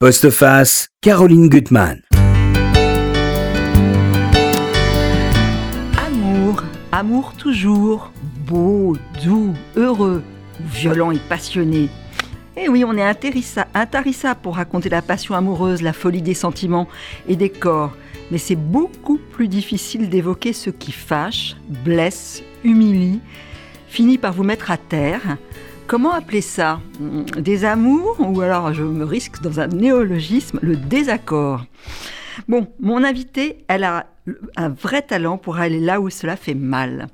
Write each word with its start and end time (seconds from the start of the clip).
Postface, 0.00 0.90
Caroline 1.00 1.48
Gutmann. 1.48 2.00
Amour, 5.96 6.62
amour 6.92 7.34
toujours, 7.36 8.12
beau, 8.46 8.96
doux, 9.24 9.54
heureux, 9.74 10.22
violent 10.60 11.10
et 11.10 11.18
passionné. 11.18 11.88
Eh 12.56 12.68
oui, 12.68 12.84
on 12.86 12.96
est 12.96 13.02
intarissable 13.74 14.40
pour 14.40 14.54
raconter 14.54 14.88
la 14.88 15.02
passion 15.02 15.34
amoureuse, 15.34 15.82
la 15.82 15.92
folie 15.92 16.22
des 16.22 16.34
sentiments 16.34 16.86
et 17.26 17.34
des 17.34 17.50
corps. 17.50 17.96
Mais 18.30 18.38
c'est 18.38 18.54
beaucoup 18.54 19.18
plus 19.32 19.48
difficile 19.48 20.08
d'évoquer 20.08 20.52
ce 20.52 20.70
qui 20.70 20.92
fâche, 20.92 21.56
blesse, 21.68 22.44
humilie, 22.62 23.18
finit 23.88 24.18
par 24.18 24.32
vous 24.32 24.44
mettre 24.44 24.70
à 24.70 24.76
terre, 24.76 25.38
Comment 25.88 26.12
appeler 26.12 26.42
ça? 26.42 26.82
Des 27.38 27.64
amours 27.64 28.20
Ou 28.20 28.42
alors 28.42 28.74
je 28.74 28.82
me 28.82 29.06
risque 29.06 29.40
dans 29.40 29.58
un 29.58 29.68
néologisme, 29.68 30.58
le 30.60 30.76
désaccord? 30.76 31.64
Bon, 32.46 32.68
mon 32.78 33.02
invitée, 33.04 33.64
elle 33.68 33.84
a 33.84 34.04
un 34.56 34.68
vrai 34.68 35.00
talent 35.00 35.38
pour 35.38 35.56
aller 35.56 35.80
là 35.80 36.02
où 36.02 36.10
cela 36.10 36.36
fait 36.36 36.52
mal. 36.52 37.06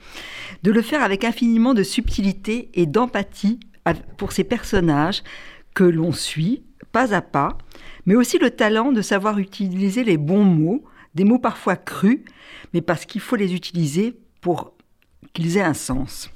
De 0.64 0.72
le 0.72 0.82
faire 0.82 1.04
avec 1.04 1.22
infiniment 1.22 1.72
de 1.72 1.84
subtilité 1.84 2.70
et 2.74 2.86
d'empathie 2.86 3.60
pour 4.16 4.32
ces 4.32 4.42
personnages 4.42 5.22
que 5.72 5.84
l'on 5.84 6.10
suit 6.10 6.64
pas 6.90 7.14
à 7.14 7.22
pas, 7.22 7.56
mais 8.06 8.16
aussi 8.16 8.38
le 8.38 8.50
talent 8.50 8.90
de 8.90 9.02
savoir 9.02 9.38
utiliser 9.38 10.02
les 10.02 10.16
bons 10.16 10.42
mots, 10.42 10.82
des 11.14 11.22
mots 11.22 11.38
parfois 11.38 11.76
crus, 11.76 12.22
mais 12.72 12.80
parce 12.80 13.04
qu'il 13.04 13.20
faut 13.20 13.36
les 13.36 13.54
utiliser 13.54 14.18
pour 14.40 14.72
qu'ils 15.32 15.58
aient 15.58 15.62
un 15.62 15.74
sens. 15.74 16.28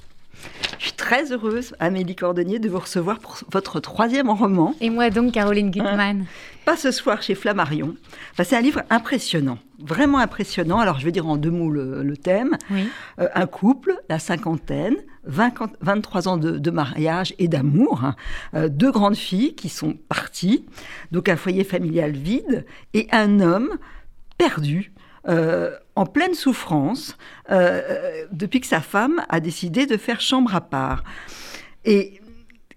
Je 0.78 0.84
suis 0.84 0.92
très 0.92 1.32
heureuse, 1.32 1.74
Amélie 1.80 2.14
Cordonnier, 2.14 2.60
de 2.60 2.68
vous 2.68 2.78
recevoir 2.78 3.18
pour 3.18 3.38
votre 3.50 3.80
troisième 3.80 4.30
roman. 4.30 4.74
Et 4.80 4.90
moi 4.90 5.10
donc, 5.10 5.32
Caroline 5.32 5.70
Gutmann. 5.70 6.26
pas 6.64 6.76
ce 6.76 6.92
soir 6.92 7.20
chez 7.20 7.34
Flammarion. 7.34 7.96
c'est 8.36 8.56
un 8.56 8.60
livre 8.60 8.82
impressionnant, 8.88 9.58
vraiment 9.80 10.18
impressionnant. 10.18 10.78
Alors, 10.78 11.00
je 11.00 11.04
vais 11.04 11.10
dire 11.10 11.26
en 11.26 11.36
deux 11.36 11.50
mots 11.50 11.70
le, 11.70 12.16
thème. 12.16 12.56
Euh, 13.18 13.28
un 13.34 13.46
couple, 13.46 13.96
la 14.08 14.20
cinquantaine, 14.20 14.96
23 15.24 16.28
ans 16.28 16.36
de, 16.36 16.70
mariage 16.70 17.34
et 17.38 17.48
d'amour, 17.48 18.04
hein. 18.04 18.14
euh, 18.54 18.68
deux 18.68 18.92
grandes 18.92 19.16
filles 19.16 19.54
qui 19.54 19.68
sont 19.68 19.94
parties, 20.08 20.64
donc 21.10 21.28
un 21.28 21.36
foyer 21.36 21.64
familial 21.64 22.12
vide, 22.12 22.64
et 22.94 23.08
un 23.10 23.40
homme 23.40 23.70
perdu, 24.38 24.92
euh, 25.28 25.76
en 25.94 26.06
pleine 26.06 26.34
souffrance 26.34 27.16
euh, 27.50 28.24
depuis 28.32 28.60
que 28.60 28.66
sa 28.66 28.80
femme 28.80 29.22
a 29.28 29.40
décidé 29.40 29.84
de 29.84 29.96
faire 29.96 30.20
chambre 30.20 30.54
à 30.54 30.60
part 30.60 31.04
et 31.84 32.20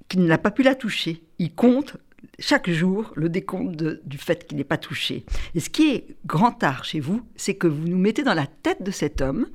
qu'il 0.10 0.26
n'a 0.26 0.38
pas 0.38 0.52
pu 0.52 0.64
la 0.64 0.76
toucher. 0.76 1.24
Il 1.40 1.54
compte 1.54 1.98
chaque 2.40 2.70
jour 2.70 3.14
le 3.16 3.30
décompte 3.30 3.76
du 3.76 4.18
fait 4.18 4.48
qu'il 4.48 4.58
n'est 4.58 4.64
pas 4.64 4.78
touché. 4.78 5.26
Et 5.56 5.60
ce 5.60 5.70
qui 5.70 5.92
est 5.92 6.08
grand 6.26 6.62
art 6.64 6.84
chez 6.84 7.00
vous, 7.00 7.22
c'est 7.36 7.56
que 7.56 7.68
vous 7.68 7.88
nous 7.88 7.98
mettez 7.98 8.24
dans 8.24 8.34
la 8.34 8.48
tête 8.48 8.84
de 8.84 8.92
cet 8.92 9.22
homme 9.22 9.48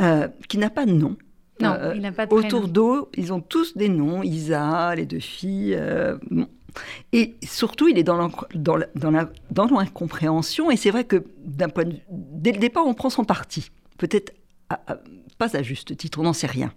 euh, 0.00 0.28
qui 0.48 0.58
n'a 0.58 0.70
pas 0.70 0.86
de 0.86 0.92
nom. 0.92 1.16
Non, 1.60 1.76
il 1.94 2.00
n'a 2.00 2.10
pas 2.10 2.26
de 2.26 2.34
Autour 2.34 2.66
d'eux, 2.66 3.04
ils 3.16 3.32
ont 3.32 3.40
tous 3.40 3.76
des 3.76 3.88
noms. 3.88 4.24
Isa, 4.24 4.92
les 4.96 5.06
deux 5.06 5.20
filles. 5.20 5.78
Et 7.12 7.34
surtout, 7.42 7.88
il 7.88 7.98
est 7.98 8.04
dans 8.04 8.30
l'incompréhension. 9.70 10.70
Et 10.70 10.76
c'est 10.76 10.90
vrai 10.90 11.04
que 11.04 11.24
dès 11.44 12.52
le 12.52 12.58
départ, 12.58 12.86
on 12.86 12.94
prend 12.94 13.10
son 13.10 13.24
parti. 13.24 13.70
Peut-être 13.98 14.32
pas 15.38 15.56
à 15.56 15.62
juste 15.62 15.96
titre, 15.96 16.18
on 16.20 16.24
n'en 16.24 16.32
sait 16.32 16.46
rien. 16.46 16.72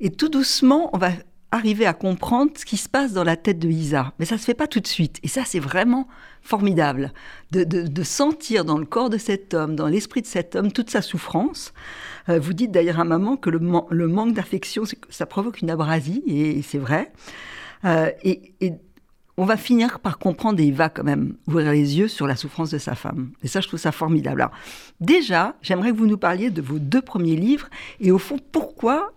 Et 0.00 0.10
tout 0.10 0.28
doucement, 0.28 0.90
on 0.92 0.98
va 0.98 1.10
arriver 1.52 1.84
à 1.84 1.92
comprendre 1.92 2.52
ce 2.56 2.64
qui 2.64 2.78
se 2.78 2.88
passe 2.88 3.12
dans 3.12 3.24
la 3.24 3.36
tête 3.36 3.58
de 3.58 3.68
Isa. 3.68 4.14
Mais 4.18 4.24
ça 4.24 4.36
ne 4.36 4.40
se 4.40 4.44
fait 4.46 4.54
pas 4.54 4.66
tout 4.66 4.80
de 4.80 4.86
suite. 4.86 5.18
Et 5.22 5.28
ça, 5.28 5.42
c'est 5.44 5.60
vraiment 5.60 6.08
formidable. 6.40 7.12
De, 7.52 8.02
sentir 8.02 8.64
dans 8.64 8.78
le 8.78 8.86
corps 8.86 9.10
de 9.10 9.18
cet 9.18 9.52
homme, 9.52 9.76
dans 9.76 9.86
l'esprit 9.86 10.22
de 10.22 10.26
cet 10.26 10.56
homme, 10.56 10.72
toute 10.72 10.90
sa 10.90 11.02
souffrance. 11.02 11.72
Euh, 12.28 12.40
vous 12.40 12.54
dites 12.54 12.72
d'ailleurs 12.72 12.98
à 12.98 13.04
maman 13.04 13.36
que 13.36 13.50
le, 13.50 13.58
manque 13.60 14.32
d'affection, 14.32 14.84
ça 15.10 15.26
provoque 15.26 15.60
une 15.60 15.70
abrasie, 15.70 16.22
et, 16.26 16.62
c'est 16.62 16.78
vrai. 16.78 17.12
Euh, 17.84 18.10
et 18.24 18.54
on 19.36 19.44
va 19.44 19.56
finir 19.56 19.98
par 20.00 20.18
comprendre 20.18 20.60
et 20.60 20.64
il 20.64 20.74
va 20.74 20.88
quand 20.88 21.04
même 21.04 21.36
ouvrir 21.46 21.72
les 21.72 21.98
yeux 21.98 22.08
sur 22.08 22.26
la 22.26 22.36
souffrance 22.36 22.70
de 22.70 22.78
sa 22.78 22.94
femme. 22.94 23.30
Et 23.42 23.48
ça, 23.48 23.60
je 23.60 23.68
trouve 23.68 23.80
ça 23.80 23.92
formidable. 23.92 24.42
Alors, 24.42 24.52
déjà, 25.00 25.56
j'aimerais 25.62 25.92
que 25.92 25.96
vous 25.96 26.06
nous 26.06 26.18
parliez 26.18 26.50
de 26.50 26.60
vos 26.60 26.78
deux 26.78 27.00
premiers 27.00 27.36
livres 27.36 27.68
et 28.00 28.10
au 28.10 28.18
fond, 28.18 28.38
pourquoi 28.52 29.12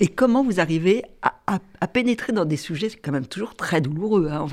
et 0.00 0.08
comment 0.08 0.42
vous 0.42 0.58
arrivez 0.58 1.04
à, 1.22 1.86
pénétrer 1.86 2.32
dans 2.32 2.44
des 2.44 2.56
sujets 2.56 2.88
quand 2.90 3.12
même 3.12 3.26
toujours 3.26 3.54
très 3.54 3.80
douloureux. 3.80 4.28
Hein. 4.30 4.46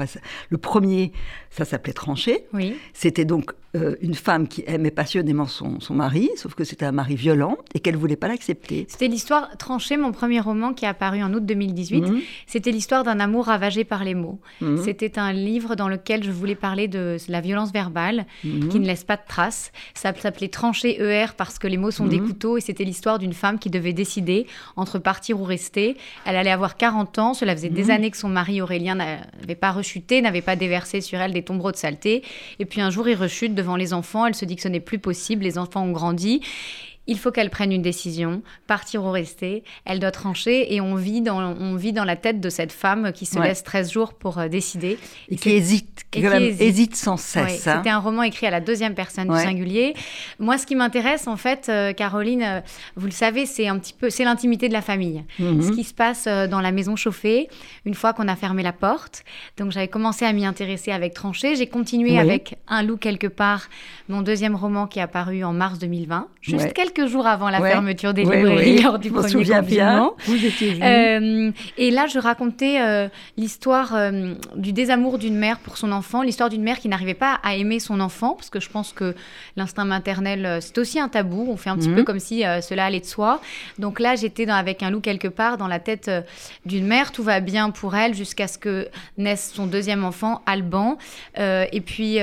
le 0.49 0.57
premier, 0.57 1.11
ça 1.49 1.65
s'appelait 1.65 1.93
Tranché. 1.93 2.45
Oui. 2.53 2.75
C'était 2.93 3.25
donc 3.25 3.53
euh, 3.75 3.95
une 4.01 4.15
femme 4.15 4.47
qui 4.47 4.63
aimait 4.65 4.89
passionnément 4.89 5.45
son, 5.45 5.79
son 5.79 5.93
mari, 5.93 6.29
sauf 6.37 6.55
que 6.55 6.63
c'était 6.63 6.85
un 6.85 6.91
mari 6.91 7.15
violent 7.15 7.55
et 7.75 7.79
qu'elle 7.79 7.97
voulait 7.97 8.15
pas 8.15 8.27
l'accepter. 8.27 8.87
C'était 8.89 9.07
l'histoire 9.07 9.55
Tranché, 9.59 9.95
mon 9.95 10.11
premier 10.11 10.39
roman 10.39 10.73
qui 10.73 10.85
est 10.85 10.87
apparu 10.87 11.21
en 11.21 11.31
août 11.33 11.45
2018. 11.45 12.01
Mhm. 12.01 12.21
C'était 12.47 12.71
l'histoire 12.71 13.03
d'un 13.03 13.19
amour 13.19 13.45
ravagé 13.45 13.83
par 13.83 14.03
les 14.03 14.15
mots. 14.15 14.39
Mhm. 14.61 14.81
C'était 14.83 15.19
un 15.19 15.33
livre 15.33 15.75
dans 15.75 15.87
lequel 15.87 16.23
je 16.23 16.31
voulais 16.31 16.55
parler 16.55 16.87
de 16.87 17.17
la 17.27 17.41
violence 17.41 17.71
verbale 17.71 18.25
mhm. 18.43 18.69
qui 18.69 18.79
ne 18.79 18.87
laisse 18.87 19.03
pas 19.03 19.17
de 19.17 19.21
traces. 19.27 19.71
Ça 19.93 20.13
s'appelait 20.15 20.47
Tranché 20.47 20.99
ER 20.99 21.27
parce 21.37 21.59
que 21.59 21.67
les 21.67 21.77
mots 21.77 21.91
sont 21.91 22.07
des 22.07 22.19
couteaux 22.19 22.57
et 22.57 22.61
c'était 22.61 22.83
l'histoire 22.83 23.19
d'une 23.19 23.33
femme 23.33 23.59
qui 23.59 23.69
devait 23.69 23.93
décider 23.93 24.47
entre 24.77 24.97
partir 24.97 25.39
ou 25.39 25.43
rester. 25.43 25.95
Elle 26.25 26.35
allait 26.35 26.49
avoir 26.49 26.75
40 26.75 27.19
ans. 27.19 27.33
Cela 27.35 27.55
faisait 27.55 27.69
des 27.69 27.91
années 27.91 28.09
que 28.09 28.17
son 28.17 28.29
mari 28.29 28.61
Aurélien 28.61 28.95
n'avait 28.95 29.55
pas 29.55 29.71
rechuté, 29.71 30.23
n'avait 30.23 30.41
pas 30.41 30.55
déversé 30.55 31.01
sur 31.01 31.19
elle 31.19 31.33
des 31.33 31.43
tombereaux 31.43 31.71
de 31.71 31.77
saleté. 31.77 32.23
Et 32.57 32.65
puis 32.65 32.81
un 32.81 32.89
jour, 32.89 33.07
il 33.07 33.15
rechute 33.15 33.53
devant 33.59 33.75
les 33.75 33.93
enfants. 33.93 34.25
Elle 34.25 34.35
se 34.35 34.45
dit 34.45 34.55
que 34.55 34.61
ce 34.61 34.67
n'est 34.67 34.79
plus 34.79 34.99
possible. 34.99 35.43
Les 35.43 35.57
enfants 35.57 35.83
ont 35.83 35.91
grandi 35.91 36.41
il 37.09 37.17
faut 37.17 37.31
qu'elle 37.31 37.49
prenne 37.49 37.71
une 37.71 37.81
décision, 37.81 38.43
partir 38.67 39.03
ou 39.03 39.09
rester. 39.09 39.63
Elle 39.83 39.99
doit 39.99 40.11
trancher 40.11 40.75
et 40.75 40.79
on 40.79 40.93
vit 40.93 41.21
dans, 41.21 41.39
on 41.39 41.75
vit 41.75 41.91
dans 41.91 42.03
la 42.03 42.15
tête 42.15 42.39
de 42.39 42.49
cette 42.49 42.71
femme 42.71 43.11
qui 43.13 43.25
se 43.25 43.39
laisse 43.39 43.63
13 43.63 43.91
jours 43.91 44.13
pour 44.13 44.37
euh, 44.37 44.47
décider. 44.47 44.99
Et, 45.29 45.35
qui 45.35 45.49
hésite, 45.49 46.05
qui, 46.11 46.23
hésite. 46.23 46.95
sans 46.95 47.17
cesse. 47.17 47.67
Hein. 47.67 47.77
C'était 47.77 47.89
un 47.89 47.97
roman 47.97 48.21
écrit 48.21 48.45
à 48.45 48.51
la 48.51 48.61
deuxième 48.61 48.93
personne 48.93 49.27
du 49.27 49.35
singulier. 49.35 49.95
Moi, 50.37 50.59
ce 50.59 50.67
qui 50.67 50.75
m'intéresse, 50.75 51.27
en 51.27 51.35
fait, 51.35 51.67
euh, 51.69 51.93
Caroline, 51.93 52.43
euh, 52.43 52.61
vous 52.95 53.07
le 53.07 53.11
savez, 53.11 53.47
c'est 53.47 53.67
un 53.67 53.79
petit 53.79 53.93
peu, 53.93 54.11
c'est 54.11 54.23
l'intimité 54.23 54.67
de 54.67 54.73
la 54.73 54.83
famille. 54.83 55.23
Mhm. 55.39 55.63
Ce 55.63 55.71
qui 55.71 55.83
se 55.83 55.95
passe 55.95 56.25
dans 56.25 56.61
la 56.61 56.71
maison 56.71 56.95
chauffée, 56.95 57.49
une 57.85 57.95
fois 57.95 58.13
qu'on 58.13 58.27
a 58.27 58.35
fermé 58.35 58.61
la 58.61 58.73
porte. 58.73 59.23
Donc, 59.57 59.71
j'avais 59.71 59.87
commencé 59.87 60.25
à 60.25 60.33
m'y 60.33 60.45
intéresser 60.45 60.91
avec 60.91 61.15
Tranché. 61.15 61.55
J'ai 61.55 61.67
continué 61.67 62.19
avec 62.19 62.57
Un 62.67 62.83
loup 62.83 62.97
quelque 62.97 63.27
part, 63.27 63.67
mon 64.09 64.21
deuxième 64.21 64.55
roman 64.55 64.85
qui 64.85 64.99
est 64.99 65.01
apparu 65.01 65.43
en 65.43 65.53
mars 65.53 65.79
2020. 65.79 66.27
Juste 66.41 66.73
quelques 66.73 66.88
jours 67.07 67.27
avant 67.27 67.49
la 67.49 67.59
fermeture 67.61 68.13
des 68.13 68.23
librairies 68.23 68.81
lors 68.81 68.99
du 68.99 69.11
premier 69.11 69.33
confinement. 69.33 70.15
Vous 70.25 70.45
étiez 70.45 70.79
euh, 70.81 71.51
et 71.77 71.91
là, 71.91 72.07
je 72.07 72.19
racontais 72.19 72.81
euh, 72.81 73.07
l'histoire 73.37 73.95
euh, 73.95 74.33
du 74.55 74.73
désamour 74.73 75.17
d'une 75.17 75.35
mère 75.35 75.59
pour 75.59 75.77
son 75.77 75.91
enfant, 75.91 76.21
l'histoire 76.21 76.49
d'une 76.49 76.63
mère 76.63 76.79
qui 76.79 76.87
n'arrivait 76.87 77.13
pas 77.13 77.39
à 77.43 77.55
aimer 77.55 77.79
son 77.79 77.99
enfant, 77.99 78.33
parce 78.33 78.49
que 78.49 78.59
je 78.59 78.69
pense 78.69 78.93
que 78.93 79.15
l'instinct 79.55 79.85
maternel, 79.85 80.59
c'est 80.61 80.77
aussi 80.77 80.99
un 80.99 81.09
tabou. 81.09 81.47
On 81.49 81.57
fait 81.57 81.69
un 81.69 81.77
petit 81.77 81.89
peu 81.89 81.99
mhm. 81.99 82.05
comme 82.05 82.19
si 82.19 82.41
cela 82.61 82.85
allait 82.85 82.99
de 82.99 83.05
soi. 83.05 83.41
Donc 83.77 83.99
là, 83.99 84.15
j'étais 84.15 84.49
avec 84.49 84.83
un 84.83 84.89
loup 84.89 85.01
quelque 85.01 85.27
part 85.27 85.57
dans 85.57 85.67
la 85.67 85.79
tête 85.79 86.09
d'une 86.65 86.87
mère. 86.87 87.11
Tout 87.11 87.23
va 87.23 87.39
bien 87.39 87.69
pour 87.71 87.95
elle 87.95 88.13
jusqu'à 88.13 88.47
ce 88.47 88.57
que 88.57 88.87
naisse 89.17 89.51
son 89.53 89.67
deuxième 89.67 90.03
enfant, 90.03 90.41
Alban. 90.45 90.97
et 91.37 91.81
puis 91.85 92.19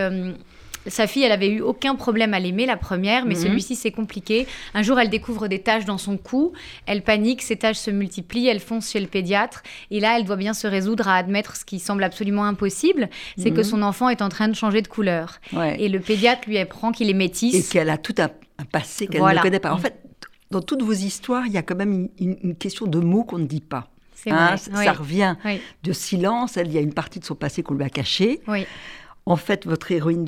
sa 0.89 1.07
fille, 1.07 1.23
elle 1.23 1.33
avait 1.33 1.49
eu 1.49 1.61
aucun 1.61 1.95
problème 1.95 2.35
à 2.35 2.41
l'aimer, 2.41 2.67
la 2.67 2.77
première, 2.77 3.27
mais 3.27 3.35
mhm. 3.35 3.43
celui-ci, 3.43 3.77
c'est 3.77 3.91
compliqué. 3.91 4.47
Un 4.75 4.83
jour, 4.83 4.99
elle 4.99 5.11
découvre 5.11 5.49
des 5.49 5.61
taches 5.61 5.85
dans 5.85 5.99
son 5.99 6.17
cou, 6.17 6.53
elle 6.87 7.03
panique, 7.03 7.43
ces 7.43 7.57
taches 7.57 7.79
se 7.79 7.91
multiplient, 7.91 8.49
elle 8.49 8.61
fonce 8.61 8.91
chez 8.91 9.01
le 9.01 9.07
pédiatre, 9.07 9.63
et 9.91 10.01
là, 10.01 10.19
elle 10.19 10.25
doit 10.25 10.37
bien 10.37 10.55
se 10.55 10.67
résoudre 10.67 11.09
à 11.09 11.17
admettre 11.17 11.57
ce 11.57 11.65
qui 11.65 11.79
semble 11.79 12.05
absolument 12.05 12.45
impossible, 12.45 13.09
c'est 13.37 13.51
que 13.51 13.59
mhm. 13.59 13.65
son 13.65 13.83
enfant 13.83 14.09
est 14.09 14.23
en 14.23 14.29
train 14.29 14.49
de 14.49 14.55
changer 14.55 14.83
de 14.83 14.89
couleur. 14.89 15.41
Et 15.79 15.89
le 15.89 16.01
pédiatre 16.01 16.49
lui 16.49 16.59
apprend 16.59 16.93
qu'il 16.93 17.11
est 17.11 17.15
métisse. 17.15 17.55
Et 17.55 17.73
qu'elle 17.73 17.91
a 17.91 17.99
tout 17.99 18.15
un, 18.19 18.31
passé 18.65 19.07
qu'elle 19.07 19.23
ne 19.23 19.43
connaît 19.43 19.61
pas. 19.61 19.73
En 19.73 19.79
fait, 19.79 20.01
dans 20.51 20.63
toutes 20.63 20.83
vos 20.83 20.93
histoires, 20.93 21.47
il 21.47 21.53
y 21.53 21.59
a 21.59 21.63
quand 21.63 21.77
même 21.77 22.09
une, 22.19 22.55
question 22.57 22.87
de 22.87 22.99
mots 22.99 23.25
qu'on 23.25 23.39
ne 23.39 23.47
dit 23.47 23.61
pas. 23.61 23.89
Hein, 24.29 24.57
ça 24.57 24.93
revient 24.93 25.37
de 25.83 25.93
silence. 25.93 26.57
Elle, 26.57 26.69
il 26.69 26.73
y 26.73 26.79
a 26.79 26.81
une 26.81 26.95
partie 26.95 27.21
de 27.21 27.25
son 27.25 27.35
passé 27.35 27.63
qu'on 27.63 27.75
lui 27.75 27.85
a 27.85 27.91
caché. 27.91 28.41
Oui 28.49 28.67
en 29.27 29.37
fait, 29.37 29.67
votre 29.67 29.91
héroïne, 29.91 30.25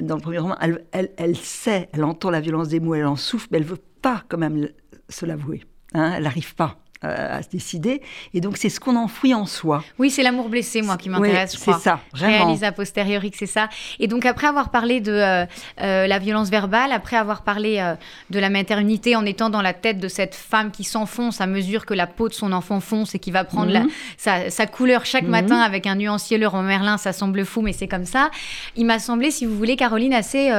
dans 0.00 0.16
le 0.16 0.20
premier 0.20 0.38
roman, 0.38 0.56
elle, 0.60 1.36
sait, 1.36 1.88
elle 1.92 2.04
entend 2.04 2.30
la 2.30 2.40
violence 2.40 2.68
des 2.68 2.80
mots, 2.80 2.94
elle 2.94 3.06
en 3.06 3.16
souffre, 3.16 3.46
mais 3.50 3.58
elle 3.58 3.64
veut 3.64 3.78
pas 4.02 4.24
quand 4.28 4.38
même 4.38 4.68
se 5.08 5.24
l'avouer. 5.24 5.62
Hein, 5.94 6.14
elle 6.16 6.24
n'arrive 6.24 6.56
pas. 6.56 6.78
Euh, 7.04 7.38
à 7.38 7.42
se 7.42 7.48
décider. 7.48 8.02
Et 8.34 8.40
donc, 8.40 8.56
c'est 8.56 8.68
ce 8.68 8.78
qu'on 8.80 8.96
enfouit 8.96 9.32
en 9.34 9.46
soi. 9.46 9.82
Oui, 9.98 10.10
c'est 10.10 10.22
l'amour 10.22 10.48
blessé, 10.48 10.82
moi, 10.82 10.96
qui 10.96 11.08
m'intéresse, 11.08 11.52
Oui, 11.52 11.56
je 11.58 11.62
crois. 11.62 11.74
c'est 11.78 11.82
ça, 11.84 12.00
vraiment. 12.12 12.44
réalise 12.44 12.64
a 12.64 12.72
posteriori 12.72 13.30
que 13.30 13.38
c'est 13.38 13.46
ça. 13.46 13.68
Et 13.98 14.06
donc, 14.06 14.26
après 14.26 14.46
avoir 14.46 14.70
parlé 14.70 15.00
de 15.00 15.12
euh, 15.12 15.46
euh, 15.80 16.06
la 16.06 16.18
violence 16.18 16.50
verbale, 16.50 16.92
après 16.92 17.16
avoir 17.16 17.42
parlé 17.42 17.78
euh, 17.78 17.94
de 18.30 18.38
la 18.38 18.50
maternité 18.50 19.16
en 19.16 19.24
étant 19.24 19.48
dans 19.50 19.62
la 19.62 19.72
tête 19.72 19.98
de 19.98 20.08
cette 20.08 20.34
femme 20.34 20.70
qui 20.70 20.84
s'enfonce 20.84 21.40
à 21.40 21.46
mesure 21.46 21.86
que 21.86 21.94
la 21.94 22.06
peau 22.06 22.28
de 22.28 22.34
son 22.34 22.52
enfant 22.52 22.80
fonce 22.80 23.14
et 23.14 23.18
qui 23.18 23.30
va 23.30 23.44
prendre 23.44 23.70
la- 23.72 23.80
Mhm. 23.80 23.90
sa, 24.18 24.50
sa 24.50 24.66
couleur 24.66 25.06
chaque 25.06 25.24
Mhm. 25.24 25.30
matin 25.30 25.58
avec 25.60 25.86
un 25.86 25.94
nuancier 25.94 26.36
Leroy 26.38 26.62
Merlin, 26.62 26.98
ça 26.98 27.12
semble 27.12 27.44
fou, 27.46 27.62
mais 27.62 27.72
c'est 27.72 27.88
comme 27.88 28.04
ça. 28.04 28.30
Il 28.76 28.84
m'a 28.86 28.98
semblé, 28.98 29.30
si 29.30 29.46
vous 29.46 29.56
voulez, 29.56 29.76
Caroline, 29.76 30.12
assez 30.12 30.50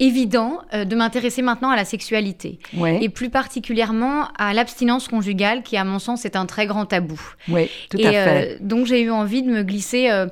évident 0.00 0.58
euh, 0.72 0.84
de 0.84 0.96
m'intéresser 0.96 1.40
maintenant 1.42 1.70
à 1.70 1.76
la 1.76 1.84
sexualité. 1.84 2.58
Ouais, 2.76 2.98
Et 3.02 3.08
plus 3.08 3.30
particulièrement 3.30 4.28
à 4.38 4.52
l'abstinence 4.52 5.08
conjugale, 5.08 5.62
qui, 5.62 5.76
à 5.76 5.84
mon 5.84 5.98
sens, 5.98 6.24
est 6.24 6.36
un 6.36 6.46
très 6.46 6.66
grand 6.66 6.84
tabou. 6.86 7.20
ouais, 7.48 7.70
tout 7.90 7.98
Et 7.98 8.06
à 8.08 8.10
fait. 8.12 8.52
euh, 8.54 8.56
donc 8.60 8.86
j'ai 8.86 9.02
eu 9.02 9.10
envie 9.10 9.42
de 9.42 9.50
me 9.50 9.62
glisser 9.62 10.10
euh, 10.10 10.26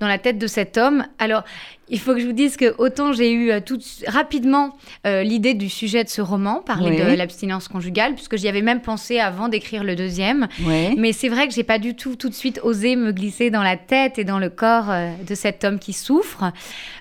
dans 0.00 0.08
la 0.08 0.18
tête 0.18 0.38
de 0.38 0.46
cet 0.46 0.76
homme. 0.78 1.04
Alors, 1.18 1.42
il 1.90 1.98
faut 1.98 2.12
que 2.12 2.20
je 2.20 2.26
vous 2.26 2.32
dise 2.34 2.58
que 2.58 2.74
autant 2.76 3.12
j'ai 3.14 3.32
eu 3.32 3.50
euh, 3.50 3.60
tout 3.64 3.78
rapidement 4.06 4.76
euh, 5.06 5.22
l'idée 5.22 5.54
du 5.54 5.70
sujet 5.70 6.04
de 6.04 6.08
ce 6.10 6.20
roman, 6.20 6.56
parler 6.60 6.90
Oui. 6.90 7.10
de 7.12 7.16
l'abstinence 7.16 7.66
conjugale, 7.68 8.14
puisque 8.14 8.36
j'y 8.36 8.46
avais 8.46 8.60
même 8.60 8.82
pensé 8.82 9.18
avant 9.20 9.48
d'écrire 9.48 9.84
le 9.84 9.96
deuxième. 9.96 10.48
Ouais. 10.66 10.94
Mais 10.98 11.12
c'est 11.14 11.30
vrai 11.30 11.48
que 11.48 11.54
j'ai 11.54 11.62
pas 11.64 11.78
du 11.78 11.94
tout 11.94 12.14
tout 12.14 12.28
de 12.28 12.34
suite 12.34 12.60
osé 12.62 12.94
me 12.94 13.10
glisser 13.12 13.48
dans 13.50 13.62
la 13.62 13.76
tête 13.78 14.18
et 14.18 14.24
dans 14.24 14.38
le 14.38 14.50
corps 14.50 14.90
euh, 14.90 15.10
de 15.26 15.34
cet 15.34 15.64
homme 15.64 15.78
qui 15.78 15.92
souffre. 15.94 16.44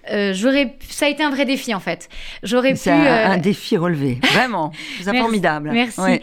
J'aurais, 0.09 0.77
ça 0.89 1.05
a 1.05 1.09
été 1.09 1.21
un 1.21 1.29
vrai 1.31 1.43
défi 1.43 1.73
en 1.75 1.81
fait. 1.81 2.07
J'aurais 2.41 2.71
pu. 2.71 2.77
C'est 2.77 2.91
un, 2.91 3.31
un 3.31 3.37
défi 3.37 3.75
relevé, 3.75 4.19
vraiment. 4.31 4.71
C'est 5.01 5.17
formidable. 5.17 5.69
Merci. 5.73 5.99
Ouais. 5.99 6.21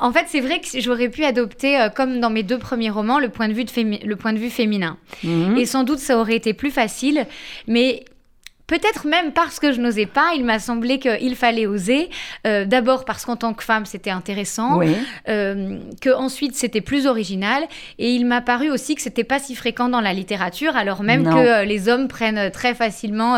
En 0.00 0.10
fait, 0.10 0.24
c'est 0.28 0.40
vrai 0.40 0.60
que 0.60 0.80
j'aurais 0.80 1.10
pu 1.10 1.24
adopter, 1.24 1.86
comme 1.94 2.18
dans 2.20 2.30
mes 2.30 2.42
deux 2.42 2.56
premiers 2.58 2.88
romans, 2.88 3.18
le 3.18 3.28
point 3.28 3.48
de 3.48 3.52
vue, 3.52 3.64
de 3.64 3.70
fémi- 3.70 4.02
le 4.06 4.16
point 4.16 4.32
de 4.32 4.38
vue 4.38 4.48
féminin. 4.48 4.96
Mhm. 5.22 5.58
Et 5.58 5.66
sans 5.66 5.84
doute, 5.84 5.98
ça 6.00 6.18
aurait 6.18 6.36
été 6.36 6.52
plus 6.54 6.70
facile. 6.70 7.26
Mais 7.66 8.04
peut-être 8.70 9.04
même 9.04 9.32
parce 9.32 9.58
que 9.58 9.72
je 9.72 9.80
n'osais 9.80 10.06
pas, 10.06 10.30
il 10.36 10.44
m'a 10.44 10.60
semblé 10.60 11.00
qu'il 11.00 11.34
fallait 11.34 11.66
oser. 11.66 12.08
Euh, 12.46 12.64
D'abord 12.64 13.04
parce 13.04 13.24
qu'en 13.24 13.34
tant 13.34 13.52
que 13.52 13.64
femme, 13.64 13.84
c'était 13.84 14.10
intéressant. 14.10 14.76
Ouais. 14.76 14.94
Euh, 15.28 15.78
que 16.00 16.10
ensuite 16.10 16.54
c'était 16.54 16.80
plus 16.80 17.06
original 17.06 17.64
et 17.98 18.12
il 18.12 18.24
m'a 18.26 18.40
paru 18.40 18.70
aussi 18.70 18.94
que 18.94 19.02
c'était 19.02 19.24
pas 19.24 19.40
si 19.40 19.56
fréquent 19.56 19.88
dans 19.88 20.00
la 20.00 20.12
littérature 20.12 20.76
alors 20.76 21.02
même 21.02 21.22
Non. 21.22 21.32
que 21.32 21.36
euh, 21.38 21.64
les 21.64 21.88
hommes 21.88 22.06
prennent 22.06 22.50
très 22.52 22.74
facilement 22.74 23.36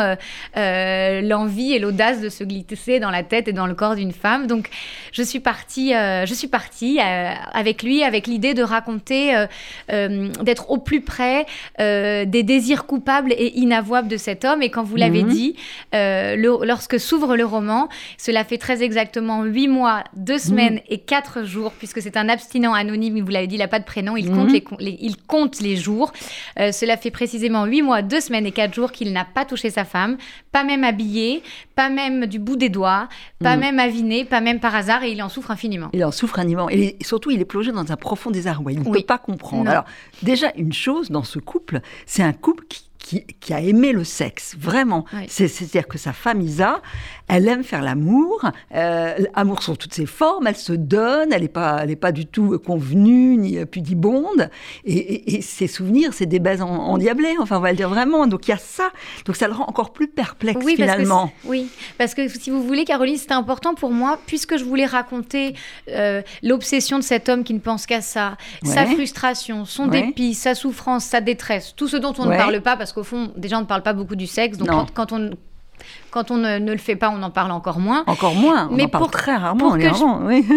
euh, 0.57 1.21
l'envie 1.23 1.73
et 1.73 1.79
l'audace 1.79 2.21
de 2.21 2.29
se 2.29 2.45
glisser 2.45 3.01
dans 3.01 3.11
la 3.11 3.23
tête 3.23 3.49
et 3.49 3.53
dans 3.53 3.67
le 3.67 3.75
corps 3.75 3.97
d'une 3.97 4.13
femme 4.13 4.47
donc 4.47 4.69
je 5.13 5.23
suis 5.23 5.41
partie 5.41 5.93
je 5.93 6.35
suis 6.35 6.49
partie 6.49 6.99
avec 7.01 7.83
lui 7.83 8.03
avec 8.03 8.27
l'idée 8.27 8.55
de 8.55 8.63
raconter 8.63 9.47
d'être 9.89 10.71
au 10.71 10.79
plus 10.79 11.01
près 11.01 11.47
des 11.79 12.43
désirs 12.43 12.87
coupables 12.87 13.33
et 13.33 13.59
inavouables 13.59 14.09
de 14.09 14.17
cet 14.17 14.45
homme 14.45 14.63
et 14.63 14.71
quand 14.71 14.83
vous 14.83 14.97
l'avez 14.97 15.22
Mhm. 15.25 15.29
dit 15.31 15.57
euh, 15.95 16.37
le- 16.37 16.65
lorsque 16.67 16.99
s'ouvre 17.01 17.37
le 17.37 17.45
roman 17.45 17.89
cela 18.19 18.45
fait 18.45 18.59
très 18.59 18.83
exactement 18.83 19.45
huit 19.45 19.69
mois, 19.69 20.05
deux 20.17 20.39
semaines 20.39 20.81
et 20.89 20.99
quatre 20.99 21.45
jours, 21.45 21.73
puisque 21.73 22.01
c'est 22.03 22.17
un 22.17 22.29
abstinent 22.29 22.73
anonyme, 22.75 23.21
vous 23.21 23.31
l'avez 23.31 23.47
dit, 23.47 23.57
il 23.57 23.59
n'a 23.59 23.69
pas 23.69 23.79
de 23.81 23.85
prénom, 23.85 24.17
il, 24.17 24.31
Mhm. 24.31 24.37
compte 24.37 24.53
les, 24.53 24.61
con- 24.61 24.77
les- 24.81 24.99
il 25.01 25.17
compte 25.17 25.61
les 25.61 25.77
jours. 25.77 26.13
Euh, 26.59 26.73
cela 26.73 26.97
fait 26.97 27.11
précisément 27.11 27.65
huit 27.65 27.83
mois, 27.83 28.03
deux 28.03 28.21
semaines 28.21 28.47
et 28.47 28.53
quatre 28.53 28.75
jours 28.75 28.93
qu'il 28.93 29.13
n'a 29.13 29.25
pas 29.25 29.45
touché 29.45 29.71
sa 29.71 29.85
femme, 29.85 30.17
pas 30.53 30.65
même 30.65 30.85
habillé, 30.85 31.43
pas 31.75 31.89
même 31.89 32.27
du 32.27 32.39
bout 32.39 32.57
des 32.57 32.69
doigts, 32.69 33.09
pas 33.41 33.55
Mhm. 33.57 33.61
même 33.61 33.79
aviné, 33.79 34.25
pas 34.25 34.41
même 34.41 34.61
par 34.61 34.75
hasard, 34.75 35.03
et 35.05 35.13
il 35.13 35.23
en 35.23 35.29
souffre 35.29 35.51
infiniment. 35.51 35.89
Il 35.93 36.05
en 36.05 36.11
souffre 36.13 36.39
infiniment. 36.39 36.69
Et 36.71 36.97
surtout, 37.03 37.31
il 37.31 37.41
est 37.41 37.45
plongé 37.45 37.73
dans 37.73 37.91
un 37.93 37.97
profond 37.97 38.31
désarroi. 38.31 38.73
Il 38.73 38.81
ne 38.81 38.89
Oui. 38.89 39.01
peut 39.01 39.07
pas 39.07 39.19
comprendre. 39.19 39.65
Non. 39.65 39.71
Alors, 39.71 39.85
déjà, 40.23 40.53
une 40.57 40.73
chose 40.73 41.11
dans 41.11 41.23
ce 41.25 41.39
couple, 41.39 41.81
c'est 42.07 42.23
un 42.23 42.33
couple 42.33 42.65
qui, 42.69 42.83
qui, 43.03 43.25
qui 43.41 43.53
a 43.53 43.61
aimé 43.61 43.93
le 43.93 44.05
sexe, 44.05 44.55
vraiment. 44.59 45.05
Oui. 45.13 45.25
C'est- 45.29 45.49
C'est-à-dire 45.49 45.89
que 45.89 45.99
sa 45.99 46.13
femme, 46.13 46.41
Isa, 46.41 46.81
elle 47.29 47.49
aime 47.49 47.65
faire 47.65 47.83
l'amour. 47.83 48.43
Euh, 48.75 49.15
l'amour 49.35 49.63
sous 49.63 49.77
toutes 49.77 49.93
ses 49.95 50.07
formes. 50.07 50.47
Elle 50.47 50.57
se 50.57 50.73
donne. 50.73 51.33
Elle 51.33 51.43
n'est 51.43 51.49
pas, 51.49 51.81
elle 51.83 51.91
est 51.91 51.97
pas 51.97 52.13
du 52.13 52.27
tout 52.27 52.59
convenue 52.65 53.37
ni 53.37 53.59
euh, 53.59 53.65
pudibonde. 53.67 54.49
Et, 54.85 54.97
et- 54.97 55.35
et 55.37 55.43
ses 55.43 55.67
souvenirs, 55.67 56.15
c'est 56.15 56.27
des 56.27 56.39
baises 56.39 56.63
en- 56.63 56.69
endiablées. 56.69 57.35
Enfin, 57.41 57.57
on 57.59 57.61
va 57.61 57.71
le 57.71 57.77
dire 57.77 57.89
vraiment. 57.89 58.27
Donc, 58.27 58.47
il 58.47 58.51
y 58.53 58.55
a 58.55 58.59
ça. 58.59 58.91
Donc, 59.27 59.37
ça 59.37 59.49
le 59.49 59.55
rend 59.55 59.65
encore 59.67 59.93
plus 59.93 60.09
perplexe, 60.09 60.59
Oui 60.65 60.77
parce, 60.77 60.89
que, 60.91 60.95
finalement. 60.95 61.33
c'est- 61.43 61.49
oui, 61.49 61.69
parce 61.99 62.15
que 62.15 62.29
si 62.29 62.51
vous 62.51 62.63
voulez, 62.63 62.85
Caroline, 62.85 63.17
c'était 63.17 63.33
important 63.35 63.75
pour 63.75 63.91
moi, 63.91 64.19
puisque 64.27 64.57
je 64.57 64.65
voulais 64.65 64.87
raconter 64.87 65.55
euh, 65.89 66.23
l'obsession 66.43 66.99
de 66.99 67.05
cet 67.05 67.29
homme 67.29 67.43
qui 67.45 67.55
ne 67.55 67.59
pense 67.59 67.87
qu'à 67.87 68.01
ça, 68.01 68.37
sa 68.65 68.87
frustration, 68.87 69.65
son 69.65 69.89
Ouais. 69.89 70.03
dépit, 70.07 70.35
sa 70.35 70.55
souffrance, 70.55 71.05
sa 71.05 71.21
détresse, 71.21 71.75
tout 71.77 71.89
ce 71.89 71.97
dont 71.97 72.15
on 72.19 72.27
ne 72.27 72.37
parle 72.37 72.61
pas, 72.61 72.77
parce 72.77 72.93
qu'au 73.03 73.17
fond, 73.17 73.33
déjà, 73.37 73.59
on 73.59 73.63
ne 73.63 73.67
parle 73.67 73.83
pas 73.83 73.93
beaucoup 73.93 74.17
du 74.17 74.27
sexe, 74.27 74.59
donc 74.59 74.69
quand, 74.69 74.91
quand 74.93 75.13
on, 75.13 75.31
quand 76.11 76.31
on 76.31 76.37
ne, 76.37 76.59
ne 76.59 76.73
le 76.73 76.79
fait 76.79 76.97
pas, 76.97 77.11
on 77.11 77.23
en 77.23 77.31
parle 77.31 77.51
encore 77.51 77.79
moins. 77.81 78.05
Encore 78.07 78.35
moins. 78.35 78.69
On 78.71 78.75
Mais 78.75 78.85
en 78.85 78.89
parle 78.89 79.05
pour- 79.05 79.11
très 79.11 79.37
rarement. 79.37 79.69
pour 79.69 79.79
que 79.79 79.83
je- 79.89 80.27
oui. 80.27 80.47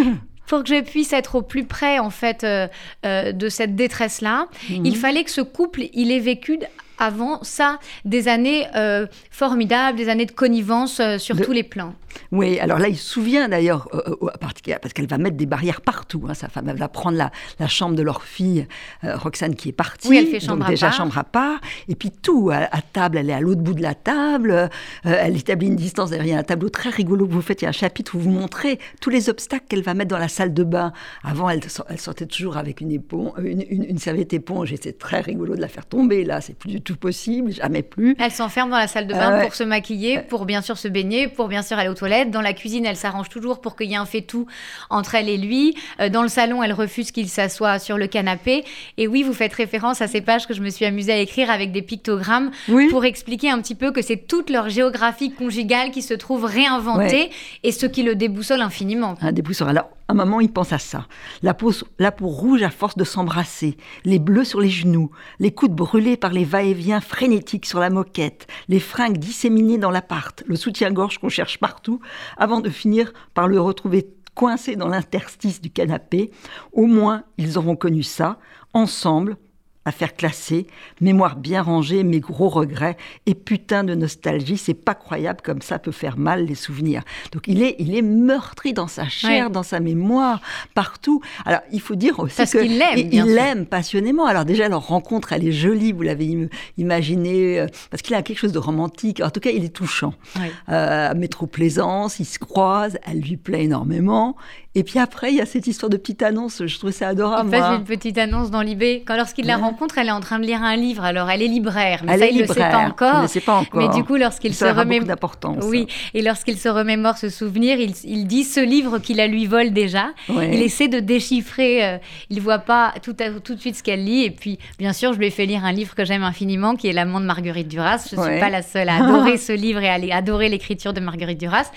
Pour 0.47 0.61
que 0.61 0.69
je 0.69 0.81
puisse 0.83 1.11
être 1.11 1.33
au 1.33 1.41
plus 1.41 1.65
près, 1.65 1.97
en 1.97 2.11
fait, 2.11 2.43
euh, 2.43 2.67
euh, 3.03 3.31
de 3.31 3.49
cette 3.49 3.75
détresse-là, 3.75 4.45
Mhm. 4.69 4.85
il 4.85 4.95
fallait 4.95 5.23
que 5.23 5.31
ce 5.31 5.41
couple, 5.41 5.85
il 5.91 6.11
ait 6.11 6.19
vécu 6.19 6.59
avant 6.99 7.39
ça 7.41 7.79
des 8.05 8.27
années 8.27 8.67
euh, 8.75 9.07
formidables, 9.31 9.97
des 9.97 10.07
années 10.07 10.27
de 10.27 10.31
connivence 10.31 11.01
sur 11.17 11.35
De- 11.35 11.43
tous 11.43 11.51
les 11.51 11.63
plans. 11.63 11.95
Oui, 12.31 12.59
alors 12.59 12.79
là, 12.79 12.87
il 12.87 12.97
se 12.97 13.03
souvient 13.09 13.47
d'ailleurs, 13.49 13.87
euh, 13.93 14.01
euh, 14.23 14.29
partir- 14.39 14.79
parce 14.79 14.93
qu'elle 14.93 15.07
va 15.07 15.17
mettre 15.17 15.37
des 15.37 15.45
barrières 15.45 15.81
partout. 15.81 16.23
hein, 16.29 16.33
sa 16.33 16.47
femme, 16.49 16.69
elle 16.69 16.77
va 16.77 16.87
prendre 16.87 17.17
la, 17.17 17.31
la 17.59 17.67
chambre 17.67 17.95
de 17.95 18.01
leur 18.03 18.23
fille, 18.23 18.67
euh, 19.03 19.15
Roxane, 19.17 19.55
qui 19.55 19.69
est 19.69 19.73
partie. 19.73 20.07
Oui, 20.07 20.17
elle 20.17 20.27
fait 20.27 20.39
chambre 20.39 20.59
donc 20.59 20.67
à 20.67 20.71
déjà 20.71 20.87
part. 20.87 20.95
chambre 20.97 21.17
à 21.17 21.23
part. 21.23 21.59
Et 21.87 21.95
puis 21.95 22.11
tout, 22.11 22.49
à, 22.53 22.57
à 22.75 22.81
table, 22.81 23.17
elle 23.17 23.29
est 23.29 23.33
à 23.33 23.39
l'autre 23.41 23.61
bout 23.61 23.73
de 23.73 23.81
la 23.81 23.95
table. 23.95 24.51
euh, 24.51 24.67
elle 25.03 25.37
établit 25.37 25.67
une 25.67 25.75
distance 25.75 26.09
derrière 26.09 26.37
un 26.39 26.43
tableau 26.43 26.69
très 26.69 26.89
rigolo 26.89 27.27
que 27.27 27.33
vous 27.33 27.41
faites. 27.41 27.61
Il 27.61 27.65
y 27.65 27.67
a 27.67 27.69
un 27.69 27.73
chapitre 27.73 28.15
où 28.15 28.19
vous 28.19 28.29
montrez 28.31 28.79
tous 29.01 29.09
les 29.09 29.29
obstacles 29.29 29.65
qu'elle 29.67 29.83
va 29.83 29.93
mettre 29.93 30.09
dans 30.09 30.17
la 30.19 30.27
salle 30.29 30.53
de 30.53 30.63
bain. 30.63 30.93
Avant, 31.23 31.49
elle, 31.49 31.63
sor- 31.69 31.85
elle 31.89 31.99
sortait 31.99 32.25
toujours 32.25 32.57
avec 32.57 32.81
une, 32.81 32.91
épon- 32.91 33.33
une, 33.39 33.63
une- 33.69 33.83
une 33.85 33.97
serviette 33.97 34.33
éponge 34.33 34.71
et 34.73 34.79
c'est 34.81 34.97
très 34.97 35.21
rigolo 35.21 35.55
de 35.55 35.61
la 35.61 35.67
faire 35.67 35.85
tomber. 35.85 36.23
Là, 36.23 36.41
c'est 36.41 36.57
plus 36.57 36.69
du 36.71 36.81
tout 36.81 36.95
possible, 36.95 37.51
jamais 37.51 37.83
plus. 37.83 38.15
Elle 38.19 38.31
s'enferme 38.31 38.69
dans 38.69 38.77
la 38.77 38.87
salle 38.87 39.07
de 39.07 39.13
bain 39.13 39.41
pour 39.43 39.55
se 39.55 39.63
maquiller, 39.63 40.21
pour 40.21 40.45
bien 40.45 40.61
sûr 40.61 40.77
se 40.77 40.87
baigner, 40.87 41.27
pour 41.27 41.47
bien 41.47 41.61
sûr 41.61 41.77
aller 41.77 41.89
aux 41.89 41.93
toilettes. 41.93 42.04
Dans 42.31 42.41
la 42.41 42.53
cuisine, 42.53 42.85
elle 42.85 42.95
s'arrange 42.95 43.29
toujours 43.29 43.61
pour 43.61 43.75
qu'il 43.75 43.89
y 43.89 43.93
ait 43.93 43.97
un 43.97 44.05
fait-tout 44.05 44.45
entre 44.89 45.15
elle 45.15 45.29
et 45.29 45.37
lui. 45.37 45.75
Euh, 45.99 46.09
dans 46.09 46.21
le 46.21 46.27
salon, 46.29 46.61
elle 46.63 46.73
refuse 46.73 47.11
qu'il 47.11 47.29
s'assoie 47.29 47.79
sur 47.79 47.97
le 47.97 48.07
canapé. 48.07 48.63
Et 48.97 49.07
oui, 49.07 49.23
vous 49.23 49.33
faites 49.33 49.53
référence 49.53 50.01
à 50.01 50.07
ces 50.07 50.21
pages 50.21 50.47
que 50.47 50.53
je 50.53 50.61
me 50.61 50.69
suis 50.69 50.85
amusée 50.85 51.13
à 51.13 51.17
écrire 51.17 51.49
avec 51.49 51.71
des 51.71 51.81
pictogrammes 51.81 52.51
Oui. 52.69 52.87
pour 52.89 53.05
expliquer 53.05 53.49
un 53.49 53.59
petit 53.61 53.75
peu 53.75 53.91
que 53.91 54.01
c'est 54.01 54.17
toute 54.27 54.49
leur 54.49 54.69
géographie 54.69 55.31
conjugale 55.31 55.91
qui 55.91 56.01
se 56.01 56.13
trouve 56.13 56.45
réinventée 56.45 57.29
et 57.63 57.71
ce 57.71 57.85
qui 57.85 58.03
le 58.03 58.15
déboussole 58.15 58.61
infiniment. 58.61 59.15
Un 59.21 59.31
débousseur. 59.31 59.67
Alors, 59.67 59.89
un 60.07 60.13
moment, 60.13 60.39
il 60.39 60.51
pense 60.51 60.71
à 60.71 60.77
ça. 60.77 61.07
La 61.41 61.53
peau, 61.53 61.71
la 61.97 62.11
peau 62.11 62.27
rouge 62.27 62.61
à 62.61 62.69
force 62.69 62.95
de 62.95 63.03
s'embrasser, 63.03 63.77
les 64.03 64.19
bleus 64.19 64.43
sur 64.43 64.61
les 64.61 64.69
genoux, 64.69 65.09
les 65.39 65.51
coudes 65.51 65.75
brûlés 65.75 66.17
par 66.17 66.31
les 66.31 66.45
va-et-vient 66.45 67.01
frénétiques 67.01 67.65
sur 67.65 67.79
la 67.79 67.89
moquette, 67.89 68.47
les 68.67 68.79
fringues 68.79 69.17
disséminées 69.17 69.79
dans 69.79 69.91
l'appart, 69.91 70.43
le 70.45 70.55
soutien-gorge 70.55 71.17
qu'on 71.17 71.29
cherche 71.29 71.57
partout, 71.57 71.99
avant 72.37 72.61
de 72.61 72.69
finir 72.69 73.13
par 73.33 73.47
le 73.47 73.59
retrouver 73.59 74.07
coincé 74.35 74.75
dans 74.75 74.89
l'interstice 74.89 75.61
du 75.61 75.71
canapé. 75.71 76.29
Au 76.73 76.85
moins, 76.85 77.23
ils 77.37 77.57
auront 77.57 77.75
connu 77.75 78.03
ça, 78.03 78.37
ensemble, 78.73 79.37
affaire 79.85 80.15
classée, 80.15 80.67
mémoire 80.99 81.35
bien 81.35 81.61
rangée, 81.61 82.03
mes 82.03 82.19
gros 82.19 82.49
regrets 82.49 82.97
et 83.25 83.35
putain 83.35 83.83
de 83.83 83.93
nostalgie. 83.95 84.57
C'est 84.57 84.73
pas 84.73 84.95
croyable 84.95 85.41
comme 85.43 85.61
ça 85.61 85.77
peut 85.79 85.91
faire 85.91 86.17
mal 86.17 86.45
les 86.45 86.55
souvenirs. 86.55 87.03
Donc 87.31 87.43
il 87.47 87.61
est, 87.61 87.75
il 87.79 87.95
est 87.95 88.01
meurtri 88.01 88.73
dans 88.73 88.87
sa 88.87 89.07
chair, 89.07 89.45
Ouais. 89.47 89.51
dans 89.51 89.63
sa 89.63 89.79
mémoire, 89.79 90.41
partout. 90.73 91.21
Alors 91.45 91.61
il 91.71 91.81
faut 91.81 91.95
dire 91.95 92.19
aussi 92.19 92.35
Parce 92.35 92.51
que 92.53 92.57
qu'il 92.59 92.77
l'aime, 92.79 92.97
il- 93.11 93.25
l'aime 93.25 93.65
passionnément. 93.65 94.25
Alors 94.25 94.45
déjà 94.45 94.67
leur 94.69 94.87
rencontre, 94.87 95.33
elle 95.33 95.47
est 95.47 95.51
jolie. 95.51 95.91
Vous 95.91 96.01
l'avez 96.01 96.25
im- 96.33 96.49
imaginé 96.77 97.59
euh, 97.59 97.67
parce 97.91 98.01
qu'il 98.01 98.15
a 98.15 98.21
quelque 98.21 98.39
chose 98.39 98.51
de 98.53 98.59
romantique. 98.59 99.21
En 99.23 99.29
tout 99.29 99.39
cas, 99.39 99.51
il 99.51 99.63
est 99.63 99.69
touchant. 99.69 100.13
Ouais. 100.37 100.51
Euh, 100.69 101.13
métro 101.13 101.47
Plaisance, 101.47 102.19
ils 102.19 102.25
se 102.25 102.39
croisent, 102.39 102.97
elle 103.05 103.19
lui 103.21 103.37
plaît 103.37 103.63
énormément. 103.65 104.35
Et 104.75 104.83
puis 104.83 104.99
après, 104.99 105.31
il 105.31 105.37
y 105.37 105.41
a 105.41 105.45
cette 105.45 105.67
histoire 105.67 105.89
de 105.89 105.97
petite 105.97 106.21
annonce. 106.21 106.61
Je 106.65 106.77
trouvais 106.77 106.91
ça 106.91 107.07
adorable. 107.07 107.49
Il 107.49 107.55
fait 107.55 107.59
moi. 107.59 107.75
une 107.75 107.83
petite 107.85 108.17
annonce 108.17 108.51
dans 108.51 108.61
l'IB. 108.61 109.03
Quand 109.05 109.15
lorsqu'il 109.15 109.45
la 109.45 109.55
rencontre, 109.57 109.97
elle 109.97 110.07
est 110.07 110.11
en 110.11 110.19
train 110.19 110.37
de 110.39 110.45
lire 110.45 110.61
un 110.61 110.75
livre. 110.75 111.03
Alors 111.03 111.29
elle 111.29 111.41
est 111.41 111.47
libraire, 111.47 112.01
mais 112.05 112.13
Elle 112.13 112.19
ça 112.19 112.25
est 112.27 112.31
il 112.31 112.35
ne 112.37 112.41
le 112.41 112.47
sait 112.47 112.59
pas 112.59 112.77
encore. 112.79 113.13
Il 113.19 113.21
ne 113.23 113.27
sait 113.27 113.39
pas 113.39 113.55
encore. 113.55 113.79
Mais 113.81 113.87
du 113.95 114.03
coup, 114.03 114.17
lorsqu'il 114.17 114.53
se 114.53 114.65
d'importance. 115.05 115.63
oui, 115.67 115.87
et 116.13 116.21
lorsqu'il 116.21 116.57
se 116.57 116.67
remémore 116.69 117.17
ce 117.17 117.29
souvenir, 117.29 117.79
il, 117.79 117.93
il 118.03 118.27
dit 118.27 118.43
ce 118.43 118.59
livre 118.59 118.99
qui 118.99 119.13
la 119.13 119.27
lui 119.27 119.45
vole 119.45 119.71
déjà. 119.71 120.07
Ouais. 120.29 120.51
Il 120.53 120.61
essaie 120.61 120.87
de 120.89 120.99
déchiffrer. 120.99 121.85
euh, 121.85 121.97
il 122.29 122.41
voit 122.41 122.59
pas 122.59 122.93
tout, 123.01 123.15
à- 123.19 123.39
tout 123.39 123.55
de 123.55 123.59
suite 123.61 123.75
ce 123.77 123.83
qu'elle 123.83 124.03
lit. 124.03 124.23
Et 124.25 124.31
puis, 124.31 124.59
bien 124.77 124.91
sûr, 124.93 125.13
je 125.13 125.19
lui 125.19 125.27
ai 125.27 125.31
fait 125.31 125.45
lire 125.45 125.63
un 125.63 125.71
livre 125.71 125.95
que 125.95 126.03
j'aime 126.03 126.23
infiniment, 126.23 126.75
qui 126.75 126.87
est 126.87 126.93
L'amant 126.93 127.19
de 127.21 127.25
Marguerite 127.25 127.67
Duras. 127.67 128.07
Je 128.11 128.15
ne 128.17 128.21
suis 128.21 128.39
pas 128.39 128.49
la 128.49 128.61
seule 128.61 128.89
à 128.89 129.03
adorer 129.03 129.37
ce 129.37 129.53
livre 129.53 129.81
et 129.81 129.89
à 130.11 130.15
adorer 130.17 130.49
l'écriture 130.49 130.91
de 130.93 130.99
Marguerite 130.99 131.39
Duras. 131.39 131.71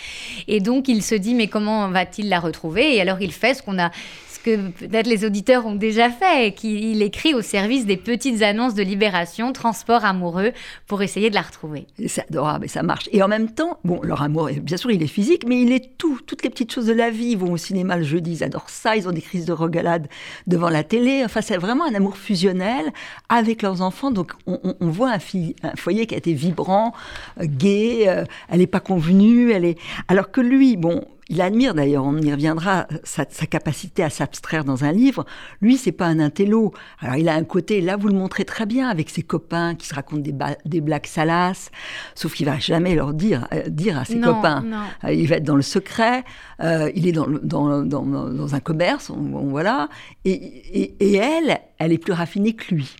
Et 0.48 0.60
donc, 0.60 0.88
il 0.88 1.02
se 1.02 1.14
dit 1.14 1.34
mais 1.34 1.46
comment 1.46 1.88
va-t-il 1.90 2.28
la 2.28 2.40
retrouver? 2.40 2.87
Et 2.94 3.00
alors 3.00 3.20
il 3.20 3.32
fait 3.32 3.54
ce 3.54 3.62
qu'on 3.62 3.78
a, 3.78 3.90
ce 4.28 4.38
que 4.38 4.68
peut-être 4.70 5.06
les 5.06 5.24
auditeurs 5.24 5.66
ont 5.66 5.74
déjà 5.74 6.10
fait, 6.10 6.54
qu'il 6.54 7.02
écrit 7.02 7.34
au 7.34 7.42
service 7.42 7.86
des 7.86 7.96
petites 7.96 8.42
annonces 8.42 8.74
de 8.74 8.82
libération, 8.82 9.52
transport 9.52 10.04
amoureux, 10.04 10.52
pour 10.86 11.02
essayer 11.02 11.30
de 11.30 11.34
la 11.34 11.42
retrouver. 11.42 11.86
C'est 12.06 12.28
adorable 12.28 12.66
et 12.66 12.68
ça 12.68 12.82
marche. 12.82 13.08
Et 13.12 13.22
en 13.22 13.28
même 13.28 13.50
temps, 13.52 13.78
bon, 13.84 14.00
leur 14.02 14.22
amour, 14.22 14.48
bien 14.62 14.76
sûr, 14.76 14.90
il 14.90 15.02
est 15.02 15.08
physique, 15.08 15.44
mais 15.46 15.60
il 15.60 15.72
est 15.72 15.96
tout. 15.98 16.20
Toutes 16.26 16.42
les 16.42 16.50
petites 16.50 16.72
choses 16.72 16.86
de 16.86 16.92
la 16.92 17.10
vie. 17.10 17.30
Ils 17.30 17.38
vont 17.38 17.52
au 17.52 17.56
cinéma 17.56 17.96
le 17.96 18.04
jeudi, 18.04 18.32
ils 18.32 18.44
adorent 18.44 18.70
ça. 18.70 18.96
Ils 18.96 19.08
ont 19.08 19.12
des 19.12 19.20
crises 19.20 19.44
de 19.44 19.52
regalade 19.52 20.08
devant 20.46 20.70
la 20.70 20.84
télé. 20.84 21.22
Enfin, 21.24 21.40
c'est 21.40 21.56
vraiment 21.56 21.84
un 21.84 21.94
amour 21.94 22.16
fusionnel 22.16 22.92
avec 23.28 23.62
leurs 23.62 23.82
enfants. 23.82 24.10
Donc, 24.10 24.32
on, 24.46 24.74
voit 24.80 25.10
un, 25.10 25.18
un, 25.62 25.76
foyer 25.76 26.06
qui 26.06 26.14
a 26.14 26.18
été 26.18 26.32
vibrant, 26.32 26.92
euh, 27.40 27.46
gai. 27.46 28.08
Euh, 28.08 28.24
elle 28.48 28.58
n'est 28.58 28.66
pas 28.66 28.80
convenue. 28.80 29.52
Elle 29.52 29.64
est. 29.64 29.78
Alors 30.08 30.30
que 30.30 30.40
lui, 30.40 30.76
bon, 30.76 31.04
il 31.28 31.42
admire 31.42 31.74
d'ailleurs, 31.74 32.04
on 32.04 32.16
y 32.16 32.32
reviendra, 32.32 32.86
sa, 33.04 33.24
capacité 33.24 34.02
à 34.02 34.10
s'abstraire 34.10 34.64
dans 34.64 34.84
un 34.84 34.92
livre. 34.92 35.26
Lui, 35.60 35.76
c'est 35.76 35.92
pas 35.92 36.06
un 36.06 36.20
intello. 36.20 36.72
Alors, 37.00 37.16
il 37.16 37.28
a 37.28 37.34
un 37.34 37.44
côté, 37.44 37.80
là, 37.80 37.96
vous 37.96 38.08
le 38.08 38.14
montrez 38.14 38.44
très 38.44 38.64
bien, 38.64 38.88
avec 38.88 39.10
ses 39.10 39.22
copains 39.22 39.74
qui 39.74 39.86
se 39.86 39.94
racontent 39.94 40.22
des, 40.22 40.34
des 40.64 40.80
blagues 40.80 41.06
salaces, 41.06 41.70
sauf 42.14 42.34
qu'il 42.34 42.46
va 42.46 42.58
jamais 42.58 42.94
leur 42.94 43.12
dire, 43.12 43.46
euh, 43.52 43.68
dire 43.68 43.98
à 43.98 44.04
ses 44.04 44.20
copains. 44.20 44.64
Euh, 45.04 45.12
il 45.12 45.28
va 45.28 45.36
être 45.36 45.44
dans 45.44 45.56
le 45.56 45.62
secret, 45.62 46.24
euh, 46.60 46.90
il 46.94 47.06
est 47.06 47.12
dans, 47.12 47.26
dans, 47.28 47.82
dans, 47.82 48.54
un 48.54 48.60
commerce, 48.60 49.10
voilà. 49.14 49.88
Et, 50.24 50.34
et, 50.34 51.16
elle, 51.16 51.58
elle 51.78 51.92
est 51.92 51.98
plus 51.98 52.14
raffinée 52.14 52.54
que 52.54 52.74
lui. 52.74 52.96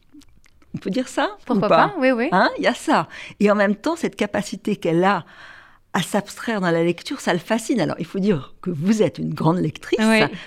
On 0.75 0.79
peut 0.79 0.91
dire 0.91 1.09
ça 1.09 1.31
Pourquoi 1.47 1.69
pas, 1.69 1.95
Oui, 1.99 2.11
oui. 2.11 2.29
Hein? 2.31 2.51
Il 2.59 2.65
y 2.65 2.67
a 2.67 2.75
ça. 2.75 3.09
Et 3.41 3.51
en 3.51 3.55
même 3.55 3.75
temps, 3.75 3.97
cette 3.97 4.17
capacité 4.17 4.77
qu'elle 4.77 5.03
a 5.03 5.25
à 5.95 6.03
s'abstraire 6.03 6.61
dans 6.61 6.71
la 6.71 6.85
lecture, 6.85 7.21
ça 7.21 7.33
le 7.33 7.39
fascine. 7.39 7.81
Alors, 7.81 7.97
il 7.99 8.05
faut 8.05 8.19
dire 8.19 8.55
que 8.61 8.71
vous 8.71 9.03
êtes 9.03 9.19
une 9.19 9.35
grande 9.35 9.59
lectrice, 9.59 9.99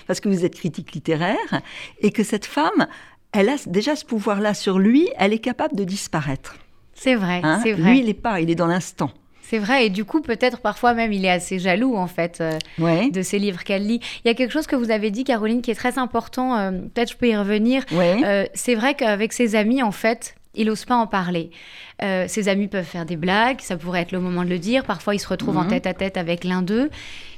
parce 0.06 0.20
que 0.20 0.28
vous 0.28 0.44
êtes 0.44 0.54
critique 0.54 0.92
littéraire, 0.92 1.62
et 2.00 2.10
que 2.10 2.22
cette 2.22 2.46
femme, 2.46 2.86
elle 3.32 3.48
a 3.48 3.56
déjà 3.66 3.96
ce 3.96 4.04
pouvoir-là 4.04 4.54
sur 4.54 4.78
lui, 4.78 5.08
elle 5.18 5.32
est 5.32 5.38
capable 5.38 5.76
de 5.76 5.84
disparaître. 5.84 6.56
C'est 6.94 7.14
vrai, 7.14 7.40
hein? 7.42 7.60
c'est 7.62 7.72
vrai. 7.72 7.90
Lui, 7.90 8.00
il 8.00 8.06
n'est 8.06 8.14
pas, 8.14 8.40
il 8.40 8.50
est 8.50 8.54
dans 8.54 8.66
l'instant. 8.66 9.10
C'est 9.42 9.58
vrai, 9.58 9.86
et 9.86 9.90
du 9.90 10.04
coup, 10.04 10.22
peut-être 10.22 10.60
parfois 10.60 10.94
même, 10.94 11.12
il 11.12 11.24
est 11.24 11.30
assez 11.30 11.58
jaloux, 11.58 11.94
en 11.96 12.06
fait, 12.06 12.40
euh, 12.40 12.58
de 13.10 13.22
ces 13.22 13.38
livres 13.38 13.64
qu'elle 13.64 13.86
lit. 13.86 14.00
Il 14.24 14.28
y 14.28 14.30
a 14.30 14.34
quelque 14.34 14.52
chose 14.52 14.66
que 14.66 14.76
vous 14.76 14.90
avez 14.90 15.10
dit, 15.10 15.24
Caroline, 15.24 15.60
qui 15.60 15.70
est 15.70 15.74
très 15.74 15.98
important, 15.98 16.56
euh, 16.56 16.70
peut-être 16.70 17.12
je 17.12 17.16
peux 17.16 17.28
y 17.28 17.36
revenir. 17.36 17.84
Euh, 17.92 18.46
c'est 18.54 18.74
vrai 18.74 18.94
qu'avec 18.94 19.32
ses 19.32 19.54
amis, 19.54 19.82
en 19.82 19.92
fait, 19.92 20.36
il 20.54 20.66
n'ose 20.66 20.84
pas 20.84 20.96
en 20.96 21.06
parler. 21.06 21.50
Euh, 22.02 22.24
ses 22.26 22.48
amis 22.48 22.66
peuvent 22.66 22.84
faire 22.84 23.06
des 23.06 23.16
blagues, 23.16 23.60
ça 23.60 23.76
pourrait 23.76 24.02
être 24.02 24.12
le 24.12 24.20
moment 24.20 24.44
de 24.44 24.50
le 24.50 24.58
dire. 24.58 24.84
Parfois, 24.84 25.14
il 25.14 25.18
se 25.18 25.28
retrouve 25.28 25.56
en 25.56 25.64
mhm. 25.64 25.70
tête 25.70 25.86
à 25.86 25.94
tête 25.94 26.16
avec 26.16 26.44
l'un 26.44 26.62
d'eux. 26.62 26.90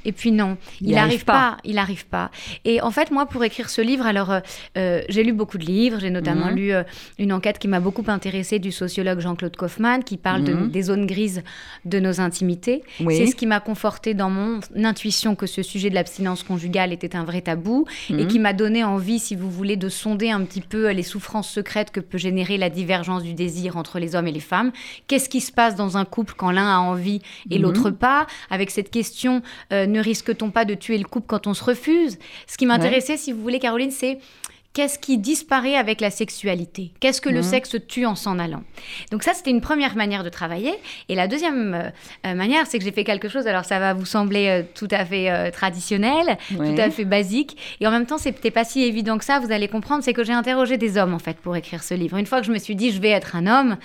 Et 0.05 0.11
puis 0.11 0.31
non, 0.31 0.57
il 0.81 0.91
n'arrive 0.91 1.25
pas. 1.25 1.57
Il 1.63 1.75
n'arrive 1.75 2.05
pas. 2.05 2.29
Et 2.63 2.81
en 2.81 2.91
fait, 2.91 3.11
moi, 3.11 3.25
pour 3.25 3.43
écrire 3.43 3.69
ce 3.69 3.81
livre, 3.81 4.05
alors 4.05 4.31
euh, 4.31 4.39
euh, 4.77 5.01
j'ai 5.09 5.23
lu 5.23 5.33
beaucoup 5.33 5.57
de 5.57 5.65
livres. 5.65 5.99
J'ai 5.99 6.09
notamment 6.09 6.47
mhm. 6.47 6.55
lu 6.55 6.73
une 7.19 7.31
enquête 7.31 7.59
qui 7.59 7.67
m'a 7.67 7.79
beaucoup 7.79 8.03
intéressée 8.07 8.59
du 8.59 8.71
sociologue 8.71 9.19
Jean-Claude 9.19 9.55
Kaufmann, 9.55 10.03
qui 10.03 10.17
parle 10.17 10.43
de, 10.43 10.53
mhm. 10.53 10.69
des 10.69 10.81
zones 10.83 11.05
grises 11.05 11.43
de 11.85 11.99
nos 11.99 12.19
intimités. 12.19 12.83
C'est 12.99 13.27
ce 13.27 13.35
qui 13.35 13.45
m'a 13.45 13.59
conforté 13.59 14.13
dans 14.13 14.29
mon 14.29 14.59
intuition 14.75 15.35
que 15.35 15.47
ce 15.47 15.63
sujet 15.63 15.89
de 15.89 15.95
l'abstinence 15.95 16.43
conjugale 16.43 16.91
était 16.91 17.15
un 17.15 17.23
vrai 17.23 17.41
tabou 17.41 17.85
et 18.09 18.27
qui 18.27 18.39
m'a 18.39 18.53
donné 18.53 18.83
envie, 18.83 19.19
si 19.19 19.35
vous 19.35 19.49
voulez, 19.49 19.77
de 19.77 19.89
sonder 19.89 20.31
un 20.31 20.41
petit 20.41 20.61
peu 20.61 20.91
les 20.91 21.03
souffrances 21.03 21.49
secrètes 21.49 21.91
que 21.91 21.99
peut 21.99 22.17
générer 22.17 22.57
la 22.57 22.69
divergence 22.69 23.04
du 23.23 23.33
désir 23.33 23.77
entre 23.77 23.99
les 23.99 24.15
hommes 24.15 24.27
et 24.27 24.31
les 24.31 24.39
femmes. 24.39 24.71
Qu'est-ce 25.07 25.29
qui 25.29 25.41
se 25.41 25.51
passe 25.51 25.75
dans 25.75 25.97
un 25.97 26.05
couple 26.05 26.33
quand 26.35 26.51
l'un 26.51 26.67
a 26.67 26.79
envie 26.79 27.21
et 27.49 27.57
l'autre 27.57 27.89
mhm. 27.89 27.97
pas? 27.97 28.27
Avec 28.49 28.71
cette 28.71 28.91
question, 28.91 29.41
euh, 29.71 29.85
ne 29.85 29.99
risque-t-on 29.99 30.51
pas 30.51 30.65
de 30.65 30.73
tuer 30.73 30.97
le 30.97 31.05
couple 31.05 31.27
quand 31.27 31.47
on 31.47 31.53
se 31.53 31.63
refuse? 31.63 32.17
Ce 32.47 32.57
qui 32.57 32.65
m'intéressait, 32.65 33.17
si 33.17 33.31
vous 33.31 33.41
voulez, 33.41 33.59
Caroline, 33.59 33.91
c'est 33.91 34.19
qu'est-ce 34.75 34.99
qui 34.99 35.17
disparaît 35.17 35.75
avec 35.75 36.01
la 36.01 36.11
sexualité? 36.11 36.91
Qu'est-ce 36.99 37.21
que 37.21 37.29
le 37.29 37.37
mhm. 37.37 37.43
sexe 37.43 37.75
tue 37.87 38.05
en 38.05 38.13
s'en 38.13 38.37
allant? 38.37 38.61
Donc 39.11 39.23
ça, 39.23 39.33
c'était 39.33 39.49
une 39.49 39.61
première 39.61 39.95
manière 39.95 40.23
de 40.23 40.29
travailler. 40.29 40.73
Et 41.09 41.15
la 41.15 41.27
deuxième 41.27 41.73
euh, 41.73 41.89
euh, 42.27 42.35
manière, 42.35 42.67
c'est 42.67 42.77
que 42.77 42.83
j'ai 42.83 42.91
fait 42.91 43.03
quelque 43.03 43.29
chose, 43.29 43.47
alors 43.47 43.65
ça 43.65 43.79
va 43.79 43.95
vous 43.95 44.05
sembler 44.05 44.65
tout 44.75 44.87
à 44.91 45.03
fait 45.03 45.51
traditionnel, 45.51 46.37
tout 46.49 46.75
à 46.77 46.91
fait 46.91 47.05
basique, 47.05 47.57
et 47.79 47.87
en 47.87 47.91
même 47.91 48.05
temps, 48.05 48.19
c'était 48.19 48.51
pas 48.51 48.63
si 48.63 48.83
évident 48.83 49.17
que 49.17 49.25
ça, 49.25 49.39
vous 49.39 49.51
allez 49.51 49.67
comprendre, 49.67 50.03
c'est 50.03 50.13
que 50.13 50.23
j'ai 50.23 50.33
interrogé 50.33 50.77
des 50.77 50.97
hommes, 50.97 51.15
en 51.15 51.19
fait, 51.19 51.37
pour 51.37 51.55
écrire 51.55 51.83
ce 51.83 51.95
livre. 51.95 52.17
Une 52.17 52.25
fois 52.25 52.41
que 52.41 52.45
je 52.45 52.51
me 52.51 52.59
suis 52.59 52.75
dit, 52.75 52.91
je 52.91 53.01
vais 53.01 53.09
être 53.09 53.35
un 53.35 53.47
homme, 53.47 53.71
euh, 53.71 53.75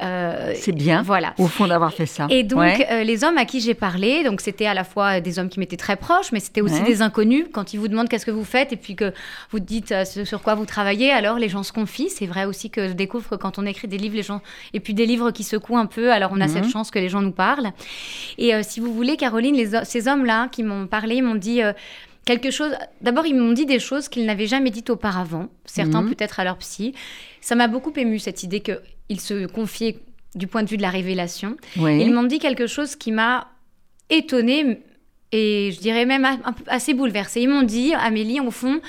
c'est 0.00 0.72
bien, 0.72 1.02
voilà. 1.02 1.34
au 1.38 1.46
fond, 1.46 1.66
d'avoir 1.66 1.92
fait 1.92 2.06
ça. 2.06 2.26
Et 2.30 2.42
donc, 2.42 2.84
euh, 2.90 3.02
les 3.02 3.24
hommes 3.24 3.38
à 3.38 3.44
qui 3.44 3.60
j'ai 3.60 3.74
parlé, 3.74 4.24
donc 4.24 4.40
c'était 4.40 4.66
à 4.66 4.74
la 4.74 4.84
fois 4.84 5.20
des 5.20 5.38
hommes 5.38 5.48
qui 5.48 5.58
m'étaient 5.58 5.76
très 5.76 5.96
proches, 5.96 6.32
mais 6.32 6.40
c'était 6.40 6.60
aussi 6.60 6.82
des 6.82 7.02
inconnus. 7.02 7.46
Quand 7.52 7.72
ils 7.72 7.78
vous 7.78 7.88
demandent 7.88 8.08
qu'est-ce 8.08 8.26
que 8.26 8.30
vous 8.30 8.44
faites 8.44 8.72
et 8.72 8.76
puis 8.76 8.96
que 8.96 9.12
vous 9.50 9.60
dites 9.60 9.92
euh, 9.92 10.04
sur 10.04 10.42
quoi 10.42 10.54
vous 10.54 10.66
travaillez, 10.66 11.10
alors 11.10 11.38
les 11.38 11.48
gens 11.48 11.62
se 11.62 11.72
confient. 11.72 12.10
C'est 12.10 12.26
vrai 12.26 12.44
aussi 12.44 12.70
que 12.70 12.88
je 12.88 12.92
découvre 12.92 13.28
que 13.28 13.34
quand 13.34 13.58
on 13.58 13.66
écrit 13.66 13.88
des 13.88 13.98
livres, 13.98 14.16
les 14.16 14.22
gens 14.22 14.40
et 14.72 14.80
puis 14.80 14.94
des 14.94 15.06
livres 15.06 15.30
qui 15.30 15.44
secouent 15.44 15.78
un 15.78 15.86
peu, 15.86 16.12
alors 16.12 16.30
on 16.32 16.40
a 16.40 16.48
cette 16.48 16.64
mhm. 16.64 16.70
chance 16.70 16.90
que 16.90 16.98
les 16.98 17.08
gens 17.08 17.22
nous 17.22 17.32
parlent. 17.32 17.70
Et 18.38 18.52
si 18.62 18.80
vous 18.80 18.92
voulez, 18.92 19.16
Caroline, 19.16 19.54
les, 19.54 19.84
ces 19.84 20.08
hommes-là 20.08 20.48
qui 20.48 20.62
m'ont 20.62 20.86
parlé, 20.86 21.22
m'ont 21.22 21.34
dit 21.34 21.60
quelque 22.24 22.50
chose. 22.50 22.72
D'abord, 23.00 23.26
ils 23.26 23.34
m'ont 23.34 23.52
dit 23.52 23.66
des 23.66 23.78
choses 23.78 24.08
qu'ils 24.08 24.26
n'avaient 24.26 24.46
jamais 24.46 24.70
dites 24.70 24.90
auparavant, 24.90 25.48
certains 25.64 26.02
mhm. 26.02 26.10
peut-être 26.10 26.40
à 26.40 26.44
leur 26.44 26.58
psy. 26.58 26.94
Ça 27.40 27.54
m'a 27.54 27.68
beaucoup 27.68 27.92
ému 27.96 28.18
cette 28.18 28.42
idée 28.42 28.60
qu'ils 29.08 29.20
se 29.20 29.46
confiaient 29.46 29.98
du 30.34 30.46
point 30.46 30.62
de 30.62 30.68
vue 30.68 30.76
de 30.76 30.82
la 30.82 30.90
révélation. 30.90 31.56
Ils 31.76 32.12
m'ont 32.12 32.24
dit 32.24 32.38
quelque 32.38 32.66
chose 32.66 32.96
qui 32.96 33.12
m'a 33.12 33.48
étonnée 34.10 34.82
et 35.30 35.72
je 35.74 35.80
dirais 35.80 36.06
même 36.06 36.26
assez 36.68 36.94
bouleversée. 36.94 37.42
Ils 37.42 37.48
m'ont 37.48 37.62
dit, 37.62 37.92
Amélie, 37.94 38.40
au 38.40 38.50
fond, 38.50 38.80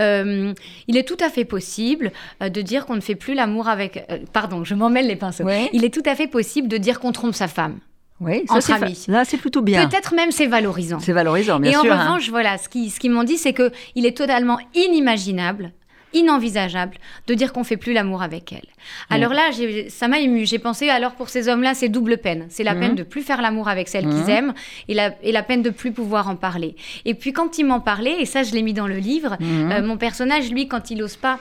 euh, 0.00 0.52
il 0.86 0.96
est 0.96 1.06
tout 1.06 1.16
à 1.20 1.28
fait 1.28 1.44
possible 1.44 2.12
euh, 2.42 2.48
de 2.48 2.62
dire 2.62 2.86
qu'on 2.86 2.94
ne 2.94 3.00
fait 3.00 3.16
plus 3.16 3.34
l'amour 3.34 3.68
avec... 3.68 4.04
Euh, 4.10 4.18
pardon, 4.32 4.62
je 4.62 4.74
m'en 4.74 4.90
mêle 4.90 5.08
les 5.08 5.16
pinceaux. 5.16 5.44
Il 5.72 5.84
est 5.84 5.92
tout 5.92 6.02
à 6.06 6.14
fait 6.14 6.28
possible 6.28 6.68
de 6.68 6.76
dire 6.76 7.00
qu'on 7.00 7.12
trompe 7.12 7.34
sa 7.34 7.48
femme. 7.48 7.78
Oui, 8.20 8.44
ça, 8.60 8.78
Là, 9.06 9.24
c'est 9.24 9.36
plutôt 9.36 9.62
bien. 9.62 9.86
Peut-être 9.86 10.12
même 10.12 10.32
c'est 10.32 10.46
valorisant. 10.46 10.98
C'est 10.98 11.12
valorisant, 11.12 11.60
bien 11.60 11.70
sûr. 11.72 11.84
Et 11.84 11.90
en 11.90 11.92
hein. 11.94 12.04
revanche, 12.04 12.30
voilà, 12.30 12.58
ce 12.58 12.68
qu'ils 12.68 12.90
ce 12.90 13.08
m'ont 13.08 13.22
dit, 13.22 13.36
c'est 13.36 13.52
que 13.52 13.70
il 13.94 14.06
est 14.06 14.16
totalement 14.16 14.58
inimaginable 14.74 15.72
inenvisageable 16.12 16.96
de 17.26 17.34
dire 17.34 17.52
qu'on 17.52 17.64
fait 17.64 17.76
plus 17.76 17.92
l'amour 17.92 18.22
avec 18.22 18.52
elle. 18.52 18.66
Alors 19.10 19.32
là, 19.32 19.50
ça 19.88 20.08
m'a 20.08 20.20
ému. 20.20 20.46
J'ai 20.46 20.58
pensé, 20.58 20.88
alors 20.88 21.12
pour 21.12 21.28
ces 21.28 21.48
hommes-là, 21.48 21.74
c'est 21.74 21.88
double 21.88 22.18
peine. 22.18 22.46
C'est 22.48 22.64
la 22.64 22.74
peine 22.74 22.92
mhm. 22.92 22.96
de 22.96 23.02
plus 23.02 23.22
faire 23.22 23.42
l'amour 23.42 23.68
avec 23.68 23.88
celle 23.88 24.04
qu'ils 24.04 24.24
mhm. 24.24 24.30
aiment 24.30 24.54
et 24.88 24.94
la, 24.94 25.14
et 25.22 25.32
la 25.32 25.42
peine 25.42 25.62
de 25.62 25.70
plus 25.70 25.92
pouvoir 25.92 26.28
en 26.28 26.36
parler. 26.36 26.76
Et 27.04 27.14
puis 27.14 27.32
quand 27.32 27.58
il 27.58 27.66
m'en 27.66 27.80
parlait, 27.80 28.20
et 28.20 28.26
ça 28.26 28.42
je 28.42 28.52
l'ai 28.52 28.62
mis 28.62 28.72
dans 28.72 28.86
le 28.86 28.98
livre, 28.98 29.36
euh, 29.40 29.82
mon 29.82 29.96
personnage, 29.96 30.50
lui, 30.50 30.68
quand 30.68 30.90
il 30.90 30.98
n'ose 30.98 31.16
pas 31.16 31.38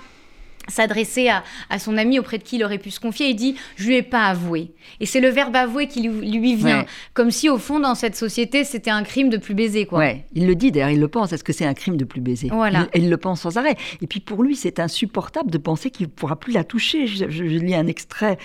s'adresser 0.67 1.29
à, 1.29 1.79
son 1.79 1.97
ami 1.97 2.19
auprès 2.19 2.37
de 2.37 2.43
qui 2.43 2.57
il 2.57 2.63
aurait 2.63 2.77
pu 2.77 2.91
se 2.91 2.99
confier, 2.99 3.29
il 3.29 3.35
dit 3.35 3.55
«je 3.75 3.87
lui 3.87 3.95
ai 3.95 4.03
pas 4.03 4.25
avoué». 4.25 4.71
Et 4.99 5.05
c'est 5.05 5.19
le 5.19 5.29
verbe 5.29 5.55
avouer 5.55 5.87
qui 5.87 6.01
lui, 6.01 6.55
vient, 6.55 6.85
comme 7.13 7.31
si 7.31 7.49
au 7.49 7.57
fond, 7.57 7.79
dans 7.79 7.95
cette 7.95 8.15
société, 8.15 8.63
c'était 8.63 8.89
un 8.89 9.03
crime 9.03 9.29
de 9.29 9.37
plus 9.37 9.53
baiser. 9.53 9.85
Quoi. 9.85 9.99
Ouais. 9.99 10.25
Il 10.33 10.47
le 10.47 10.55
dit 10.55 10.71
d'ailleurs, 10.71 10.89
il 10.89 10.99
le 10.99 11.07
pense, 11.07 11.33
est-ce 11.33 11.43
que 11.43 11.53
c'est 11.53 11.65
un 11.65 11.73
crime 11.73 11.97
de 11.97 12.05
plus 12.05 12.21
baiser? 12.21 12.49
Voilà. 12.51 12.87
il, 12.93 13.03
il, 13.03 13.09
le 13.09 13.17
pense 13.17 13.41
sans 13.41 13.57
arrêt. 13.57 13.75
Et 14.01 14.07
puis 14.07 14.19
pour 14.19 14.43
lui, 14.43 14.55
c'est 14.55 14.79
insupportable 14.79 15.51
de 15.51 15.57
penser 15.57 15.91
qu'il 15.91 16.07
ne 16.07 16.11
pourra 16.11 16.37
plus 16.37 16.53
la 16.53 16.63
toucher. 16.63 17.07
Je, 17.07 17.29
je, 17.29 17.43
lis 17.43 17.75
un 17.75 17.87
extrait. 17.87 18.37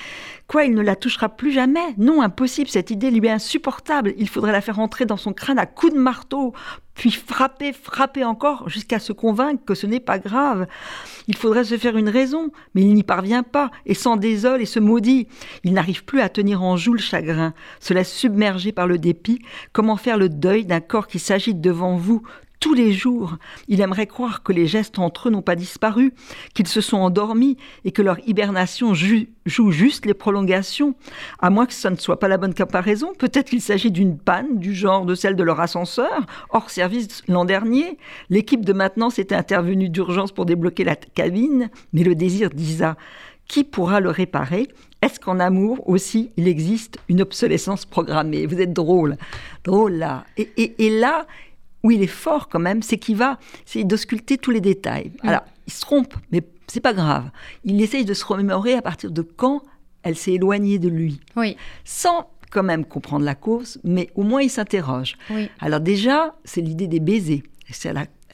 Quoi, 0.46 0.64
il 0.64 0.74
ne 0.74 0.82
la 0.82 0.96
touchera 0.96 1.28
plus 1.28 1.52
jamais? 1.52 1.80
Non, 1.98 2.22
impossible, 2.22 2.68
cette 2.68 2.90
idée 2.90 3.10
lui 3.10 3.26
est 3.26 3.30
insupportable. 3.30 4.14
Il 4.18 4.28
faudrait 4.28 4.52
la 4.52 4.60
faire 4.60 4.78
entrer 4.78 5.06
dans 5.06 5.16
son 5.16 5.32
crâne 5.32 5.58
à 5.58 5.66
coups 5.66 5.94
de 5.94 5.98
marteau 5.98 6.52
puis 6.94 7.10
frapper, 7.10 7.72
frapper 7.72 8.24
encore 8.24 8.68
jusqu'à 8.68 8.98
se 8.98 9.12
convaincre 9.12 9.64
que 9.64 9.74
ce 9.74 9.86
n'est 9.86 10.00
pas 10.00 10.18
grave. 10.18 10.66
Il 11.26 11.36
faudrait 11.36 11.64
se 11.64 11.78
faire 11.78 11.96
une 11.96 12.08
raison, 12.08 12.50
mais 12.74 12.82
il 12.82 12.94
n'y 12.94 13.02
parvient 13.02 13.42
pas, 13.42 13.70
et 13.86 13.94
s'en 13.94 14.16
désole 14.16 14.62
et 14.62 14.66
se 14.66 14.78
maudit. 14.78 15.26
Il 15.64 15.72
n'arrive 15.72 16.04
plus 16.04 16.20
à 16.20 16.28
tenir 16.28 16.62
en 16.62 16.76
joue 16.76 16.92
le 16.92 17.00
chagrin, 17.00 17.54
se 17.80 17.94
laisse 17.94 18.12
submerger 18.12 18.72
par 18.72 18.86
le 18.86 18.98
dépit. 18.98 19.40
Comment 19.72 19.96
faire 19.96 20.18
le 20.18 20.28
deuil 20.28 20.64
d'un 20.64 20.80
corps 20.80 21.06
qui 21.06 21.18
s'agite 21.18 21.60
devant 21.60 21.96
vous, 21.96 22.22
tous 22.62 22.74
les 22.74 22.92
jours. 22.92 23.38
Il 23.66 23.80
aimerait 23.80 24.06
croire 24.06 24.44
que 24.44 24.52
les 24.52 24.68
gestes 24.68 25.00
entre 25.00 25.26
eux 25.26 25.32
n'ont 25.32 25.42
pas 25.42 25.56
disparu, 25.56 26.14
qu'ils 26.54 26.68
se 26.68 26.80
sont 26.80 26.98
endormis 26.98 27.56
et 27.84 27.90
que 27.90 28.02
leur 28.02 28.16
hibernation 28.26 28.94
joue 28.94 29.72
juste 29.72 30.06
les 30.06 30.14
prolongations. 30.14 30.94
À 31.40 31.50
moins 31.50 31.66
que 31.66 31.74
ce 31.74 31.88
ne 31.88 31.96
soit 31.96 32.20
pas 32.20 32.28
la 32.28 32.38
bonne 32.38 32.54
comparaison, 32.54 33.14
peut-être 33.18 33.50
qu'il 33.50 33.60
s'agit 33.60 33.90
d'une 33.90 34.16
panne 34.16 34.60
du 34.60 34.74
genre 34.74 35.04
de 35.04 35.16
celle 35.16 35.34
de 35.34 35.42
leur 35.42 35.58
ascenseur, 35.58 36.24
hors 36.50 36.70
service 36.70 37.22
l'an 37.26 37.44
dernier. 37.44 37.98
L'équipe 38.30 38.64
de 38.64 38.72
maintenance 38.72 39.18
était 39.18 39.34
intervenue 39.34 39.88
d'urgence 39.88 40.30
pour 40.30 40.46
débloquer 40.46 40.84
la 40.84 40.94
cabine, 40.94 41.68
mais 41.92 42.04
le 42.04 42.14
désir 42.14 42.48
d'Isa 42.50 42.96
qui 43.48 43.64
pourra 43.64 43.98
le 43.98 44.08
réparer? 44.08 44.68
Est-ce 45.02 45.18
qu'en 45.18 45.40
amour 45.40 45.86
aussi, 45.88 46.30
il 46.36 46.46
existe 46.46 46.98
une 47.08 47.22
obsolescence 47.22 47.84
programmée? 47.84 48.46
Vous 48.46 48.60
êtes 48.60 48.72
drôle, 48.72 49.16
drôle 49.64 49.94
là. 49.94 50.24
et 50.36 50.90
là, 51.00 51.26
où 51.82 51.90
il 51.90 52.02
est 52.02 52.06
fort 52.06 52.48
quand 52.48 52.60
même, 52.60 52.82
c'est 52.82 52.98
qu'il 52.98 53.16
va 53.16 53.38
essayer 53.66 53.84
d'ausculter 53.84 54.38
tous 54.38 54.50
les 54.50 54.60
détails. 54.60 55.12
Mm. 55.22 55.28
Alors, 55.28 55.42
il 55.66 55.72
se 55.72 55.80
trompe, 55.80 56.14
mais 56.30 56.42
c'est 56.66 56.80
pas 56.80 56.92
grave. 56.92 57.30
Il 57.64 57.80
essaye 57.80 58.04
de 58.04 58.14
se 58.14 58.24
remémorer 58.24 58.74
à 58.74 58.82
partir 58.82 59.10
de 59.10 59.22
quand 59.22 59.62
elle 60.02 60.16
s'est 60.16 60.32
éloignée 60.32 60.78
de 60.78 60.88
lui. 60.88 61.20
Oui. 61.36 61.56
Sans 61.84 62.28
quand 62.50 62.62
même 62.62 62.84
comprendre 62.84 63.24
la 63.24 63.34
cause, 63.34 63.78
mais 63.82 64.10
au 64.14 64.22
moins 64.22 64.42
il 64.42 64.50
s'interroge. 64.50 65.16
Oui. 65.30 65.48
Alors 65.60 65.80
déjà, 65.80 66.34
c'est 66.44 66.60
l'idée 66.60 66.86
des 66.86 67.00
baisers. 67.00 67.42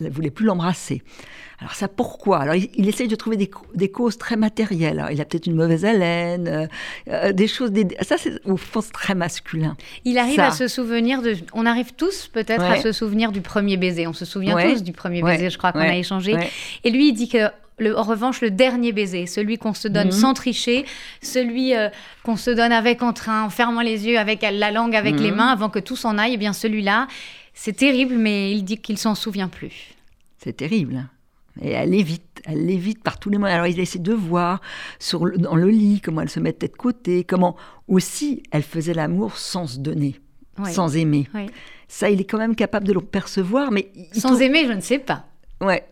Elle 0.00 0.10
voulait 0.10 0.30
plus 0.30 0.44
l'embrasser. 0.46 1.02
Alors 1.60 1.74
ça, 1.74 1.88
pourquoi? 1.88 2.38
Alors 2.38 2.54
il, 2.54 2.70
il, 2.76 2.88
essaye 2.88 3.08
de 3.08 3.16
trouver 3.16 3.36
des, 3.36 3.50
des, 3.74 3.90
causes 3.90 4.16
très 4.16 4.36
matérielles. 4.36 5.00
Alors, 5.00 5.10
il 5.10 5.20
a 5.20 5.24
peut-être 5.24 5.46
une 5.46 5.56
mauvaise 5.56 5.84
haleine, 5.84 6.46
euh, 6.46 6.66
euh, 7.08 7.32
des 7.32 7.48
choses. 7.48 7.72
Des, 7.72 7.86
ça, 8.02 8.16
c'est 8.16 8.40
au 8.46 8.56
fond 8.56 8.80
très 8.92 9.16
masculin. 9.16 9.76
Il 10.04 10.18
arrive 10.18 10.36
ça. 10.36 10.46
à 10.46 10.50
se 10.52 10.68
souvenir 10.68 11.20
de. 11.20 11.34
On 11.54 11.66
arrive 11.66 11.94
tous 11.96 12.28
peut-être 12.28 12.62
Ouais. 12.62 12.78
à 12.78 12.80
se 12.80 12.92
souvenir 12.92 13.32
du 13.32 13.40
premier 13.40 13.76
baiser. 13.76 14.06
On 14.06 14.12
se 14.12 14.24
souvient 14.24 14.54
Ouais. 14.54 14.72
tous 14.72 14.82
du 14.84 14.92
premier 14.92 15.20
Ouais. 15.22 15.32
baiser. 15.36 15.50
Je 15.50 15.58
crois 15.58 15.72
qu'on 15.72 15.80
a 15.80 15.96
échangé. 15.96 16.36
Et 16.84 16.90
lui, 16.90 17.08
il 17.08 17.12
dit 17.14 17.28
que. 17.28 17.48
Le, 17.80 17.96
en 17.96 18.02
revanche, 18.02 18.40
le 18.40 18.50
dernier 18.50 18.90
baiser, 18.90 19.26
celui 19.28 19.56
qu'on 19.56 19.72
se 19.72 19.86
donne 19.86 20.06
Mhm. 20.08 20.12
sans 20.12 20.34
tricher, 20.34 20.84
celui 21.22 21.76
euh, 21.76 21.90
qu'on 22.24 22.34
se 22.34 22.50
donne 22.50 22.72
avec 22.72 23.04
entrain, 23.04 23.44
en 23.44 23.50
fermant 23.50 23.82
les 23.82 24.04
yeux, 24.08 24.18
avec 24.18 24.42
la 24.42 24.72
langue, 24.72 24.96
avec 24.96 25.14
Mhm. 25.14 25.22
les 25.22 25.30
mains, 25.30 25.46
avant 25.46 25.68
que 25.68 25.78
tout 25.78 25.94
s'en 25.94 26.18
aille, 26.18 26.32
eh 26.34 26.38
bien 26.38 26.52
celui-là, 26.52 27.06
c'est 27.60 27.72
terrible, 27.76 28.14
mais 28.16 28.52
il 28.52 28.62
dit 28.64 28.78
qu'il 28.78 28.98
s'en 28.98 29.14
souvient 29.14 29.48
plus. 29.48 29.94
C'est 30.38 30.56
terrible. 30.56 31.08
Et 31.60 31.70
elle 31.70 31.92
évite, 31.92 32.22
elle 32.44 32.64
l'évite 32.66 33.02
par 33.02 33.18
tous 33.18 33.30
les 33.30 33.38
moyens. 33.38 33.56
Alors 33.58 33.66
il 33.66 33.80
essaie 33.80 33.98
de 33.98 34.12
voir 34.12 34.60
sur 35.00 35.26
le- 35.26 35.38
dans 35.38 35.56
le 35.56 35.68
lit 35.68 36.00
comment 36.00 36.20
elle 36.20 36.28
se 36.30 36.38
mettait 36.38 36.68
de 36.68 36.76
côté, 36.76 37.24
comment 37.24 37.56
aussi 37.88 38.44
elle 38.52 38.62
faisait 38.62 38.94
l'amour 38.94 39.36
sans 39.36 39.66
se 39.66 39.78
donner, 39.80 40.20
sans 40.70 40.94
aimer. 40.96 41.28
Ça, 41.88 42.10
il 42.10 42.20
est 42.20 42.24
quand 42.24 42.38
même 42.38 42.54
capable 42.54 42.86
de 42.86 42.92
le 42.92 43.00
percevoir, 43.00 43.72
mais 43.72 43.90
Sans 44.12 44.28
trouve- 44.28 44.42
aimer, 44.42 44.66
je 44.68 44.72
ne 44.72 44.80
sais 44.80 44.98
pas. 45.00 45.26
Ouais, 45.60 45.84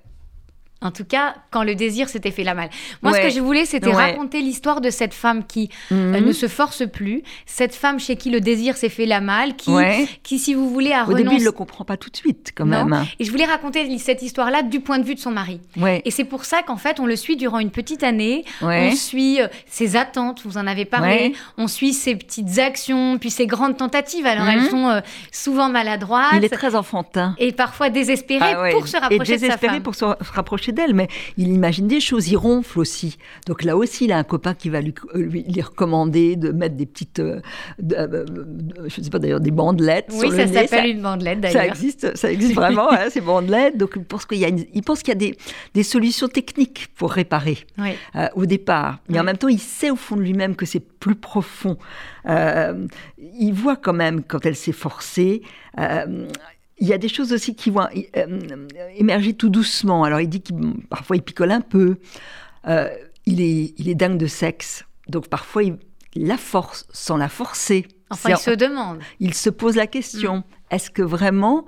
En 0.83 0.91
tout 0.91 1.05
cas, 1.05 1.35
quand 1.51 1.63
le 1.63 1.75
désir 1.75 2.09
s'était 2.11 2.31
fait 2.31 2.45
la 2.45 2.53
malle. 2.55 2.69
Moi, 3.01 3.15
ce 3.15 3.21
que 3.21 3.31
je 3.31 3.41
voulais, 3.41 3.65
c'était 3.65 3.87
Ouais. 3.89 3.95
raconter 3.95 4.43
l'histoire 4.43 4.83
de 4.83 4.91
cette 4.91 5.15
femme 5.15 5.45
qui 5.47 5.71
euh, 5.91 6.21
Mhm. 6.21 6.27
ne 6.27 6.33
se 6.33 6.49
force 6.49 6.83
plus, 6.87 7.23
cette 7.47 7.75
femme 7.75 7.99
chez 7.99 8.17
qui 8.17 8.29
le 8.29 8.41
désir 8.43 8.77
s'est 8.77 8.91
fait 8.91 9.07
la 9.07 9.23
malle, 9.23 9.57
qui, 9.57 9.71
Ouais. 9.71 10.07
qui 10.23 10.39
si 10.39 10.53
vous 10.53 10.69
voulez, 10.69 10.93
a 10.93 11.05
Au 11.05 11.09
début, 11.15 11.21
renoncé. 11.29 11.37
il 11.39 11.45
le 11.45 11.53
comprend 11.53 11.85
pas 11.87 11.97
tout 11.97 12.11
de 12.11 12.17
suite, 12.17 12.53
quand 12.55 12.67
Non. 12.67 12.85
même. 12.85 13.07
Et 13.19 13.25
je 13.25 13.31
voulais 13.31 13.47
raconter 13.47 13.99
cette 13.99 14.21
histoire-là 14.23 14.63
du 14.63 14.81
point 14.81 14.99
de 14.99 15.05
vue 15.05 15.15
de 15.15 15.21
son 15.21 15.31
mari. 15.31 15.61
Et 16.05 16.11
c'est 16.11 16.25
pour 16.25 16.45
ça 16.45 16.63
qu'en 16.63 16.77
fait, 16.77 17.01
on 17.01 17.07
le 17.07 17.17
suit 17.17 17.37
durant 17.37 17.59
une 17.59 17.71
petite 17.71 18.03
année. 18.03 18.45
On 18.61 18.91
suit 18.95 19.41
euh, 19.41 19.49
ses 19.67 19.97
attentes, 19.97 20.43
vous 20.45 20.59
en 20.59 20.67
avez 20.67 20.85
parlé. 20.85 21.33
On 21.57 21.69
suit 21.69 21.95
ses 21.95 22.17
petites 22.17 22.59
actions, 22.59 23.17
puis 23.19 23.31
ses 23.31 23.47
grandes 23.47 23.79
tentatives. 23.79 24.27
Alors, 24.27 24.45
Mhm. 24.45 24.51
elles 24.53 24.71
sont 24.71 24.89
euh, 24.91 25.01
souvent 25.33 25.71
maladroites 25.71 26.27
Il 26.35 26.45
est 26.45 26.49
très 26.51 26.75
enfantin. 26.75 27.35
et 27.39 27.53
parfois 27.53 27.89
désespérées 27.89 28.55
Ah 28.55 28.69
pour 28.73 28.87
se 28.87 28.99
rapprocher 28.99 29.19
de 29.19 29.25
sa 29.25 29.47
désespéré 29.47 29.73
femme. 29.75 29.83
pour 29.83 29.95
se, 29.95 30.05
se 30.66 30.66
rapprocher 30.67 30.73
d'elle, 30.73 30.95
mais 30.95 31.09
il 31.37 31.49
imagine 31.49 31.87
des 31.87 32.01
choses, 32.01 32.29
il 32.29 32.37
ronfle 32.37 32.79
aussi. 32.79 33.17
Donc 33.47 33.63
là 33.65 33.77
aussi, 33.77 34.05
il 34.07 34.13
a 34.13 34.19
un 34.19 34.25
copain 34.25 34.55
qui 34.55 34.69
va 34.71 34.81
lui, 34.81 34.95
lui, 35.15 35.45
lui 35.45 35.61
recommander 35.63 36.37
de 36.37 36.51
mettre 36.53 36.77
des 36.77 36.87
petites, 36.87 37.19
euh, 37.21 37.41
euh, 37.93 38.25
je 38.87 39.01
ne 39.01 39.05
sais 39.05 39.11
pas 39.11 39.19
d'ailleurs, 39.19 39.41
des 39.41 39.51
bandelettes 39.51 40.09
Oui, 40.13 40.29
sur 40.29 40.33
ça 40.33 40.47
s'appelle 40.47 40.91
une 40.91 41.03
bandelette 41.03 41.43
ça 41.47 41.53
d'ailleurs. 41.53 41.65
existe, 41.75 42.17
ça 42.17 42.31
existe 42.31 42.55
vraiment, 42.55 42.91
hein, 42.93 43.09
ces 43.11 43.21
bandelettes. 43.21 43.77
Donc 43.77 43.93
il 43.97 44.05
pense 44.05 44.27
qu'il 44.27 44.39
y 44.39 44.45
a, 44.45 44.49
une- 44.49 44.65
il 44.73 44.83
pense 44.83 45.01
qu'il 45.03 45.09
y 45.09 45.17
a 45.17 45.19
des, 45.19 45.37
des 45.75 45.83
solutions 45.83 46.29
techniques 46.29 46.89
pour 46.97 47.13
réparer 47.13 47.59
Oui. 47.79 47.91
euh, 48.17 48.29
au 48.35 48.47
départ. 48.47 48.99
Mais 49.09 49.19
en 49.21 49.25
même 49.25 49.39
temps, 49.39 49.49
il 49.49 49.59
sait 49.61 49.91
au 49.91 49.97
fond 49.97 50.17
de 50.17 50.23
lui-même 50.23 50.57
que 50.57 50.67
c'est 50.67 50.81
plus 50.81 51.15
profond. 51.15 51.77
Euh, 52.29 52.87
il 53.19 53.53
voit 53.53 53.77
quand 53.77 53.93
même 53.93 54.23
quand 54.23 54.45
elle 54.47 54.57
s'est 54.57 54.73
forcée. 54.73 55.43
Il 56.79 56.87
y 56.89 56.93
a 56.93 56.99
des 56.99 57.09
choses 57.09 57.33
aussi 57.33 57.55
qui 57.55 57.71
vont 57.71 57.87
euh, 58.17 58.67
émerger 58.97 59.33
tout 59.33 59.49
doucement. 59.49 60.05
Alors 60.05 60.21
il 60.21 60.29
dit 60.29 60.41
qu'il 60.41 60.57
parfois 60.91 61.17
il 61.17 61.23
picole 61.23 61.51
un 61.53 61.61
peu. 61.61 61.97
Euh, 62.69 62.89
il 63.25 63.41
est 63.41 63.75
il 63.79 63.89
est 63.89 63.95
dingue 63.95 64.19
de 64.19 64.27
sexe. 64.27 64.85
Donc 65.09 65.29
parfois 65.29 65.63
il, 65.63 65.77
la 66.15 66.37
force 66.37 66.87
sans 66.93 67.17
la 67.17 67.29
forcer. 67.29 67.87
Enfin, 68.11 68.31
il 68.31 68.37
se 68.37 68.51
demande. 68.51 68.99
il 69.21 69.35
se 69.35 69.51
pose 69.51 69.75
la 69.77 69.87
question 69.87 70.45
est-ce 70.71 70.91
que 70.91 71.03
vraiment 71.03 71.65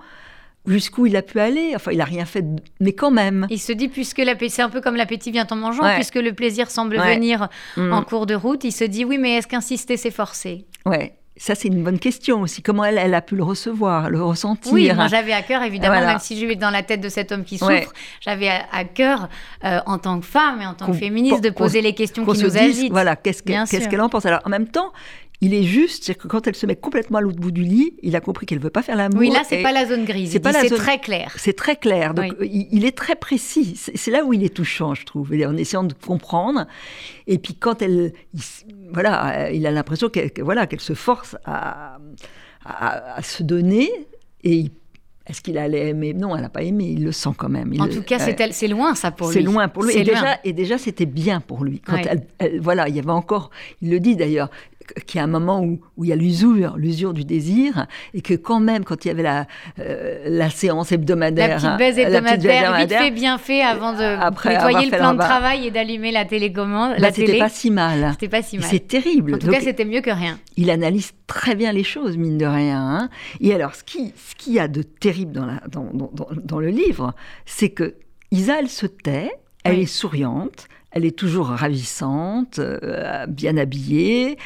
jusqu'où 0.66 1.06
il 1.06 1.16
a 1.16 1.22
pu 1.22 1.40
aller? 1.40 1.72
Enfin, 1.74 1.92
il 1.92 2.00
a 2.00 2.04
rien 2.04 2.24
fait, 2.24 2.44
mais 2.80 2.92
quand 2.92 3.10
même. 3.10 3.46
Il 3.50 3.58
se 3.60 3.72
dit, 3.72 3.88
puisque 3.88 4.22
c'est 4.48 4.62
un 4.62 4.68
peu 4.68 4.80
comme 4.80 4.96
l'appétit 4.96 5.30
vient 5.30 5.46
en 5.50 5.56
mangeant, 5.56 5.82
Ouais. 5.82 5.94
puisque 5.94 6.16
le 6.16 6.32
plaisir 6.32 6.70
semble 6.70 6.96
Ouais. 6.98 7.14
venir 7.14 7.48
Mm. 7.76 7.92
en 7.92 8.02
cours 8.02 8.26
de 8.26 8.34
route, 8.34 8.64
il 8.64 8.72
se 8.72 8.84
dit, 8.84 9.04
oui, 9.04 9.18
mais 9.18 9.36
est-ce 9.36 9.46
qu'insister, 9.46 9.96
c'est 9.96 10.10
forcer? 10.10 10.66
Ouais. 10.84 11.17
Ça, 11.40 11.54
c'est 11.54 11.68
une 11.68 11.82
bonne 11.84 11.98
question 12.00 12.40
aussi. 12.42 12.62
Comment 12.62 12.84
elle, 12.84 12.98
elle 12.98 13.14
a 13.14 13.22
pu 13.22 13.36
le 13.36 13.44
recevoir, 13.44 14.10
le 14.10 14.22
ressentir? 14.22 14.72
Oui, 14.72 14.90
moi 14.94 15.06
j'avais 15.08 15.32
à 15.32 15.42
cœur, 15.42 15.62
évidemment, 15.62 15.94
Voilà. 15.94 16.08
même 16.08 16.18
si 16.18 16.38
je 16.38 16.44
vais 16.44 16.56
dans 16.56 16.70
la 16.70 16.82
tête 16.82 17.00
de 17.00 17.08
cet 17.08 17.30
homme 17.32 17.44
qui 17.44 17.58
souffre, 17.58 17.70
Ouais. 17.70 17.86
j'avais 18.20 18.48
à, 18.48 18.66
à 18.72 18.84
cœur, 18.84 19.28
euh, 19.64 19.78
en 19.86 19.98
tant 19.98 20.18
que 20.20 20.26
femme 20.26 20.60
et 20.60 20.66
en 20.66 20.74
tant 20.74 20.86
que 20.86 20.92
féministe, 20.94 21.42
de 21.42 21.50
poser 21.50 21.80
les 21.80 21.94
questions 21.94 22.24
qu'on 22.24 22.32
qui 22.32 22.40
se 22.40 22.44
nous 22.44 22.56
agitent. 22.58 22.90
Voilà, 22.92 23.14
qu'est-ce 23.16 23.42
qu'elle 23.42 24.00
en 24.00 24.08
pense? 24.08 24.26
Alors, 24.26 24.40
en 24.44 24.50
même 24.50 24.68
temps, 24.68 24.92
il 25.40 25.54
est 25.54 25.62
juste, 25.62 26.04
c'est 26.04 26.14
que 26.16 26.26
quand 26.26 26.46
elle 26.48 26.56
se 26.56 26.66
met 26.66 26.74
complètement 26.74 27.18
à 27.18 27.20
l'autre 27.20 27.38
bout 27.38 27.52
du 27.52 27.62
lit, 27.62 27.94
il 28.02 28.16
a 28.16 28.20
compris 28.20 28.44
qu'elle 28.44 28.58
veut 28.58 28.70
pas 28.70 28.82
faire 28.82 28.96
l'amour. 28.96 29.20
Oui, 29.20 29.30
là, 29.30 29.42
c'est 29.48 29.62
pas 29.62 29.70
la 29.72 29.86
zone 29.86 30.04
grise. 30.04 30.32
c'est 30.32 30.40
pas 30.40 30.50
la 30.52 30.66
zone- 30.66 30.78
très 30.78 30.98
clair. 30.98 31.32
C'est 31.38 31.52
très 31.56 31.76
clair. 31.76 32.12
Donc, 32.14 32.34
Oui. 32.40 32.48
il, 32.52 32.78
il 32.78 32.84
est 32.84 32.96
très 32.96 33.14
précis. 33.14 33.74
C'est 33.94 34.10
là 34.10 34.24
où 34.24 34.32
il 34.32 34.42
est 34.44 34.52
touchant, 34.54 34.94
je 34.94 35.04
trouve, 35.06 35.32
en 35.46 35.56
essayant 35.56 35.84
de 35.84 35.94
comprendre. 35.94 36.66
Et 37.28 37.38
puis, 37.38 37.54
quand 37.54 37.82
elle. 37.82 38.12
il 38.34 38.40
voilà, 38.92 39.50
il 39.52 39.66
a 39.66 39.70
l'impression 39.70 40.08
qu'elle 40.08 40.32
que- 40.32 40.42
voilà, 40.42 40.66
qu'elle 40.66 40.80
se 40.80 40.94
force 40.94 41.36
à, 41.44 41.98
à, 42.64 43.14
à 43.16 43.22
se 43.22 43.42
donner. 43.42 43.88
Et 44.42 44.54
il- 44.54 44.70
est-ce 45.26 45.42
qu'il 45.42 45.58
allait 45.58 45.90
aimer? 45.90 46.14
Non, 46.14 46.34
elle 46.34 46.40
n'a 46.42 46.48
pas 46.48 46.62
aimé. 46.62 46.86
Il 46.96 47.04
le 47.04 47.12
sent 47.12 47.30
quand 47.36 47.50
même. 47.50 47.70
Il 47.74 47.82
En 47.82 47.84
le- 47.86 47.94
tout 47.94 48.02
cas, 48.02 48.18
c'est 48.18 48.66
loin 48.68 48.94
ça 48.94 49.10
pour 49.10 49.28
lui. 49.28 49.34
C'est 49.34 49.42
loin 49.42 49.68
pour 49.68 49.84
lui. 49.84 49.94
Et 49.96 50.02
déjà, 50.02 50.38
et 50.42 50.52
déjà, 50.54 50.78
c'était 50.78 51.04
bien 51.06 51.40
pour 51.40 51.64
lui. 51.64 51.80
Quand 51.80 51.92
Ouais. 51.94 52.04
elle, 52.08 52.26
elle- 52.38 52.60
voilà, 52.60 52.88
il 52.88 52.96
y 52.96 52.98
avait 52.98 53.10
encore, 53.10 53.50
il 53.82 53.90
le 53.90 54.00
dit 54.00 54.16
d'ailleurs, 54.16 54.50
qu'il 55.06 55.18
y 55.18 55.20
a 55.20 55.24
un 55.24 55.28
moment 55.28 55.60
où, 55.62 55.80
où 55.96 56.04
il 56.04 56.10
y 56.10 56.12
a 56.12 56.16
l'usure, 56.16 56.76
l'usure 56.76 57.12
du 57.14 57.24
désir, 57.24 57.86
et 58.14 58.20
que 58.22 58.34
quand 58.34 58.60
même, 58.60 58.84
quand 58.84 59.04
il 59.04 59.08
y 59.08 59.10
avait 59.10 59.22
la, 59.22 59.46
euh, 59.78 60.24
la 60.26 60.50
séance 60.50 60.92
hebdomadaire, 60.92 61.48
La 61.48 61.54
petite 61.56 61.68
petite 61.70 61.78
baise 61.78 61.98
hebdomadaire, 61.98 62.76
vite 62.78 62.92
fait, 62.92 63.10
bien 63.10 63.38
fait, 63.38 63.62
avant 63.62 63.92
de 63.92 64.02
Après 64.02 64.54
avoir 64.54 64.68
nettoyer 64.68 64.90
le 64.90 64.96
plan 64.96 65.12
de 65.14 65.18
travail 65.18 65.66
et 65.66 65.70
d'allumer 65.70 66.12
la 66.12 66.24
télécommande, 66.24 66.92
bah, 66.92 66.98
la 66.98 67.12
c'était 67.12 67.38
pas 67.38 67.48
si 67.48 67.70
mal. 67.70 68.08
C'était 68.12 68.28
pas 68.28 68.42
si 68.42 68.58
mal. 68.58 68.66
C'est 68.68 68.86
terrible. 68.86 69.34
En 69.34 69.38
tout 69.38 69.46
Donc, 69.46 69.54
cas, 69.56 69.60
c'était 69.62 69.84
mieux 69.84 70.00
que 70.00 70.10
rien. 70.10 70.38
il 70.56 70.70
analyse 70.70 71.12
très 71.26 71.54
bien 71.54 71.72
les 71.72 71.84
choses, 71.84 72.16
mine 72.16 72.38
de 72.38 72.46
rien. 72.46 72.80
hein. 72.80 73.08
Et 73.40 73.52
alors, 73.54 73.74
ce 73.74 73.84
qui, 73.84 74.12
ce 74.16 74.34
qu'il 74.34 74.54
y 74.54 74.58
a 74.60 74.68
de 74.68 74.82
terrible 74.82 75.32
dans, 75.32 75.46
la, 75.46 75.60
dans, 75.70 75.84
dans- 75.92 76.10
dans- 76.14 76.28
dans 76.42 76.58
le 76.60 76.68
livre, 76.68 77.14
c'est 77.46 77.70
que 77.70 77.94
Isa, 78.30 78.58
elle 78.60 78.68
se 78.68 78.86
tait, 78.86 79.30
elle 79.64 79.76
Oui. 79.76 79.82
est 79.82 79.86
souriante, 79.86 80.68
elle 80.90 81.04
est 81.04 81.16
toujours 81.16 81.46
ravissante, 81.48 82.58
euh, 82.58 83.26
bien 83.26 83.56
habillée. 83.56 84.38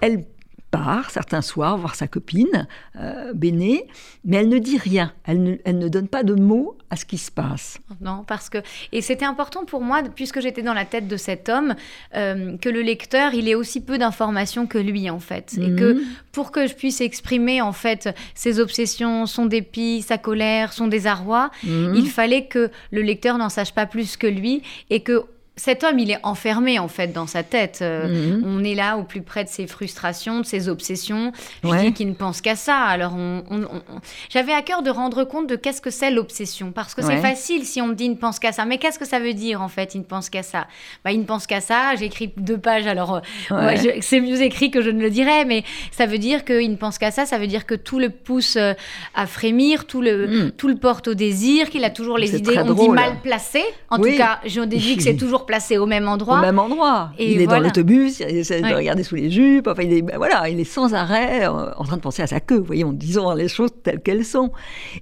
Elle 0.00 0.24
part 0.70 1.10
certains 1.12 1.40
soirs 1.40 1.78
voir 1.78 1.94
sa 1.94 2.08
copine, 2.08 2.66
euh, 2.98 3.32
Béné, 3.32 3.86
mais 4.24 4.38
elle 4.38 4.48
ne 4.48 4.58
dit 4.58 4.76
rien. 4.76 5.12
Elle 5.24 5.40
ne, 5.40 5.54
elle 5.64 5.78
ne 5.78 5.86
donne 5.86 6.08
pas 6.08 6.24
de 6.24 6.34
mots 6.34 6.76
à 6.90 6.96
ce 6.96 7.04
qui 7.04 7.16
se 7.16 7.30
passe. 7.30 7.78
Non, 8.00 8.24
parce 8.26 8.50
que 8.50 8.58
et 8.90 9.00
c'était 9.00 9.24
important 9.24 9.64
pour 9.66 9.82
moi, 9.82 10.02
puisque 10.02 10.40
j'étais 10.40 10.62
dans 10.62 10.74
la 10.74 10.84
tête 10.84 11.06
de 11.06 11.16
cet 11.16 11.48
homme, 11.48 11.76
euh, 12.16 12.56
que 12.56 12.68
le 12.68 12.82
lecteur 12.82 13.34
il 13.34 13.48
ait 13.48 13.54
aussi 13.54 13.80
peu 13.82 13.98
d'informations 13.98 14.66
que 14.66 14.78
lui 14.78 15.08
en 15.10 15.20
fait, 15.20 15.54
et 15.58 15.68
Mhm. 15.68 15.76
que 15.78 16.02
pour 16.32 16.50
que 16.50 16.66
je 16.66 16.74
puisse 16.74 17.00
exprimer 17.00 17.62
en 17.62 17.72
fait 17.72 18.12
ses 18.34 18.58
obsessions, 18.58 19.26
son 19.26 19.46
dépit, 19.46 20.02
sa 20.02 20.18
colère, 20.18 20.72
son 20.72 20.88
désarroi, 20.88 21.52
Mhm. 21.62 21.94
il 21.94 22.08
fallait 22.10 22.46
que 22.46 22.68
le 22.90 23.02
lecteur 23.02 23.38
n'en 23.38 23.48
sache 23.48 23.72
pas 23.74 23.86
plus 23.86 24.16
que 24.16 24.26
lui 24.26 24.62
et 24.90 25.04
que 25.04 25.24
cet 25.56 25.84
homme, 25.84 25.98
il 26.00 26.10
est 26.10 26.18
enfermé 26.24 26.78
en 26.80 26.88
fait 26.88 27.08
dans 27.12 27.26
sa 27.28 27.42
tête. 27.44 27.78
Euh, 27.82 28.08
Mhm. 28.08 28.42
On 28.44 28.64
est 28.64 28.74
là 28.74 28.96
au 28.96 29.04
plus 29.04 29.22
près 29.22 29.44
de 29.44 29.48
ses 29.48 29.66
frustrations, 29.68 30.40
de 30.40 30.46
ses 30.46 30.68
obsessions. 30.68 31.32
Je 31.62 31.68
Ouais. 31.68 31.80
dis 31.84 31.92
qu'il 31.92 32.08
ne 32.08 32.14
pense 32.14 32.40
qu'à 32.40 32.56
ça. 32.56 32.76
Alors, 32.78 33.14
on, 33.16 33.44
on- 33.50 33.62
on- 33.62 33.66
on- 33.76 34.00
j'avais 34.30 34.52
à 34.52 34.62
cœur 34.62 34.82
de 34.82 34.90
rendre 34.90 35.22
compte 35.24 35.48
de 35.48 35.54
qu'est-ce 35.56 35.80
que 35.80 35.90
c'est 35.90 36.10
l'obsession. 36.10 36.72
Parce 36.72 36.94
que 36.94 37.02
Ouais. 37.02 37.14
c'est 37.16 37.22
facile 37.22 37.64
si 37.64 37.80
on 37.80 37.86
me 37.86 37.94
dit 37.94 38.04
il 38.06 38.10
ne 38.10 38.16
pense 38.16 38.38
qu'à 38.40 38.50
ça. 38.52 38.64
Mais 38.64 38.78
qu'est-ce 38.78 38.98
que 38.98 39.06
ça 39.06 39.20
veut 39.20 39.32
dire 39.34 39.62
en 39.62 39.68
fait, 39.68 39.94
il 39.94 39.98
ne 39.98 40.04
pense 40.04 40.28
qu'à 40.28 40.42
ça? 40.42 40.66
Bah, 41.04 41.12
Il 41.12 41.20
ne 41.20 41.24
pense 41.24 41.46
qu'à 41.46 41.60
ça. 41.60 41.94
J'écris 41.96 42.32
deux 42.36 42.58
pages. 42.58 42.86
Alors, 42.88 43.16
euh, 43.52 43.66
Ouais. 43.66 43.76
je- 43.76 44.00
c'est 44.00 44.20
mieux 44.20 44.42
écrit 44.42 44.70
que 44.72 44.82
je 44.82 44.90
ne 44.90 45.00
le 45.00 45.10
dirais. 45.10 45.44
Mais 45.44 45.62
ça 45.92 46.06
veut 46.06 46.18
dire 46.18 46.44
qu'il 46.44 46.70
ne 46.70 46.76
pense 46.76 46.98
qu'à 46.98 47.12
ça. 47.12 47.26
Ça 47.26 47.38
veut 47.38 47.46
dire 47.46 47.64
que 47.66 47.74
tout 47.76 48.00
le 48.00 48.10
pousse 48.10 48.56
euh, 48.56 48.74
à 49.14 49.26
frémir, 49.26 49.86
tout 49.86 50.02
le, 50.02 50.26
Mm. 50.26 50.50
tout 50.52 50.66
le 50.68 50.76
porte 50.76 51.06
au 51.08 51.14
désir, 51.14 51.70
qu'il 51.70 51.84
a 51.84 51.90
toujours 51.90 52.18
les 52.18 52.34
idées, 52.36 52.56
dit 52.74 52.88
mal 52.88 53.20
placées. 53.22 53.62
En 53.90 54.00
Oui. 54.00 54.12
tout 54.12 54.18
cas, 54.18 54.40
j'en 54.46 54.66
déduis 54.66 54.96
que 54.96 55.02
c'est 55.02 55.14
toujours 55.16 55.43
placé 55.46 55.78
au 55.78 55.86
même 55.86 56.08
endroit. 56.08 56.38
Au 56.38 56.42
même 56.42 56.58
endroit. 56.58 57.10
Et 57.18 57.32
il 57.32 57.40
est 57.40 57.44
voilà. 57.44 57.60
dans 57.60 57.66
l'autobus, 57.66 58.20
il 58.20 58.36
essaie 58.36 58.60
de 58.60 58.74
regarder 58.74 59.02
sous 59.02 59.14
les 59.14 59.30
jupes. 59.30 59.66
Enfin, 59.66 59.82
il 59.82 59.92
est, 59.92 60.02
ben 60.02 60.16
voilà, 60.16 60.48
il 60.48 60.58
est 60.60 60.64
sans 60.64 60.94
arrêt 60.94 61.46
euh, 61.46 61.72
en 61.76 61.84
train 61.84 61.96
de 61.96 62.02
penser 62.02 62.22
à 62.22 62.26
sa 62.26 62.40
queue. 62.40 62.58
Vous 62.58 62.64
voyez, 62.64 62.84
en 62.84 62.92
disant 62.92 63.32
les 63.34 63.48
choses 63.48 63.70
telles 63.82 64.00
qu'elles 64.00 64.24
sont. 64.24 64.52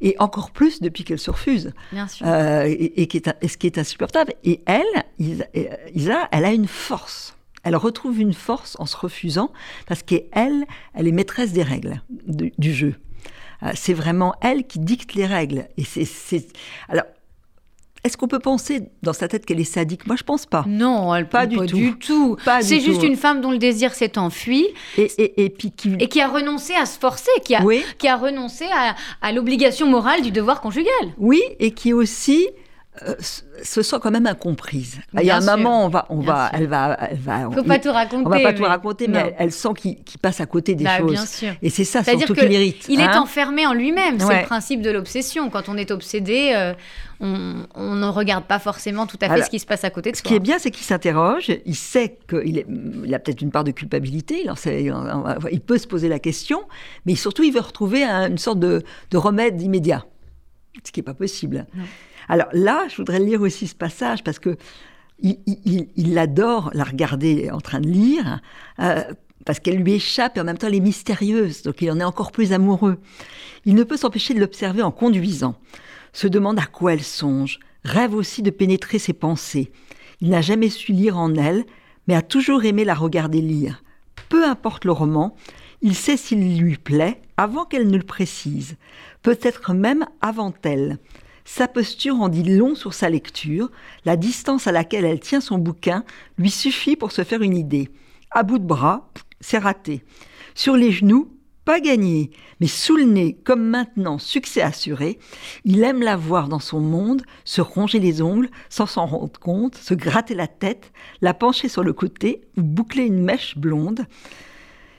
Et 0.00 0.16
encore 0.18 0.50
plus 0.50 0.81
depuis 0.81 1.05
qu'elle 1.05 1.18
se 1.18 1.31
refuse. 1.31 1.72
Bien 1.92 2.09
sûr. 2.09 2.26
Euh, 2.26 2.64
et, 2.66 3.02
et 3.02 3.07
qui 3.07 3.16
est, 3.18 3.31
et 3.40 3.48
ce 3.48 3.57
qui 3.57 3.66
est 3.66 3.78
insupportable. 3.78 4.33
Et 4.44 4.61
elle, 4.66 4.83
Isa, 5.18 5.44
euh, 5.57 5.64
Isa, 5.94 6.28
elle 6.33 6.44
a 6.44 6.52
une 6.52 6.68
force. 6.68 7.37
Elle 7.64 7.76
retrouve 7.76 8.20
une 8.20 8.35
force 8.35 8.76
en 8.81 8.87
se 8.87 8.96
refusant 8.96 9.52
parce 9.87 10.02
qu'elle, 10.02 10.64
elle 10.94 11.07
est 11.07 11.12
maîtresse 11.12 11.52
des 11.52 11.62
règles 11.62 12.02
du, 12.26 12.52
du 12.59 12.74
jeu. 12.74 12.94
C'est 13.74 13.94
vraiment 13.94 14.35
elle 14.40 14.66
qui 14.66 14.81
dicte 14.81 15.14
les 15.14 15.24
règles. 15.24 15.68
Et 15.76 15.85
c'est- 15.85 16.48
alors, 16.88 17.05
est-ce 18.04 18.16
qu'on 18.16 18.26
peut 18.28 18.38
penser 18.40 18.82
dans 19.02 19.12
sa 19.12 19.28
tête 19.28 19.46
qu'elle 19.46 19.60
est 19.60 19.64
sadique? 19.64 20.06
Moi, 20.06 20.16
je 20.16 20.24
pense 20.24 20.44
pas. 20.46 20.64
Non, 20.66 21.14
elle 21.14 21.28
Pas 21.28 21.40
pas, 21.46 21.46
du 21.46 21.56
du, 21.66 21.94
tout. 21.98 22.36
C'est 22.60 22.80
juste 22.80 23.00
tout. 23.00 23.06
une 23.06 23.16
femme 23.16 23.40
dont 23.40 23.50
le 23.52 23.58
désir 23.58 23.94
s'est 23.94 24.18
enfui 24.18 24.66
Et, 24.98 25.10
et, 25.18 25.44
et 25.44 25.50
puis 25.50 25.70
qui. 25.70 25.94
et 26.00 26.08
qui 26.08 26.20
a 26.20 26.28
renoncé 26.28 26.74
à 26.74 26.86
se 26.86 26.98
forcer, 26.98 27.30
qui 27.44 27.54
a, 27.54 27.62
Oui. 27.62 27.84
qui 27.98 28.08
a 28.08 28.16
renoncé 28.16 28.64
à, 28.72 28.96
à 29.20 29.32
l'obligation 29.32 29.86
morale 29.86 30.22
du 30.22 30.30
devoir 30.32 30.60
conjugal. 30.60 30.90
Oui, 31.18 31.40
et 31.60 31.70
qui 31.72 31.92
aussi 31.92 32.48
euh, 33.09 33.14
se- 33.20 33.40
se 33.62 33.81
sent 33.81 33.96
quand 34.02 34.11
même 34.11 34.26
incomprise. 34.26 35.00
Il 35.18 35.22
y 35.26 35.31
a 35.31 35.37
un 35.37 35.40
sûr. 35.40 35.57
moment, 35.57 35.87
on 35.87 35.88
va, 35.88 36.05
on 36.11 36.20
va, 36.20 36.50
sûr. 36.50 36.59
elle 36.61 36.66
va, 36.66 36.98
elle 37.11 37.16
va. 37.18 37.50
Faut 37.50 37.62
pas 37.64 37.78
tout 37.78 37.90
raconter. 37.90 38.26
on 38.26 38.28
va 38.28 38.40
pas 38.40 38.52
tout 38.52 38.62
mais- 38.62 38.68
raconter, 38.68 39.09
mais 39.09 39.18
elle, 39.18 39.35
elle 39.38 39.52
sent 39.52 39.70
qu'il 39.76 40.05
qu'il 40.05 40.20
passe 40.20 40.42
à 40.42 40.46
côté 40.46 40.74
des 40.74 40.85
Bah, 40.85 40.98
choses. 40.98 41.11
bien 41.12 41.24
sûr. 41.24 41.52
Et 41.62 41.70
c'est 41.70 41.85
ça 41.85 42.05
surtout 42.05 42.35
que 42.35 42.40
qui 42.40 42.48
l'irrite. 42.48 42.85
Il 42.90 43.00
est 43.00 43.05
hein. 43.05 43.22
enfermé 43.22 43.66
en 43.66 43.72
lui-même. 43.72 44.20
C'est 44.20 44.26
Ouais. 44.26 44.40
le 44.40 44.46
principe 44.46 44.83
de 44.83 44.90
l'obsession. 44.90 45.48
Quand 45.48 45.70
on 45.70 45.78
est 45.78 45.90
obsédé, 45.90 46.52
euh, 46.55 46.74
on, 47.20 47.64
on 47.74 47.94
ne 47.94 48.07
regarde 48.09 48.44
pas 48.44 48.59
forcément 48.59 49.07
tout 49.07 49.16
à 49.22 49.26
fait 49.26 49.33
Alors, 49.33 49.46
ce 49.46 49.50
qui 49.50 49.59
se 49.59 49.64
passe 49.66 49.85
à 49.85 49.90
côté 49.90 50.11
de 50.12 50.16
Ce 50.16 50.22
soi. 50.22 50.28
qui 50.28 50.35
est 50.35 50.40
bien, 50.40 50.59
c'est 50.59 50.70
qu'il 50.70 50.85
s'interroge. 50.85 51.50
Il 51.64 51.74
sait 51.76 52.18
qu'il 52.28 52.64
il 53.07 53.14
a 53.14 53.18
peut-être 53.18 53.40
une 53.40 53.52
part 53.52 53.64
de 53.64 53.70
culpabilité. 53.70 54.42
Il, 54.44 54.50
en 54.50 54.57
sait- 54.57 54.83
il 54.85 54.92
en- 54.92 55.37
il 55.50 55.61
peut 55.62 55.78
se 55.78 55.87
poser 55.87 56.11
la 56.11 56.18
question, 56.18 56.61
mais 57.07 57.14
surtout, 57.14 57.42
il 57.42 57.52
veut 57.55 57.61
retrouver 57.61 58.05
un- 58.05 58.28
une 58.28 58.38
sorte 58.38 58.59
de, 58.59 58.83
de 59.11 59.16
remède 59.16 59.62
immédiat, 59.62 60.05
ce 60.85 60.92
qui 60.92 61.00
n'est 61.00 61.05
pas 61.05 61.14
possible. 61.14 61.64
Non. 61.74 61.85
Alors 62.28 62.48
là, 62.52 62.87
je 62.88 62.96
voudrais 62.96 63.20
lire 63.20 63.40
aussi 63.42 63.66
ce 63.66 63.74
passage 63.74 64.22
parce 64.22 64.38
que 64.38 64.56
il, 65.22 66.18
adore 66.18 66.70
la 66.74 66.82
regarder 66.82 67.50
en 67.50 67.61
train 67.61 67.80
de 67.80 67.88
lire. 67.88 68.40
euh, 68.80 69.02
parce 69.44 69.61
qu'elle 69.61 69.78
lui 69.78 69.94
échappe 69.94 70.37
et 70.37 70.40
en 70.40 70.44
même 70.44 70.58
temps 70.58 70.68
elle 70.68 70.74
est 70.74 70.80
mystérieuse, 70.80 71.62
donc 71.62 71.82
il 71.82 71.90
en 71.90 72.00
est 72.00 72.04
encore 72.04 72.32
plus 72.32 72.52
amoureux. 72.52 72.98
Il 73.64 73.74
ne 73.74 73.85
peut 73.85 73.96
s'empêcher 73.96 74.35
de 74.35 74.40
l'observer 74.40 74.82
en 74.82 74.90
conduisant, 74.90 75.56
se 76.12 76.26
demande 76.26 76.58
à 76.58 76.66
quoi 76.66 76.94
elle 76.94 77.02
songe, 77.02 77.58
rêve 77.85 78.14
aussi 78.14 78.42
de 78.42 78.50
pénétrer 78.50 78.98
ses 78.98 79.12
pensées. 79.12 79.72
Il 80.20 80.30
n'a 80.30 80.42
jamais 80.42 80.68
su 80.68 80.92
lire 80.92 81.18
en 81.18 81.35
elle, 81.35 81.64
mais 82.06 82.14
a 82.14 82.22
toujours 82.22 82.64
aimé 82.64 82.85
la 82.85 82.94
regarder 82.94 83.40
lire. 83.40 83.82
Peu 84.28 84.44
importe 84.44 84.85
le 84.85 84.92
roman, 84.92 85.35
il 85.80 85.94
sait 85.94 86.16
s'il 86.16 86.58
lui 86.58 86.76
plaît 86.76 87.20
avant 87.37 87.64
qu'elle 87.64 87.88
ne 87.88 87.96
le 87.96 88.04
précise, 88.04 88.76
peut-être 89.22 89.74
même 89.74 90.06
avant 90.20 90.54
elle. 90.62 90.98
Sa 91.44 91.68
posture 91.68 92.20
en 92.20 92.28
dit 92.28 92.44
long 92.44 92.74
sur 92.74 92.94
sa 92.94 93.11
lecture, 93.11 93.70
la 94.05 94.16
distance 94.16 94.66
à 94.66 94.72
laquelle 94.72 95.05
elle 95.05 95.20
tient 95.20 95.40
son 95.40 95.59
bouquin 95.59 96.05
lui 96.38 96.50
suffit 96.50 96.96
pour 96.96 97.12
se 97.12 97.24
faire 97.24 97.42
une 97.42 97.57
idée. 97.57 97.90
À 98.31 98.42
bout 98.42 98.59
de 98.59 98.64
bras, 98.64 99.11
c'est 99.40 99.59
raté. 99.59 100.05
Sur 100.55 100.76
les 100.76 100.92
genoux, 100.92 101.37
pas 101.64 101.81
gagné, 101.81 102.31
mais 102.61 102.66
sous 102.66 102.96
le 102.96 103.05
nez, 103.05 103.38
comme 103.44 103.62
maintenant, 103.62 104.18
succès 104.18 104.62
assuré, 104.62 105.18
il 105.64 105.83
aime 105.85 106.02
la 106.02 106.16
voir 106.16 106.48
dans 106.48 106.59
son 106.59 106.81
monde, 106.81 107.22
se 107.44 107.61
ronger 107.61 108.00
les 108.00 108.20
ongles 108.20 108.50
sans 108.68 108.87
s'en 108.87 109.07
rendre 109.07 109.38
compte, 109.38 109.76
se 109.76 109.94
gratter 109.94 110.35
la 110.35 110.48
tête, 110.48 110.92
la 111.20 111.35
pencher 111.35 111.68
sur 111.68 111.85
le 111.85 111.92
côté 111.92 112.42
ou 112.57 112.62
boucler 112.62 113.05
une 113.05 113.22
mèche 113.22 113.57
blonde. 113.57 114.07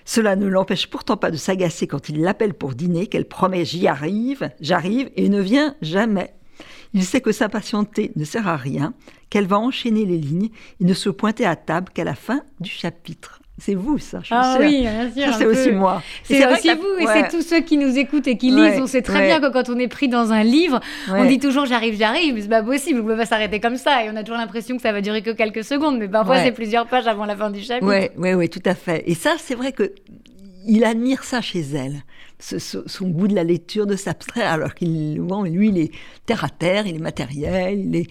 Cela 0.05 0.35
ne 0.35 0.47
l'empêche 0.47 0.89
pourtant 0.89 1.17
pas 1.17 1.31
de 1.31 1.37
s'agacer 1.37 1.87
quand 1.87 2.09
il 2.09 2.21
l'appelle 2.21 2.53
pour 2.53 2.73
dîner, 2.73 3.07
qu'elle 3.07 3.27
promet 3.27 3.65
j'y 3.65 3.87
arrive, 3.87 4.49
j'arrive 4.59 5.09
et 5.15 5.29
ne 5.29 5.41
vient 5.41 5.75
jamais. 5.81 6.33
Il 6.93 7.03
sait 7.03 7.21
que 7.21 7.31
s'impatienter 7.31 8.11
ne 8.15 8.25
sert 8.25 8.47
à 8.47 8.57
rien, 8.57 8.93
qu'elle 9.29 9.47
va 9.47 9.59
enchaîner 9.59 10.05
les 10.05 10.17
lignes 10.17 10.49
et 10.79 10.85
ne 10.85 10.93
se 10.93 11.09
pointer 11.09 11.45
à 11.45 11.55
table 11.55 11.91
qu'à 11.93 12.03
la 12.03 12.15
fin 12.15 12.43
du 12.59 12.69
chapitre. 12.69 13.42
C'est 13.59 13.75
vous, 13.75 13.99
ça, 13.99 14.19
je 14.21 14.25
suis 14.25 14.35
Ah 14.35 14.55
sûre. 14.57 14.65
oui, 14.67 14.81
bien 14.81 15.11
sûr. 15.13 15.31
Ça, 15.31 15.37
c'est 15.37 15.45
aussi 15.45 15.69
peu. 15.69 15.75
moi. 15.75 16.01
C'est 16.23 16.45
aussi 16.51 16.67
que 16.69 16.75
vous, 16.75 16.99
et 16.99 17.05
ouais. 17.05 17.13
c'est 17.29 17.37
tous 17.37 17.43
ceux 17.43 17.61
qui 17.61 17.77
nous 17.77 17.97
écoutent 17.99 18.27
et 18.27 18.35
qui 18.35 18.47
lisent. 18.49 18.57
Ouais, 18.77 18.81
on 18.81 18.87
sait 18.87 19.03
très 19.03 19.19
ouais. 19.19 19.27
bien 19.27 19.39
que 19.39 19.53
quand 19.53 19.69
on 19.69 19.77
est 19.77 19.87
pris 19.87 20.07
dans 20.07 20.31
un 20.33 20.43
livre, 20.43 20.79
on 21.09 21.23
dit 21.25 21.37
toujours 21.37 21.65
j'arrive, 21.67 21.95
j'arrive, 21.97 22.33
mais 22.33 22.41
c'est 22.41 22.47
pas 22.49 22.63
possible, 22.63 23.01
on 23.01 23.05
peut 23.05 23.15
pas 23.15 23.27
s'arrêter 23.27 23.59
comme 23.59 23.77
ça. 23.77 24.03
Et 24.03 24.09
on 24.09 24.15
a 24.15 24.23
toujours 24.23 24.39
l'impression 24.39 24.75
que 24.75 24.81
ça 24.81 24.91
va 24.91 25.01
durer 25.01 25.21
que 25.21 25.29
quelques 25.29 25.63
secondes, 25.63 25.99
mais 25.99 26.07
parfois 26.07 26.39
c'est 26.39 26.51
plusieurs 26.51 26.87
pages 26.87 27.05
avant 27.07 27.25
la 27.25 27.35
fin 27.35 27.51
du 27.51 27.61
chapitre. 27.61 27.87
Oui, 27.87 28.09
oui, 28.17 28.33
oui, 28.33 28.49
tout 28.49 28.63
à 28.65 28.73
fait. 28.73 29.03
Et 29.05 29.13
ça, 29.13 29.35
c'est 29.37 29.55
vrai 29.55 29.71
que 29.71 29.93
il 30.65 30.83
admire 30.85 31.23
ça 31.25 31.41
chez 31.41 31.59
elle, 31.75 32.03
ce- 32.39 32.57
ce- 32.57 32.87
son 32.87 33.09
goût 33.09 33.27
de 33.27 33.35
la 33.35 33.43
lecture, 33.43 33.85
de 33.85 33.97
s'abstraire, 33.97 34.49
alors 34.51 34.73
qu'il, 34.75 35.19
bon, 35.19 35.43
lui, 35.43 35.67
il 35.69 35.77
est 35.77 35.91
terre 36.25 36.43
à 36.45 36.49
terre, 36.49 36.87
il 36.87 36.95
est 36.95 36.99
matériel, 36.99 37.79
il 37.79 37.95
est, 37.97 38.07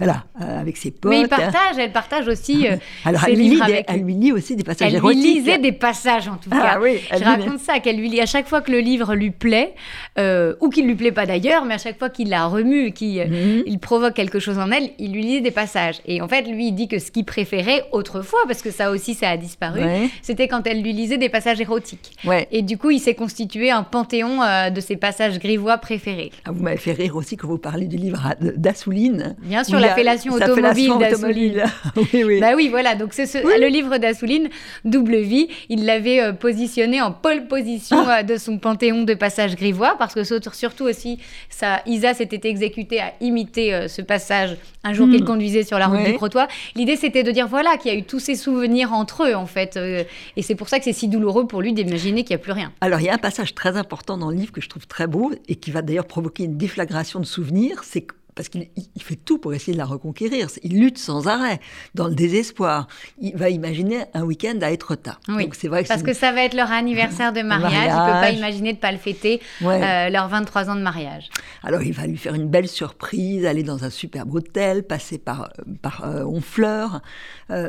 voilà, 0.00 0.24
euh, 0.40 0.60
avec 0.60 0.76
ses 0.76 0.90
potes. 0.90 1.10
Mais 1.10 1.20
il 1.20 1.28
partage, 1.28 1.78
elle 1.78 1.92
partage 1.92 2.26
aussi 2.26 2.66
euh, 2.66 2.76
Alors, 3.04 3.20
ses 3.22 3.30
elle 3.32 3.36
lui, 3.36 3.44
lit 3.44 3.50
livres 3.50 3.66
des- 3.66 3.72
avec 3.74 3.84
elle 3.88 4.00
lui 4.02 4.14
lit 4.14 4.32
aussi 4.32 4.56
des 4.56 4.64
passages 4.64 4.86
Elle 4.88 4.92
lui 4.94 4.96
érotiques. 4.98 5.22
lisait 5.22 5.58
des 5.58 5.72
passages 5.72 6.26
en 6.28 6.36
tout 6.36 6.48
Ah 6.52 6.60
cas. 6.74 6.80
oui, 6.80 6.98
elle 7.10 7.18
Je 7.20 7.24
raconte 7.24 7.58
ça, 7.60 7.78
qu'elle 7.80 7.96
lui 7.98 8.08
lit 8.08 8.20
à 8.20 8.26
chaque 8.26 8.48
fois 8.48 8.60
que 8.62 8.72
le 8.72 8.78
livre 8.80 9.14
lui 9.14 9.30
plaît, 9.30 9.74
euh, 10.18 10.54
ou 10.60 10.70
qu'il 10.70 10.86
lui 10.86 10.94
plaît 10.94 11.12
pas 11.12 11.26
d'ailleurs, 11.26 11.64
mais 11.64 11.74
à 11.74 11.78
chaque 11.78 11.98
fois 11.98 12.10
qu'il 12.10 12.30
la 12.30 12.46
remue, 12.46 12.92
qu'il 12.92 13.20
Mhm. 13.20 13.62
il 13.66 13.78
provoque 13.78 14.14
quelque 14.14 14.38
chose 14.40 14.58
en 14.58 14.70
elle, 14.70 14.90
il 14.98 15.12
lui 15.12 15.22
lit 15.22 15.40
des 15.42 15.50
passages. 15.50 16.00
Et 16.06 16.20
en 16.22 16.28
fait, 16.28 16.42
lui, 16.42 16.68
il 16.68 16.72
dit 16.72 16.88
que 16.88 16.98
ce 16.98 17.10
qu'il 17.10 17.24
préférait 17.24 17.84
autrefois, 17.92 18.40
parce 18.46 18.62
que 18.62 18.70
ça 18.70 18.90
aussi, 18.90 19.14
ça 19.14 19.28
a 19.30 19.36
disparu, 19.36 19.80
Ouais. 19.82 20.08
c'était 20.22 20.48
quand 20.48 20.66
elle 20.66 20.82
lui 20.82 20.92
lisait 20.92 21.18
des 21.18 21.28
passages 21.28 21.60
érotiques. 21.60 22.12
Ouais. 22.24 22.48
Et 22.50 22.62
du 22.62 22.78
coup, 22.78 22.90
il 22.90 22.98
s'est 23.00 23.14
constitué 23.14 23.70
un 23.70 23.82
panthéon 23.82 24.42
euh, 24.42 24.70
de 24.70 24.80
ses 24.80 24.96
passages 24.96 25.38
grivois 25.38 25.78
préférés. 25.78 26.30
Ah, 26.44 26.52
vous 26.52 26.62
m'avez 26.62 26.76
fait 26.76 26.92
rire 26.92 27.16
aussi 27.16 27.36
quand 27.36 27.48
vous 27.48 27.58
parlez 27.58 27.86
du 27.86 27.96
livre 27.96 28.34
d'Assouline. 28.40 29.36
Bien 29.42 29.64
sûr, 29.64 29.78
la 29.80 29.89
a 29.90 29.94
fellation 29.94 30.36
sa 30.38 30.50
automobile 30.50 30.92
d'Assouline. 30.98 31.64
oui, 31.96 32.24
oui. 32.24 32.40
Bah 32.40 32.52
oui, 32.56 32.68
voilà. 32.68 32.94
Donc 32.94 33.12
c'est 33.12 33.26
ce- 33.26 33.38
le 33.38 33.66
livre 33.68 33.98
d'Assouline, 33.98 34.48
Double 34.84 35.16
Vie. 35.16 35.48
Il 35.68 35.84
l'avait 35.84 36.20
euh, 36.20 36.32
positionné 36.32 37.00
en 37.00 37.12
pole 37.12 37.46
position 37.46 38.04
Ah. 38.06 38.20
euh, 38.20 38.22
de 38.22 38.36
son 38.36 38.58
panthéon 38.58 39.02
de 39.04 39.14
passages 39.14 39.56
grivois, 39.56 39.96
parce 39.98 40.14
que 40.14 40.24
sur- 40.24 40.54
surtout 40.54 40.84
aussi, 40.84 41.18
sa 41.48 41.82
Isa 41.86 42.14
s'était 42.14 42.48
exécutée 42.48 43.00
à 43.00 43.12
imiter 43.20 43.74
euh, 43.74 43.88
ce 43.88 44.02
passage 44.02 44.56
un 44.84 44.92
jour 44.92 45.06
Hmm. 45.06 45.12
qu'il 45.12 45.24
conduisait 45.24 45.62
sur 45.64 45.78
la 45.78 45.86
route 45.88 45.98
Ouais. 46.00 46.12
du 46.12 46.16
Crotoy. 46.16 46.46
L'idée, 46.76 46.96
c'était 46.96 47.22
de 47.22 47.30
dire 47.30 47.46
voilà 47.48 47.76
qu'il 47.76 47.92
y 47.92 47.94
a 47.94 47.98
eu 47.98 48.02
tous 48.04 48.18
ces 48.20 48.34
souvenirs 48.34 48.92
entre 48.92 49.24
eux, 49.28 49.34
en 49.34 49.46
fait, 49.46 49.76
euh, 49.76 50.04
et 50.36 50.42
c'est 50.42 50.54
pour 50.54 50.68
ça 50.68 50.78
que 50.78 50.84
c'est 50.84 50.92
si 50.92 51.08
douloureux 51.08 51.46
pour 51.46 51.60
lui 51.62 51.72
d'imaginer 51.72 52.24
qu'il 52.24 52.34
n'y 52.36 52.40
a 52.40 52.42
plus 52.42 52.52
rien. 52.52 52.72
Alors, 52.80 53.00
il 53.00 53.06
y 53.06 53.08
a 53.08 53.14
un 53.14 53.18
passage 53.18 53.54
très 53.54 53.76
important 53.76 54.16
dans 54.18 54.30
le 54.30 54.36
livre 54.36 54.52
que 54.52 54.60
je 54.60 54.68
trouve 54.68 54.86
très 54.86 55.06
beau 55.06 55.32
et 55.48 55.56
qui 55.56 55.70
va 55.70 55.82
d'ailleurs 55.82 56.06
provoquer 56.06 56.44
une 56.44 56.56
déflagration 56.56 57.20
de 57.20 57.26
souvenirs, 57.26 57.82
c'est 57.84 58.02
que- 58.02 58.14
parce 58.40 58.48
qu'il 58.48 58.68
il- 58.76 58.88
il 58.96 59.02
fait 59.02 59.16
tout 59.16 59.36
pour 59.36 59.52
essayer 59.52 59.74
de 59.74 59.78
la 59.78 59.84
reconquérir. 59.84 60.48
Il 60.62 60.80
lutte 60.80 60.96
sans 60.96 61.28
arrêt, 61.28 61.60
dans 61.94 62.08
le 62.08 62.14
désespoir. 62.14 62.88
Il 63.20 63.36
va 63.36 63.50
imaginer 63.50 64.04
un 64.14 64.22
week-end 64.22 64.58
à 64.62 64.70
Etretat. 64.70 65.18
Oui, 65.28 65.44
Donc 65.44 65.54
c'est 65.54 65.68
vrai 65.68 65.82
que 65.82 65.88
Parce 65.88 66.02
que 66.02 66.14
ça 66.14 66.32
va 66.32 66.42
être 66.44 66.54
leur 66.54 66.72
anniversaire 66.72 67.34
de 67.34 67.42
mariage. 67.54 67.72
Il 67.72 67.76
ne 67.80 67.88
peut 67.88 67.96
pas 67.96 68.12
mariage. 68.12 68.38
imaginer 68.38 68.72
de 68.72 68.78
pas 68.78 68.92
le 68.92 68.98
fêter 68.98 69.42
Ouais. 69.60 69.82
euh, 69.84 70.08
leurs 70.08 70.28
23 70.28 70.70
ans 70.70 70.74
de 70.76 70.80
mariage. 70.80 71.28
Alors 71.62 71.82
il 71.82 71.92
va 71.92 72.06
lui 72.06 72.16
faire 72.16 72.34
une 72.34 72.48
belle 72.48 72.68
surprise, 72.68 73.44
aller 73.44 73.62
dans 73.62 73.84
un 73.84 73.90
superbe 73.90 74.34
hôtel, 74.34 74.84
passer 74.84 75.18
par, 75.18 75.50
par 75.82 76.04
euh, 76.06 76.24
Honfleur. 76.24 77.02
Euh, 77.50 77.68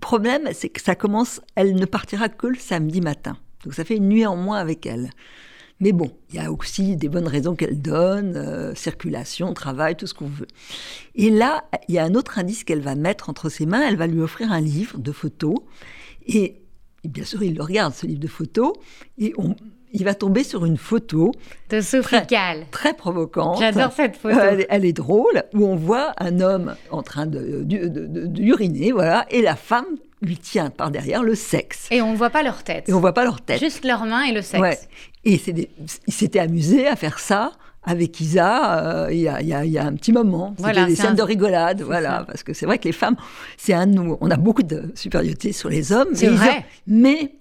problème, 0.00 0.48
c'est 0.52 0.68
que 0.68 0.80
ça 0.80 0.94
commence, 0.94 1.40
elle 1.56 1.74
ne 1.74 1.84
partira 1.84 2.28
que 2.28 2.46
le 2.46 2.58
samedi 2.58 3.00
matin. 3.00 3.36
Donc 3.64 3.74
ça 3.74 3.84
fait 3.84 3.96
une 3.96 4.08
nuit 4.08 4.26
en 4.26 4.36
moins 4.36 4.58
avec 4.58 4.86
elle. 4.86 5.10
Mais 5.82 5.90
bon, 5.92 6.10
il 6.30 6.36
y 6.36 6.38
a 6.38 6.50
aussi 6.52 6.96
des 6.96 7.08
bonnes 7.08 7.26
raisons 7.26 7.54
qu'elle 7.56 7.82
donne, 7.82 8.36
euh, 8.36 8.72
circulation, 8.74 9.52
travail, 9.52 9.96
tout 9.96 10.06
ce 10.06 10.14
qu'on 10.14 10.28
veut. 10.28 10.46
Et 11.16 11.28
là, 11.28 11.64
il 11.88 11.94
y 11.96 11.98
a 11.98 12.04
un 12.04 12.14
autre 12.14 12.38
indice 12.38 12.62
qu'elle 12.64 12.80
va 12.80 12.94
mettre 12.94 13.28
entre 13.28 13.48
ses 13.50 13.66
mains, 13.66 13.82
elle 13.86 13.96
va 13.96 14.06
lui 14.06 14.20
offrir 14.20 14.52
un 14.52 14.60
livre 14.60 14.98
de 14.98 15.10
photos. 15.12 15.56
Et, 16.26 16.62
et 17.04 17.08
bien 17.08 17.24
sûr, 17.24 17.42
il 17.42 17.56
le 17.56 17.62
regarde, 17.62 17.92
ce 17.94 18.06
livre 18.06 18.20
de 18.20 18.28
photos, 18.28 18.74
et 19.18 19.34
on- 19.38 19.56
il 19.92 20.04
va 20.04 20.14
tomber 20.14 20.44
sur 20.44 20.64
une 20.64 20.76
photo 20.78 21.32
De 21.68 21.80
Sophie 21.82 22.10
Très- 22.10 22.26
très 22.70 22.94
provocante. 22.94 23.58
J'adore 23.58 23.92
cette 23.92 24.16
photo. 24.16 24.38
Elle, 24.38 24.60
est- 24.60 24.66
elle 24.70 24.84
est 24.84 24.92
drôle, 24.94 25.42
où 25.52 25.66
on 25.66 25.74
voit 25.76 26.12
un 26.18 26.40
homme 26.40 26.76
en 26.92 27.02
train 27.02 27.26
de, 27.26 27.62
de- 27.64 27.88
de- 27.88 28.06
de- 28.06 28.26
d'uriner, 28.26 28.92
voilà, 28.92 29.26
et 29.30 29.42
la 29.42 29.56
femme 29.56 29.84
lui 30.22 30.36
tient 30.38 30.70
par 30.70 30.90
derrière 30.90 31.22
le 31.22 31.34
sexe. 31.34 31.88
Et 31.90 32.00
on 32.00 32.12
ne 32.12 32.16
voit 32.16 32.30
pas 32.30 32.42
leur 32.42 32.62
tête. 32.62 32.88
Et 32.88 32.92
on 32.92 33.00
voit 33.00 33.12
pas 33.12 33.24
leur 33.24 33.40
tête. 33.40 33.60
Juste 33.60 33.84
leurs 33.84 34.04
mains 34.06 34.22
et 34.24 34.32
le 34.32 34.40
sexe. 34.42 34.60
Ouais. 34.62 34.78
Et 35.24 35.36
des- 35.52 35.68
il 36.06 36.12
s'était 36.14 36.38
amusé 36.38 36.86
à 36.86 36.96
faire 36.96 37.18
ça 37.18 37.52
avec 37.84 38.20
Isa 38.20 39.04
euh, 39.06 39.08
il 39.12 39.18
y, 39.18 39.28
a, 39.28 39.40
il 39.42 39.48
y 39.48 39.52
il 39.66 39.70
y 39.72 39.78
a 39.78 39.84
un 39.84 39.94
petit 39.94 40.12
moment. 40.12 40.50
C'était 40.56 40.62
Voilà, 40.62 40.86
des 40.86 40.94
scènes 40.94 41.06
un- 41.10 41.14
de 41.14 41.22
rigolade, 41.22 41.82
voilà, 41.82 42.18
ça. 42.18 42.24
parce 42.26 42.42
que 42.44 42.52
c'est 42.52 42.64
vrai 42.66 42.78
que 42.78 42.84
les 42.84 42.92
femmes, 42.92 43.16
c'est 43.56 43.72
un 43.72 43.86
nous, 43.86 44.16
on 44.20 44.30
a 44.30 44.36
beaucoup 44.36 44.62
de 44.62 44.92
supériorité 44.94 45.52
sur 45.52 45.68
les 45.68 45.92
hommes. 45.92 46.10
C'est 46.14 46.28
vrai. 46.28 46.58
ont- 46.58 46.62
mais 46.86 47.32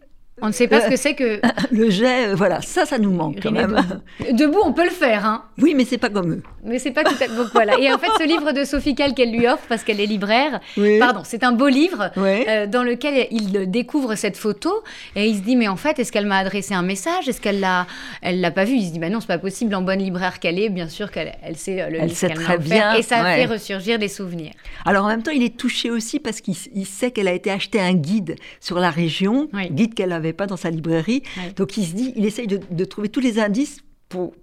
On 0.43 0.47
ne 0.47 0.51
sait 0.53 0.67
pas 0.67 0.77
Euh, 0.77 0.81
ce 0.85 0.89
que 0.89 0.95
c'est 0.95 1.13
que 1.13 1.39
le 1.71 1.89
jet, 1.91 2.29
euh, 2.29 2.35
voilà, 2.35 2.61
ça, 2.61 2.85
ça 2.85 2.97
nous 2.97 3.11
manque 3.11 3.37
quand 3.43 3.51
même. 3.51 3.75
debout. 4.19 4.33
Debout, 4.37 4.59
on 4.65 4.73
peut 4.73 4.85
le 4.85 4.89
faire, 4.89 5.25
hein. 5.25 5.43
Oui, 5.61 5.73
mais 5.75 5.85
c'est 5.85 5.99
pas 5.99 6.09
comme 6.09 6.31
eux. 6.31 6.43
Mais 6.63 6.79
c'est 6.79 6.91
pas 6.91 7.03
tout 7.03 7.15
à 7.21 7.27
Donc 7.27 7.47
voilà. 7.53 7.77
Et 7.79 7.91
en 7.93 7.97
fait, 7.99 8.07
ce 8.17 8.23
livre 8.27 8.51
de 8.51 8.63
Sophie 8.63 8.95
Calle 8.95 9.13
qu'elle 9.13 9.31
lui 9.31 9.45
offre 9.47 9.63
parce 9.69 9.83
qu'elle 9.83 9.99
est 9.99 10.05
libraire, 10.07 10.59
Oui. 10.77 10.97
pardon, 10.99 11.21
c'est 11.23 11.43
un 11.43 11.51
beau 11.51 11.67
livre 11.67 12.11
Oui. 12.17 12.43
euh, 12.47 12.65
dans 12.65 12.81
lequel 12.83 13.27
il 13.29 13.69
découvre 13.69 14.15
cette 14.15 14.35
photo 14.37 14.71
et 15.15 15.27
il 15.27 15.35
se 15.37 15.41
dit 15.41 15.55
mais 15.55 15.67
en 15.67 15.75
fait, 15.75 15.99
est-ce 15.99 16.11
qu'elle 16.11 16.25
m'a 16.25 16.37
adressé 16.37 16.73
un 16.73 16.81
message? 16.81 17.27
Est-ce 17.27 17.41
qu'elle 17.41 17.59
l'a, 17.59 17.85
elle 18.23 18.41
l'a 18.41 18.51
pas 18.51 18.63
vu? 18.63 18.75
Il 18.75 18.87
se 18.87 18.93
dit 18.93 18.99
bah 18.99 19.09
non, 19.09 19.19
c'est 19.19 19.27
pas 19.27 19.37
possible. 19.37 19.75
En 19.75 19.81
bonne 19.83 19.99
libraire 19.99 20.39
qu'elle 20.39 20.57
est, 20.59 20.69
bien 20.69 20.87
sûr 20.87 21.11
qu'elle 21.11 21.33
elle 21.43 21.57
sait 21.57 21.81
euh, 21.81 21.89
le 21.89 21.99
Elle 21.99 22.13
sait 22.13 22.29
très 22.29 22.57
bien, 22.57 22.95
Et 22.95 23.03
ça 23.03 23.21
ouais. 23.21 23.35
fait 23.35 23.45
ressurgir 23.45 23.99
des 23.99 24.07
souvenirs. 24.07 24.53
Alors 24.85 25.05
en 25.05 25.09
même 25.09 25.21
temps, 25.23 25.31
il 25.31 25.43
est 25.43 25.55
touché 25.57 25.91
aussi 25.91 26.19
parce 26.19 26.41
qu'il 26.41 26.55
il 26.73 26.85
sait 26.87 27.11
qu'elle 27.11 27.27
a 27.27 27.33
été 27.33 27.51
acheter 27.51 27.79
un 27.79 27.93
guide 27.93 28.35
sur 28.59 28.79
la 28.79 28.89
région, 28.89 29.49
Oui. 29.53 29.69
guide 29.69 29.93
qu'elle 29.93 30.13
pas 30.33 30.47
dans 30.47 30.57
sa 30.57 30.69
librairie. 30.69 31.23
Donc 31.55 31.77
il 31.77 31.85
se 31.85 31.93
dit, 31.93 32.13
il 32.15 32.25
essaye 32.25 32.47
de, 32.47 32.59
de 32.69 32.85
trouver 32.85 33.09
tous 33.09 33.19
les 33.19 33.39
indices 33.39 33.79
pour 34.09 34.33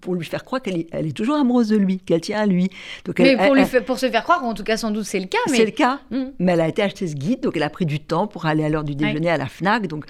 pour 0.00 0.14
lui 0.14 0.24
faire 0.24 0.44
croire 0.44 0.62
qu'elle 0.62 0.78
est, 0.78 0.86
elle 0.92 1.06
est 1.06 1.16
toujours 1.16 1.36
amoureuse 1.36 1.68
de 1.68 1.76
lui, 1.76 1.98
qu'elle 1.98 2.20
tient 2.20 2.40
à 2.40 2.46
lui. 2.46 2.70
Donc 3.04 3.18
mais 3.18 3.36
pour, 3.36 3.54
lui 3.54 3.62
pour 3.84 3.98
se 3.98 4.10
faire 4.10 4.22
croire, 4.22 4.44
en 4.44 4.54
tout 4.54 4.64
cas 4.64 4.76
sans 4.76 4.90
doute 4.90 5.04
c'est 5.04 5.20
le 5.20 5.26
cas. 5.26 5.38
Mais... 5.50 5.56
C'est 5.56 5.64
le 5.64 5.70
cas. 5.70 6.00
Mm. 6.10 6.24
Mais 6.38 6.52
elle 6.52 6.60
a 6.60 6.68
été 6.68 6.82
acheter 6.82 7.06
ce 7.06 7.14
guide, 7.14 7.40
donc 7.40 7.56
elle 7.56 7.62
a 7.62 7.70
pris 7.70 7.86
du 7.86 8.00
temps 8.00 8.26
pour 8.26 8.46
aller 8.46 8.64
à 8.64 8.68
l'heure 8.68 8.84
du 8.84 8.94
déjeuner 8.94 9.30
à 9.30 9.36
la 9.36 9.46
FNAC. 9.46 9.86
Donc 9.86 10.06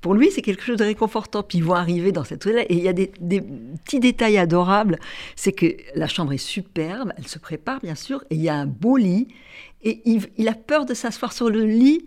pour 0.00 0.14
lui, 0.14 0.30
c'est 0.30 0.42
quelque 0.42 0.62
chose 0.62 0.76
de 0.76 0.84
réconfortant. 0.84 1.42
Puis 1.42 1.58
ils 1.58 1.64
vont 1.64 1.74
arriver 1.74 2.12
dans 2.12 2.24
cette 2.24 2.40
toilette 2.40 2.66
et 2.68 2.74
il 2.74 2.82
y 2.82 2.88
a 2.88 2.92
des, 2.92 3.06
petits 3.08 4.00
détails 4.00 4.36
adorables. 4.38 4.98
C'est 5.36 5.52
que 5.52 5.76
la 5.94 6.08
chambre 6.08 6.32
est 6.32 6.38
superbe, 6.38 7.12
elle 7.16 7.28
se 7.28 7.38
prépare 7.38 7.80
bien 7.80 7.94
sûr, 7.94 8.22
et 8.30 8.34
il 8.34 8.42
y 8.42 8.48
a 8.48 8.54
un 8.54 8.66
beau 8.66 8.96
lit. 8.96 9.28
Et 9.84 10.00
il, 10.04 10.48
a 10.48 10.54
peur 10.54 10.84
de 10.84 10.94
s'asseoir 10.94 11.32
sur 11.32 11.50
le 11.50 11.64
lit 11.64 12.06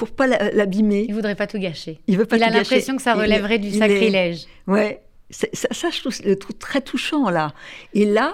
pour 0.00 0.12
pas 0.12 0.26
l'abîmer. 0.26 1.04
Il 1.06 1.14
voudrait 1.14 1.34
pas 1.34 1.46
tout 1.46 1.58
gâcher. 1.58 2.00
Il 2.06 2.16
veut 2.16 2.24
pas 2.24 2.38
Il 2.38 2.42
a 2.42 2.48
l'impression 2.48 2.96
que 2.96 3.02
ça 3.02 3.12
relèverait 3.12 3.58
du 3.58 3.70
sacrilège. 3.70 4.46
Ouais, 4.66 5.02
ça, 5.28 5.46
ça, 5.52 5.90
je 5.90 6.00
trouve 6.00 6.16
le 6.24 6.36
truc 6.36 6.58
très 6.58 6.80
touchant 6.80 7.28
là. 7.28 7.52
Et 7.92 8.06
là, 8.06 8.32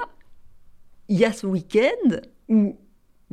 il 1.08 1.18
y 1.18 1.24
a 1.24 1.32
ce 1.32 1.44
week-end 1.44 2.20
où 2.48 2.76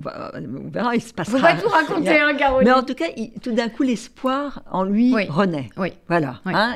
on 0.01 0.69
verra, 0.69 0.95
il 0.95 1.01
se 1.01 1.13
passera. 1.13 1.37
On 1.37 1.41
va 1.41 1.53
tout 1.53 1.69
raconter, 1.69 2.19
hein, 2.19 2.33
Caroline. 2.33 2.67
Mais 2.67 2.73
en 2.73 2.81
tout 2.81 2.95
cas, 2.95 3.05
tout 3.43 3.51
d'un 3.51 3.69
coup, 3.69 3.83
l'espoir 3.83 4.63
en 4.71 4.83
lui 4.83 5.13
renaît. 5.27 5.69
Oui. 5.77 5.93
Voilà. 6.07 6.41
Hein, 6.45 6.75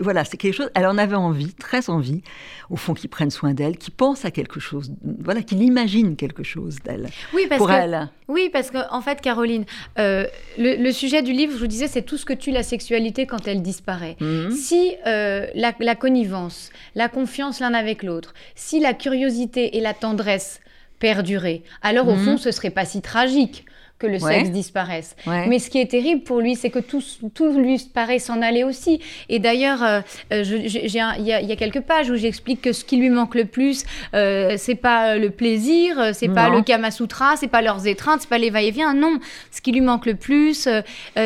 voilà, 0.00 0.24
c'est 0.24 0.36
quelque 0.36 0.54
chose. 0.54 0.70
Elle 0.74 0.86
en 0.86 0.98
avait 0.98 1.14
envie, 1.14 1.54
très 1.54 1.90
envie, 1.90 2.22
au 2.70 2.76
fond, 2.76 2.92
qu'il 2.92 3.08
prenne 3.08 3.30
soin 3.30 3.54
d'elle, 3.54 3.78
qu'il 3.78 3.94
pense 3.94 4.24
à 4.24 4.32
quelque 4.32 4.58
chose, 4.58 4.90
voilà, 5.20 5.42
qu'il 5.42 5.62
imagine 5.62 6.16
quelque 6.16 6.42
chose 6.42 6.78
d'elle. 6.84 7.08
Oui, 7.34 7.46
parce 7.48 7.58
pour 7.58 7.68
que, 7.68 7.72
elle. 7.72 8.08
Oui, 8.26 8.50
parce 8.52 8.72
qu'en 8.72 8.84
en 8.90 9.00
fait, 9.00 9.20
Caroline, 9.20 9.64
euh, 10.00 10.26
le, 10.58 10.90
sujet 10.90 11.22
du 11.22 11.32
livre, 11.32 11.52
je 11.52 11.58
vous 11.58 11.68
disais, 11.68 11.86
c'est 11.86 12.02
tout 12.02 12.16
ce 12.16 12.24
que 12.24 12.32
tue 12.32 12.50
la 12.50 12.64
sexualité 12.64 13.26
quand 13.26 13.46
elle 13.46 13.62
disparaît. 13.62 14.16
Mhm. 14.20 14.50
Si 14.50 14.94
euh, 15.06 15.46
la, 15.54 15.72
la 15.78 15.94
connivence, 15.94 16.70
la 16.96 17.08
confiance 17.08 17.60
l'un 17.60 17.74
avec 17.74 18.02
l'autre, 18.02 18.34
si 18.56 18.80
la 18.80 18.92
curiosité 18.92 19.76
et 19.76 19.80
la 19.80 19.94
tendresse 19.94 20.60
perdurer. 21.04 21.62
Alors 21.82 22.08
au 22.08 22.14
mhm. 22.14 22.24
fond, 22.24 22.36
ce 22.38 22.50
serait 22.50 22.70
pas 22.70 22.86
si 22.86 23.02
tragique 23.02 23.66
que 23.98 24.06
le 24.06 24.18
sexe 24.18 24.50
disparaisse. 24.50 25.14
Mais 25.26 25.58
ce 25.58 25.68
qui 25.70 25.78
est 25.78 25.90
terrible 25.90 26.22
pour 26.22 26.40
lui, 26.40 26.56
c'est 26.56 26.70
que 26.70 26.78
tout, 26.78 27.02
tout 27.34 27.52
lui 27.58 27.78
paraît 27.92 28.18
s'en 28.18 28.40
aller 28.42 28.64
aussi. 28.64 29.00
Et 29.28 29.38
d'ailleurs, 29.38 29.82
euh, 29.84 30.00
euh, 30.32 30.42
il 30.42 30.88
y, 30.90 31.52
a 31.52 31.56
quelques 31.56 31.82
pages 31.82 32.10
où 32.10 32.16
j'explique 32.16 32.60
que 32.62 32.72
ce 32.72 32.84
qui 32.84 32.96
lui 32.96 33.10
manque 33.10 33.34
le 33.34 33.44
plus, 33.44 33.84
euh, 34.14 34.54
c'est 34.56 34.74
pas 34.74 35.16
le 35.16 35.30
plaisir, 35.30 36.10
c'est 36.12 36.28
pas 36.28 36.48
le 36.48 36.62
Kama 36.62 36.90
Sutra, 36.90 37.36
c'est 37.36 37.48
pas 37.48 37.62
leurs 37.62 37.86
étreintes, 37.86 38.22
c'est 38.22 38.28
pas 38.28 38.38
les 38.38 38.50
va-et-vient. 38.50 38.94
Non, 38.94 39.18
ce 39.50 39.60
qui 39.60 39.72
lui 39.72 39.82
manque 39.82 40.06
le 40.06 40.16
plus, 40.16 40.68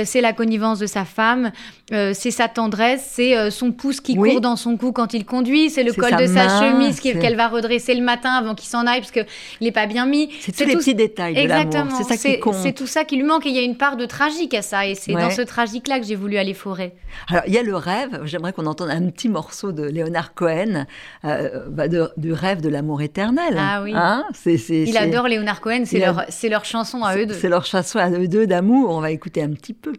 c'est 0.04 0.20
la 0.20 0.32
connivence 0.32 0.80
de 0.80 0.86
sa 0.86 1.04
femme, 1.04 1.52
c'est 1.90 2.30
sa 2.30 2.48
tendresse, 2.48 3.08
c'est 3.12 3.50
son 3.50 3.72
pouce 3.72 4.00
qui 4.00 4.14
court 4.14 4.40
dans 4.40 4.56
son 4.56 4.76
cou 4.76 4.92
quand 4.92 5.14
il 5.14 5.24
conduit, 5.24 5.70
c'est 5.70 5.82
le 5.82 5.92
col 5.92 6.16
de 6.16 6.26
sa 6.26 6.60
chemise 6.60 7.00
qu'elle 7.00 7.36
va 7.36 7.48
redresser 7.48 7.94
le 7.94 8.02
matin 8.02 8.30
avant 8.30 8.54
qu'il 8.54 8.68
s'en 8.68 8.86
aille 8.86 9.00
parce 9.00 9.12
qu'il 9.12 9.26
n'est 9.60 9.72
pas 9.72 9.86
bien 9.86 10.06
mis. 10.06 10.30
C'est 10.40 10.52
tous 10.52 10.64
les 10.64 10.76
petits 10.76 10.94
détails 10.94 11.34
de 11.34 11.48
l'amour. 11.48 11.96
C'est 11.96 12.04
ça 12.04 12.16
qui 12.16 12.38
compte 12.38 12.58
c'est 12.68 12.72
tout 12.72 12.86
ça 12.86 13.04
qui 13.04 13.16
lui 13.16 13.22
manque. 13.22 13.46
Et 13.46 13.50
il 13.50 13.56
y 13.56 13.58
a 13.58 13.62
une 13.62 13.76
part 13.76 13.96
de 13.96 14.06
tragique 14.06 14.54
à 14.54 14.62
ça. 14.62 14.86
Et 14.86 14.94
c'est 14.94 15.12
dans 15.12 15.30
ce 15.30 15.42
tragique-là 15.42 16.00
que 16.00 16.06
j'ai 16.06 16.14
voulu 16.14 16.36
aller 16.36 16.54
forer. 16.54 16.92
Alors, 17.28 17.42
il 17.46 17.54
y 17.54 17.58
a 17.58 17.62
le 17.62 17.76
rêve. 17.76 18.20
J'aimerais 18.24 18.52
qu'on 18.52 18.66
entende 18.66 18.90
un 18.90 19.08
petit 19.10 19.28
morceau 19.28 19.72
de 19.72 19.84
Léonard 19.84 20.34
Cohen, 20.34 20.86
euh, 21.24 21.66
bah, 21.68 21.86
du 21.88 22.32
rêve 22.32 22.60
de 22.60 22.68
l'amour 22.68 23.02
éternel. 23.02 23.56
Ah 23.58 23.82
oui. 23.82 23.92
Hein 23.94 24.24
il 24.46 24.96
adore 24.96 25.28
Léonard 25.28 25.60
Cohen. 25.60 25.82
C'est 25.84 25.98
leur, 25.98 26.24
leur 26.50 26.64
chanson 26.64 27.02
à 27.04 27.16
eux 27.16 27.26
deux. 27.26 27.34
C'est 27.34 27.48
leur 27.48 27.64
chanson 27.64 27.98
à 27.98 28.10
eux 28.10 28.28
deux 28.28 28.46
d'amour. 28.46 28.90
On 28.90 29.00
va 29.00 29.10
écouter 29.10 29.42
un 29.42 29.50
petit 29.50 29.74
peu. 29.74 29.92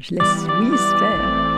Je 0.00 0.14
laisse 0.14 0.46
Louise 0.48 0.94
faire. 0.98 1.55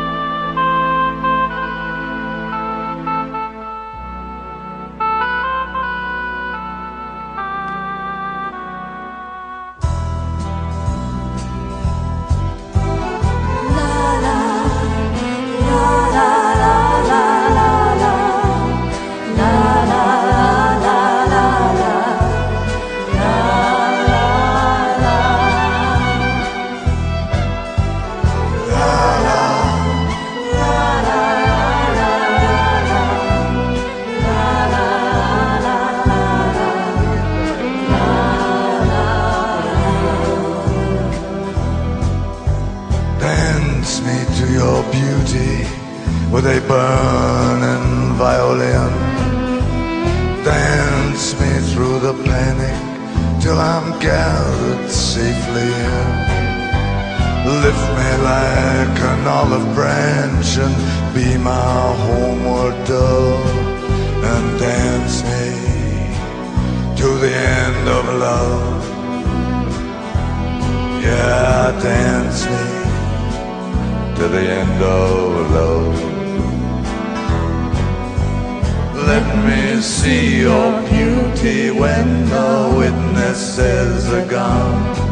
safely 55.19 55.69
in. 55.95 56.09
Lift 57.65 57.87
me 57.99 58.11
like 58.33 58.99
an 59.13 59.23
olive 59.39 59.69
branch 59.75 60.51
and 60.65 60.77
be 61.17 61.29
my 61.53 61.81
homeward 62.05 62.77
dove 62.87 63.57
and 64.31 64.47
dance 64.67 65.17
me 65.31 65.47
to 67.01 67.09
the 67.25 67.35
end 67.61 67.85
of 67.99 68.05
love. 68.27 68.83
Yeah, 71.07 71.63
dance 71.91 72.41
me 72.53 72.67
to 74.19 74.25
the 74.35 74.45
end 74.61 74.81
of 75.01 75.51
love. 75.59 75.99
Let 79.11 79.27
me 79.47 79.81
see 79.81 80.41
your 80.47 80.71
beauty 80.93 81.71
when 81.71 82.07
the 82.35 82.51
witnesses 82.79 84.07
are 84.13 84.27
gone. 84.27 85.08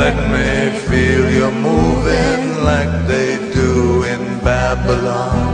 Let 0.00 0.16
me 0.32 0.78
feel 0.88 1.30
you 1.30 1.50
moving 1.50 2.64
like 2.64 3.06
they 3.06 3.36
do 3.52 4.02
in 4.04 4.22
Babylon. 4.38 5.52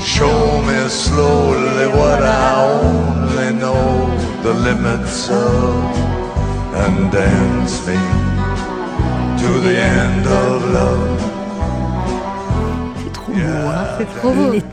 Show 0.00 0.60
me 0.62 0.88
slowly 0.88 1.86
what 1.86 2.20
I 2.24 2.64
only 2.82 3.60
know 3.60 4.10
the 4.42 4.54
limits 4.54 5.30
of 5.30 5.84
and 6.82 7.12
dance 7.12 7.74
me 7.86 8.00
to 9.40 9.50
the 9.66 9.76
end 9.78 10.26
of 10.26 10.64
love. 10.74 11.15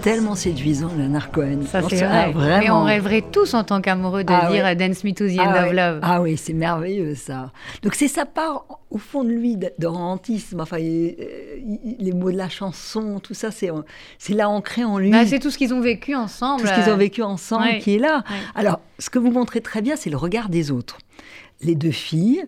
Tellement 0.02 0.36
séduisant, 0.36 0.92
Leonard 0.98 1.32
Cohen. 1.32 1.62
Ça, 1.66 1.82
c'est 1.88 2.04
vrai. 2.04 2.32
Vraiment... 2.32 2.60
Mais 2.60 2.70
on 2.70 2.84
rêverait 2.84 3.24
tous 3.32 3.54
en 3.54 3.64
tant 3.64 3.82
qu'amoureux 3.82 4.24
de 4.24 4.34
ah 4.34 4.52
dire 4.52 4.76
Dance 4.76 5.04
Me 5.04 5.12
to 5.12 5.28
the 5.28 5.40
End 5.40 5.54
ah 5.54 5.66
of 5.66 5.74
Love. 5.74 6.00
Ah 6.02 6.22
oui, 6.22 6.38
c'est 6.38 6.54
merveilleux 6.54 7.16
ça. 7.16 7.52
Donc 7.82 7.96
c'est 7.96 8.08
sa 8.08 8.26
part 8.26 8.66
au 8.90 8.98
fond 8.98 9.24
de 9.24 9.30
lui 9.30 9.58
de, 9.58 9.88
romantisme. 9.88 10.60
Enfin, 10.60 10.78
les 10.78 12.12
mots 12.14 12.32
de 12.32 12.38
la 12.38 12.50
chanson, 12.50 13.20
tout 13.20 13.34
ça, 13.34 13.52
c'est 13.52 13.70
c'est 14.18 14.34
là 14.34 14.50
ancré 14.50 14.84
en 14.84 14.98
lui. 14.98 15.12
Bah, 15.12 15.26
c'est 15.26 15.40
tout 15.40 15.50
ce 15.50 15.58
qu'ils 15.58 15.74
ont 15.74 15.82
vécu 15.82 16.16
ensemble. 16.16 16.62
Tout 16.62 16.68
ce 16.68 16.74
qu'ils 16.74 16.92
ont 16.92 16.98
vécu 16.98 17.22
ensemble 17.22 17.80
qui 17.80 17.96
est 17.96 18.00
là. 18.00 18.24
Alors, 18.56 18.80
ce 19.00 19.10
que 19.10 19.20
vous 19.20 19.32
montrez 19.32 19.62
très 19.62 19.82
bien, 19.82 19.96
c'est 19.96 20.10
le 20.10 20.18
regard 20.18 20.50
des 20.50 20.72
autres. 20.72 20.98
Les 21.62 21.76
deux 21.76 21.92
filles, 21.92 22.46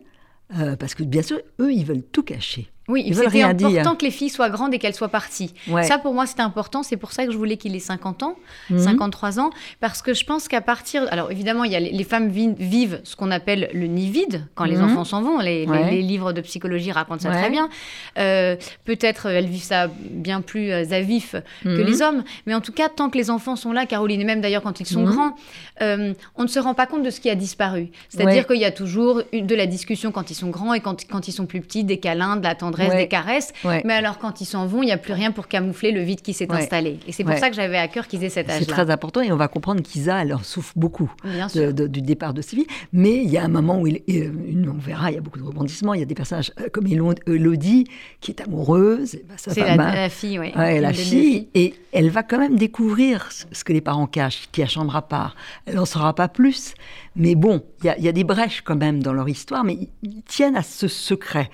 euh, 0.59 0.75
parce 0.75 0.93
que 0.93 1.03
bien 1.03 1.21
sûr, 1.21 1.39
eux, 1.59 1.71
ils 1.71 1.85
veulent 1.85 2.03
tout 2.03 2.23
cacher. 2.23 2.69
Oui, 2.87 3.11
c'était 3.13 3.41
important 3.41 3.95
que 3.95 4.05
les 4.05 4.11
filles 4.11 4.29
soient 4.29 4.49
grandes 4.49 4.73
et 4.73 4.79
qu'elles 4.79 4.93
soient 4.93 5.09
parties. 5.09 5.53
Ça, 5.83 5.97
pour 5.97 6.13
moi, 6.13 6.25
c'était 6.25 6.41
important. 6.41 6.83
C'est 6.83 6.97
pour 6.97 7.11
ça 7.11 7.25
que 7.25 7.31
je 7.31 7.37
voulais 7.37 7.57
qu'il 7.57 7.75
ait 7.75 7.79
50 7.79 8.23
ans, 8.23 8.35
53 8.75 9.31
mhm. 9.31 9.39
ans, 9.39 9.49
parce 9.79 10.01
que 10.01 10.13
je 10.13 10.23
pense 10.25 10.47
qu'à 10.47 10.61
partir... 10.61 11.07
Alors, 11.11 11.31
évidemment, 11.31 11.63
il 11.63 11.71
y 11.71 11.75
a 11.75 11.79
les, 11.79 12.03
femmes 12.03 12.29
vivent 12.29 13.01
ce 13.03 13.15
qu'on 13.15 13.31
appelle 13.31 13.69
le 13.73 13.87
nid 13.87 14.09
vide, 14.09 14.47
quand 14.53 14.65
les 14.65 14.77
mhm. 14.77 14.91
enfants 14.91 15.03
s'en 15.03 15.21
vont. 15.21 15.39
Les, 15.39 15.65
livres 16.05 16.33
de 16.33 16.41
psychologie 16.41 16.91
racontent 16.91 17.21
ça 17.21 17.31
très 17.31 17.49
bien. 17.49 17.69
Euh, 18.17 18.55
peut-être 18.83 19.27
elles 19.27 19.47
vivent 19.47 19.63
ça 19.63 19.87
bien 19.87 20.41
plus 20.41 20.71
euh, 20.71 20.83
à 20.91 21.01
vif 21.01 21.35
que 21.63 21.69
mhm. 21.69 21.85
les 21.85 22.01
hommes. 22.01 22.23
Mais 22.45 22.53
en 22.53 22.61
tout 22.61 22.71
cas, 22.71 22.89
tant 22.89 23.09
que 23.09 23.17
les 23.17 23.29
enfants 23.29 23.55
sont 23.55 23.71
là, 23.71 23.85
Caroline, 23.85 24.21
et 24.21 24.25
même 24.25 24.41
d'ailleurs 24.41 24.61
quand 24.61 24.79
ils 24.79 24.85
sont 24.85 25.03
grands, 25.03 25.35
euh, 25.81 26.13
on 26.35 26.43
ne 26.43 26.47
se 26.47 26.59
rend 26.59 26.73
pas 26.73 26.85
compte 26.85 27.03
de 27.03 27.09
ce 27.09 27.19
qui 27.19 27.29
a 27.29 27.35
disparu. 27.35 27.89
C'est-à-dire 28.09 28.45
qu'il 28.45 28.59
y 28.59 28.65
a 28.65 28.71
toujours 28.71 29.21
une, 29.33 29.47
de 29.47 29.55
la 29.55 29.65
discussion 29.65 30.11
quand 30.11 30.29
ils 30.29 30.35
sont 30.35 30.49
grands 30.49 30.73
et 30.73 30.79
quand, 30.79 31.07
quand 31.09 31.27
ils 31.27 31.31
sont 31.31 31.45
plus 31.45 31.61
petits, 31.61 31.83
des 31.83 31.97
câlins, 31.97 32.35
de 32.35 32.43
la 32.43 32.55
tendresse 32.55 32.74
tendresse, 32.75 32.89
Ouais. 32.93 33.03
des 33.03 33.07
caresses. 33.07 33.51
Ouais. 33.63 33.81
Mais 33.85 33.93
alors, 33.93 34.19
quand 34.19 34.41
ils 34.41 34.45
s'en 34.45 34.65
vont, 34.67 34.83
il 34.83 34.87
n'y 34.87 34.91
a 34.91 34.97
plus 34.97 35.13
rien 35.13 35.31
pour 35.31 35.47
camoufler 35.47 35.91
le 35.91 36.01
vide 36.01 36.21
qui 36.21 36.33
s'est 36.33 36.49
Ouais. 36.51 36.57
installé. 36.57 36.99
Et 37.07 37.11
c'est 37.11 37.23
pour 37.23 37.37
ça 37.37 37.49
que 37.49 37.55
j'avais 37.55 37.77
à 37.77 37.87
cœur 37.87 38.07
qu'ils 38.07 38.23
aient 38.23 38.29
cet 38.29 38.47
C'est 38.47 38.53
âge-là. 38.57 38.73
très 38.73 38.89
important 38.89 39.21
et 39.21 39.31
on 39.31 39.37
va 39.37 39.47
comprendre 39.47 39.81
qu'Isa, 39.81 40.21
elle 40.21 40.33
en 40.33 40.43
souffre 40.43 40.73
beaucoup. 40.75 41.11
De- 41.55 41.71
de- 41.71 41.87
du 41.87 42.01
départ 42.01 42.33
de 42.33 42.41
Sylvie. 42.41 42.67
Mais 42.93 43.15
il 43.23 43.29
y 43.29 43.37
a 43.37 43.43
un 43.43 43.47
moment 43.47 43.79
où 43.79 43.87
il, 43.87 44.01
et, 44.07 44.23
euh, 44.23 44.31
on 44.73 44.77
verra, 44.79 45.11
il 45.11 45.15
y 45.15 45.17
a 45.17 45.21
beaucoup 45.21 45.39
de 45.39 45.43
rebondissements. 45.43 45.93
Il 45.93 45.99
y 45.99 46.03
a 46.03 46.05
des 46.05 46.15
personnages 46.15 46.51
euh, 46.59 46.67
comme 46.71 46.87
Elodie 46.87 47.85
qui 48.21 48.31
est 48.31 48.41
amoureuse. 48.41 49.13
ben, 49.27 49.35
C'est 49.37 49.59
la, 49.75 50.09
fille, 50.09 50.39
oui. 50.39 50.51
Ouais, 50.55 50.79
la 50.81 50.93
fille, 50.93 51.47
et 51.53 51.73
elle 51.91 52.09
va 52.09 52.23
quand 52.23 52.37
même 52.39 52.57
découvrir 52.57 53.29
ce 53.51 53.63
que 53.63 53.73
les 53.73 53.81
parents 53.81 54.07
cachent, 54.07 54.47
qui 54.51 54.61
a 54.63 54.67
chambre 54.67 54.95
à 54.95 55.01
part. 55.01 55.35
Elle 55.65 55.75
n'en 55.75 55.85
saura 55.85 56.13
pas 56.15 56.27
plus. 56.27 56.73
Mais 57.15 57.35
bon, 57.35 57.63
il 57.81 57.85
y 57.85 57.89
a- 57.89 57.97
il 57.97 58.03
y, 58.03 58.07
a 58.07 58.11
des 58.11 58.23
brèches 58.23 58.61
quand 58.61 58.75
même 58.75 59.01
dans 59.01 59.13
leur 59.13 59.29
histoire, 59.29 59.63
mais 59.63 59.77
ils, 60.03 60.23
tiennent 60.23 60.57
à 60.57 60.63
ce 60.63 60.87
secret. 60.87 61.49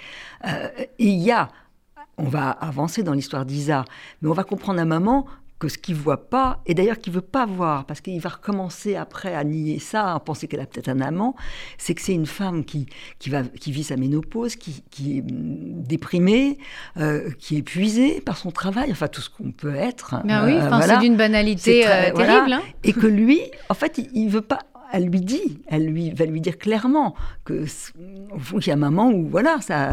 Euh, 0.48 0.68
et 0.78 1.06
il 1.08 1.20
y 1.20 1.32
a, 1.32 1.50
on 2.18 2.24
va 2.26 2.50
avancer 2.50 3.04
dans 3.04 3.14
l'histoire 3.14 3.46
d'Isa, 3.46 3.86
mais 4.22 4.30
on 4.30 4.34
va 4.34 4.44
comprendre 4.44 4.80
à 4.80 4.84
un 4.84 4.86
moment 4.86 5.26
que 5.60 5.68
ce 5.68 5.78
qu'il 5.78 5.94
voit 5.94 6.28
pas, 6.28 6.60
et 6.66 6.74
d'ailleurs 6.74 6.98
qu'il 6.98 7.14
veut 7.14 7.22
pas 7.22 7.46
voir, 7.46 7.86
parce 7.86 8.02
qu'il 8.02 8.20
va 8.20 8.30
recommencer 8.30 8.96
après 8.96 9.36
à 9.36 9.44
nier 9.44 9.78
ça, 9.78 10.16
à 10.16 10.20
penser 10.20 10.48
qu'elle 10.48 10.60
a 10.62 10.66
peut-être 10.66 10.90
un 10.90 11.02
amant, 11.02 11.36
c'est 11.78 11.94
que 11.94 12.02
c'est 12.02 12.16
une 12.16 12.26
femme 12.26 12.66
qui, 12.66 12.88
qui, 13.20 13.30
va, 13.30 13.44
qui 13.44 13.72
vit 13.72 13.84
sa 13.84 13.96
ménopause, 13.96 14.56
qui, 14.56 14.84
qui 14.90 15.20
est 15.20 15.24
déprimée, 15.24 16.58
euh, 16.98 17.30
qui 17.38 17.56
est 17.56 17.60
épuisée 17.60 18.22
par 18.22 18.38
son 18.38 18.50
travail, 18.50 18.92
enfin 18.92 19.08
tout 19.08 19.22
ce 19.22 19.30
qu'on 19.30 19.52
peut 19.52 19.76
être. 19.76 20.16
Ben 20.26 20.46
oui, 20.46 20.54
Euh, 20.56 20.68
voilà. 20.68 20.96
c'est 20.96 21.00
d'une 21.02 21.16
banalité 21.18 21.82
C'est 21.84 21.88
très- 21.88 22.10
euh, 22.10 22.14
voilà. 22.16 22.34
terrible. 22.34 22.54
hein. 22.54 22.62
Et 22.84 22.94
que 22.94 23.06
lui, 23.08 23.40
en 23.70 23.76
fait, 23.76 24.00
il, 24.00 24.10
il 24.16 24.30
veut 24.30 24.42
pas. 24.42 24.60
Elle 24.94 25.06
lui 25.08 25.22
dit, 25.22 25.60
elle 25.68 25.86
lui 25.88 26.12
va 26.12 26.26
lui 26.26 26.42
dire 26.42 26.58
clairement 26.58 27.16
que 27.46 27.66
c- 27.66 27.94
au 28.34 28.40
fond, 28.40 28.60
il 28.60 28.68
y 28.68 28.72
a 28.72 28.74
un 28.74 28.78
moment 28.78 29.10
où 29.12 29.28
voilà, 29.28 29.60
ça, 29.62 29.90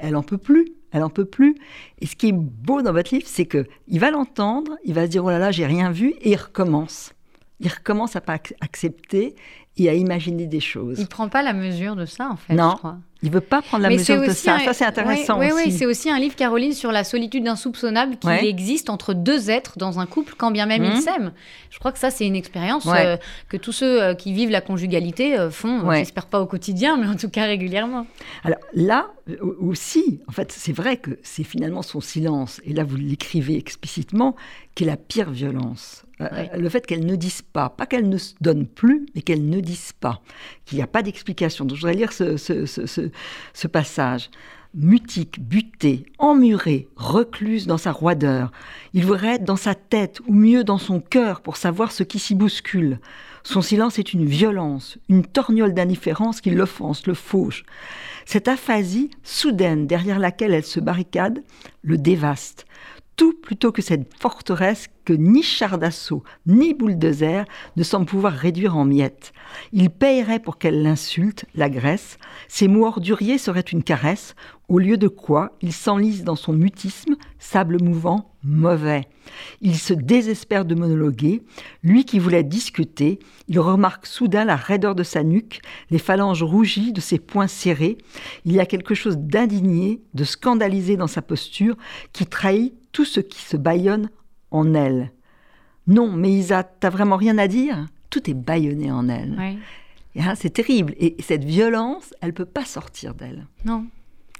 elle 0.00 0.16
en 0.16 0.22
peut 0.22 0.38
plus, 0.38 0.66
elle 0.92 1.02
en 1.02 1.10
peut 1.10 1.24
plus. 1.24 1.54
Et 2.00 2.06
ce 2.06 2.16
qui 2.16 2.28
est 2.28 2.32
beau 2.32 2.82
dans 2.82 2.92
votre 2.92 3.14
livre, 3.14 3.26
c'est 3.28 3.46
que 3.46 3.66
il 3.88 4.00
va 4.00 4.10
l'entendre, 4.10 4.76
il 4.84 4.94
va 4.94 5.04
se 5.06 5.10
dire 5.10 5.24
oh 5.24 5.30
là 5.30 5.38
là, 5.38 5.50
j'ai 5.50 5.66
rien 5.66 5.90
vu, 5.90 6.10
et 6.22 6.30
il 6.30 6.36
recommence. 6.36 7.12
Il 7.60 7.68
recommence 7.68 8.16
à 8.16 8.20
pas 8.22 8.36
ac- 8.36 8.54
accepter 8.60 9.34
et 9.76 9.88
à 9.88 9.94
imaginer 9.94 10.46
des 10.46 10.60
choses. 10.60 10.98
Il 10.98 11.06
prend 11.06 11.28
pas 11.28 11.42
la 11.42 11.52
mesure 11.52 11.94
de 11.96 12.06
ça, 12.06 12.30
en 12.30 12.36
fait, 12.36 12.54
Non. 12.54 12.70
je 12.72 12.76
crois. 12.78 12.98
Il 13.22 13.30
veut 13.30 13.40
pas 13.42 13.60
prendre 13.60 13.82
la 13.82 13.90
Mais 13.90 13.96
mesure 13.98 14.20
de 14.22 14.30
ça. 14.30 14.54
un- 14.56 14.58
Ça, 14.60 14.72
c'est 14.72 14.84
intéressant 14.86 15.38
Oui, 15.38 15.52
aussi. 15.52 15.64
oui, 15.66 15.72
c'est 15.72 15.84
aussi 15.86 16.08
un 16.10 16.18
livre, 16.18 16.34
Caroline, 16.36 16.72
sur 16.72 16.90
la 16.90 17.04
solitude 17.04 17.46
insoupçonnable 17.46 18.16
qui 18.16 18.26
Ouais. 18.26 18.46
existe 18.48 18.88
entre 18.88 19.12
deux 19.12 19.50
êtres 19.50 19.74
dans 19.78 19.98
un 20.00 20.06
couple, 20.06 20.34
quand 20.38 20.50
bien 20.50 20.64
même 20.64 20.82
Mhm. 20.82 20.92
ils 20.96 21.02
s'aiment. 21.02 21.32
Je 21.70 21.78
crois 21.78 21.92
que 21.92 21.98
ça, 21.98 22.10
c'est 22.10 22.26
une 22.26 22.34
expérience 22.36 22.86
Ouais. 22.86 23.04
euh, 23.06 23.16
que 23.50 23.56
tous 23.58 23.72
ceux 23.72 24.02
euh, 24.02 24.14
qui 24.14 24.32
vivent 24.32 24.50
la 24.50 24.62
conjugalité 24.62 25.38
euh, 25.38 25.50
font, 25.50 25.80
euh, 25.80 25.82
Ouais. 25.84 25.98
j'espère 25.98 26.26
pas 26.26 26.40
au 26.40 26.46
quotidien, 26.46 26.96
mais 26.96 27.06
en 27.06 27.16
tout 27.16 27.28
cas 27.28 27.44
régulièrement. 27.44 28.06
Alors 28.44 28.58
là 28.74 29.10
aussi, 29.60 30.20
en 30.28 30.32
fait, 30.32 30.50
c'est 30.52 30.72
vrai 30.72 30.96
que 30.96 31.18
c'est 31.22 31.44
finalement 31.44 31.82
son 31.82 32.00
silence, 32.00 32.60
et 32.64 32.72
là 32.72 32.84
vous 32.84 32.96
l'écrivez 32.96 33.56
explicitement, 33.56 34.34
qui 34.74 34.84
est 34.84 34.86
la 34.86 34.96
pire 34.96 35.30
violence. 35.30 36.04
Ouais. 36.20 36.50
Le 36.56 36.68
fait 36.68 36.86
qu'elle 36.86 37.06
ne 37.06 37.16
dise 37.16 37.40
pas, 37.42 37.70
pas 37.70 37.86
qu'elle 37.86 38.08
ne 38.08 38.18
se 38.18 38.34
donne 38.42 38.66
plus, 38.66 39.06
mais 39.14 39.22
qu'elle 39.22 39.48
ne 39.48 39.60
dise 39.60 39.92
pas, 39.98 40.20
qu'il 40.66 40.76
n'y 40.76 40.82
a 40.82 40.86
pas 40.86 41.02
d'explication. 41.02 41.64
Donc 41.64 41.76
je 41.76 41.80
voudrais 41.82 41.96
lire 41.96 42.12
ce, 42.12 42.36
ce- 42.36 42.66
ce- 42.66 43.09
ce- 43.54 43.66
passage. 43.68 44.30
Mutique, 44.72 45.40
butée, 45.40 46.06
emmurée, 46.18 46.86
recluse 46.94 47.66
dans 47.66 47.76
sa 47.78 47.90
roideur. 47.90 48.52
Il 48.94 49.04
voudrait 49.04 49.34
être 49.34 49.44
dans 49.44 49.56
sa 49.56 49.74
tête, 49.74 50.20
ou 50.28 50.32
mieux 50.32 50.62
dans 50.62 50.78
son 50.78 51.00
cœur, 51.00 51.40
pour 51.40 51.56
savoir 51.56 51.90
ce 51.90 52.04
qui 52.04 52.20
s'y 52.20 52.36
bouscule. 52.36 53.00
Son 53.42 53.62
silence 53.62 53.98
est 53.98 54.12
une 54.12 54.26
violence, 54.26 54.96
une 55.08 55.24
torgnole 55.24 55.74
d'indifférence 55.74 56.40
qui 56.40 56.50
l'offense, 56.50 57.06
le 57.08 57.14
fauche. 57.14 57.64
Cette 58.26 58.46
aphasie 58.46 59.10
soudaine 59.24 59.88
derrière 59.88 60.20
laquelle 60.20 60.54
elle 60.54 60.64
se 60.64 60.78
barricade 60.78 61.42
le 61.82 61.98
dévaste. 61.98 62.64
Tout 63.16 63.32
plutôt 63.42 63.72
que 63.72 63.82
cette 63.82 64.08
forteresse 64.20 64.86
que 65.04 65.12
ni 65.12 65.42
char 65.42 65.78
d'assaut 65.78 66.22
ni 66.46 66.74
bulldozer 66.74 67.44
ne 67.76 67.82
semblent 67.82 68.06
pouvoir 68.06 68.32
réduire 68.32 68.76
en 68.76 68.84
miettes. 68.84 69.32
Il 69.72 69.90
payerait 69.90 70.40
pour 70.40 70.58
qu'elle 70.58 70.82
l'insulte, 70.82 71.44
l'agresse. 71.54 72.18
Ses 72.48 72.68
mots 72.68 72.86
orduriers 72.86 73.38
seraient 73.38 73.60
une 73.60 73.82
caresse, 73.82 74.34
au 74.68 74.78
lieu 74.78 74.96
de 74.96 75.08
quoi 75.08 75.56
il 75.60 75.72
s'enlise 75.72 76.22
dans 76.22 76.36
son 76.36 76.52
mutisme, 76.52 77.16
sable 77.40 77.82
mouvant, 77.82 78.30
mauvais. 78.44 79.08
Il 79.60 79.76
se 79.76 79.92
désespère 79.92 80.64
de 80.64 80.76
monologuer. 80.76 81.42
Lui 81.82 82.04
qui 82.04 82.20
voulait 82.20 82.44
discuter, 82.44 83.18
il 83.48 83.58
remarque 83.58 84.06
soudain 84.06 84.44
la 84.44 84.56
raideur 84.56 84.94
de 84.94 85.02
sa 85.02 85.24
nuque, 85.24 85.60
les 85.90 85.98
phalanges 85.98 86.44
rougies 86.44 86.92
de 86.92 87.00
ses 87.00 87.18
poings 87.18 87.48
serrés. 87.48 87.98
Il 88.44 88.52
y 88.52 88.60
a 88.60 88.66
quelque 88.66 88.94
chose 88.94 89.18
d'indigné, 89.18 90.02
de 90.14 90.24
scandalisé 90.24 90.96
dans 90.96 91.08
sa 91.08 91.20
posture, 91.20 91.76
qui 92.12 92.26
trahit 92.26 92.74
tout 92.92 93.04
ce 93.04 93.20
qui 93.20 93.40
se 93.42 93.56
bâillonne 93.56 94.08
en 94.50 94.74
elle. 94.74 95.12
Non, 95.86 96.10
mais 96.12 96.30
Isa, 96.30 96.62
t'as 96.62 96.90
vraiment 96.90 97.16
rien 97.16 97.38
à 97.38 97.48
dire? 97.48 97.86
Tout 98.10 98.28
est 98.30 98.34
bâillonné 98.34 98.90
en 98.90 99.08
elle. 99.08 99.58
Hein, 100.16 100.34
c'est 100.34 100.50
terrible. 100.50 100.94
Et 100.98 101.16
cette 101.20 101.44
violence, 101.44 102.14
elle 102.20 102.32
peut 102.32 102.44
pas 102.44 102.64
sortir 102.64 103.14
d'elle. 103.14 103.46
Non. 103.64 103.86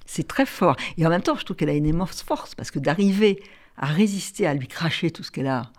C'est 0.06 0.26
très 0.26 0.46
fort. 0.46 0.76
Et 0.98 1.06
en 1.06 1.10
même 1.10 1.22
temps, 1.22 1.36
je 1.36 1.44
trouve 1.44 1.56
qu'elle 1.56 1.70
a 1.70 1.74
une 1.74 1.86
immense 1.86 2.22
force 2.22 2.54
parce 2.54 2.70
que 2.70 2.78
d'arriver 2.78 3.40
à 3.76 3.86
résister 3.86 4.46
à 4.46 4.54
lui 4.54 4.66
cracher 4.66 5.10
tout 5.10 5.22
ce 5.22 5.30
qu'elle 5.30 5.46
a 5.46 5.70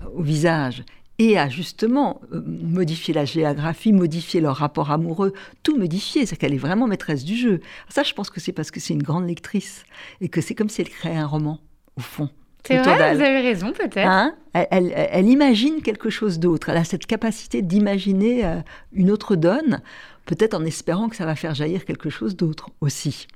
euh, 0.00 0.06
au 0.14 0.22
visage 0.22 0.84
et 1.18 1.38
à 1.38 1.48
justement 1.48 2.20
euh, 2.32 2.40
modifier 2.46 3.12
la 3.12 3.24
géographie, 3.24 3.92
modifier 3.92 4.40
leur 4.40 4.56
rapport 4.56 4.90
amoureux, 4.90 5.34
tout 5.62 5.76
modifier, 5.76 6.24
c'est 6.24 6.36
qu'elle 6.36 6.54
est 6.54 6.58
vraiment 6.58 6.86
maîtresse 6.86 7.24
du 7.24 7.36
jeu. 7.36 7.60
Ça, 7.88 8.02
je 8.02 8.14
pense 8.14 8.30
que 8.30 8.40
c'est 8.40 8.52
parce 8.52 8.70
que 8.70 8.80
c'est 8.80 8.94
une 8.94 9.02
grande 9.02 9.26
lectrice 9.26 9.84
et 10.20 10.28
que 10.28 10.40
c'est 10.40 10.54
comme 10.54 10.68
si 10.68 10.80
elle 10.80 10.88
créait 10.88 11.16
un 11.16 11.26
roman, 11.26 11.60
au 11.96 12.00
fond. 12.00 12.30
C'est 12.66 12.78
vrai, 12.78 13.14
vous 13.14 13.20
avez 13.22 13.40
raison, 13.40 13.72
peut-être. 13.72 13.96
Hein? 13.98 14.34
Elle, 14.52 14.66
elle- 14.70 14.92
elle 15.12 15.28
imagine 15.28 15.80
quelque 15.82 16.10
chose 16.10 16.38
d'autre. 16.38 16.68
Elle 16.68 16.76
a 16.76 16.84
cette 16.84 17.06
capacité 17.06 17.62
d'imaginer 17.62 18.44
euh, 18.44 18.56
une 18.92 19.10
autre 19.10 19.36
donne, 19.36 19.80
peut-être 20.26 20.54
en 20.54 20.64
espérant 20.64 21.08
que 21.08 21.16
ça 21.16 21.24
va 21.26 21.34
faire 21.36 21.54
jaillir 21.54 21.84
quelque 21.84 22.10
chose 22.10 22.36
d'autre 22.36 22.70
aussi. 22.80 23.26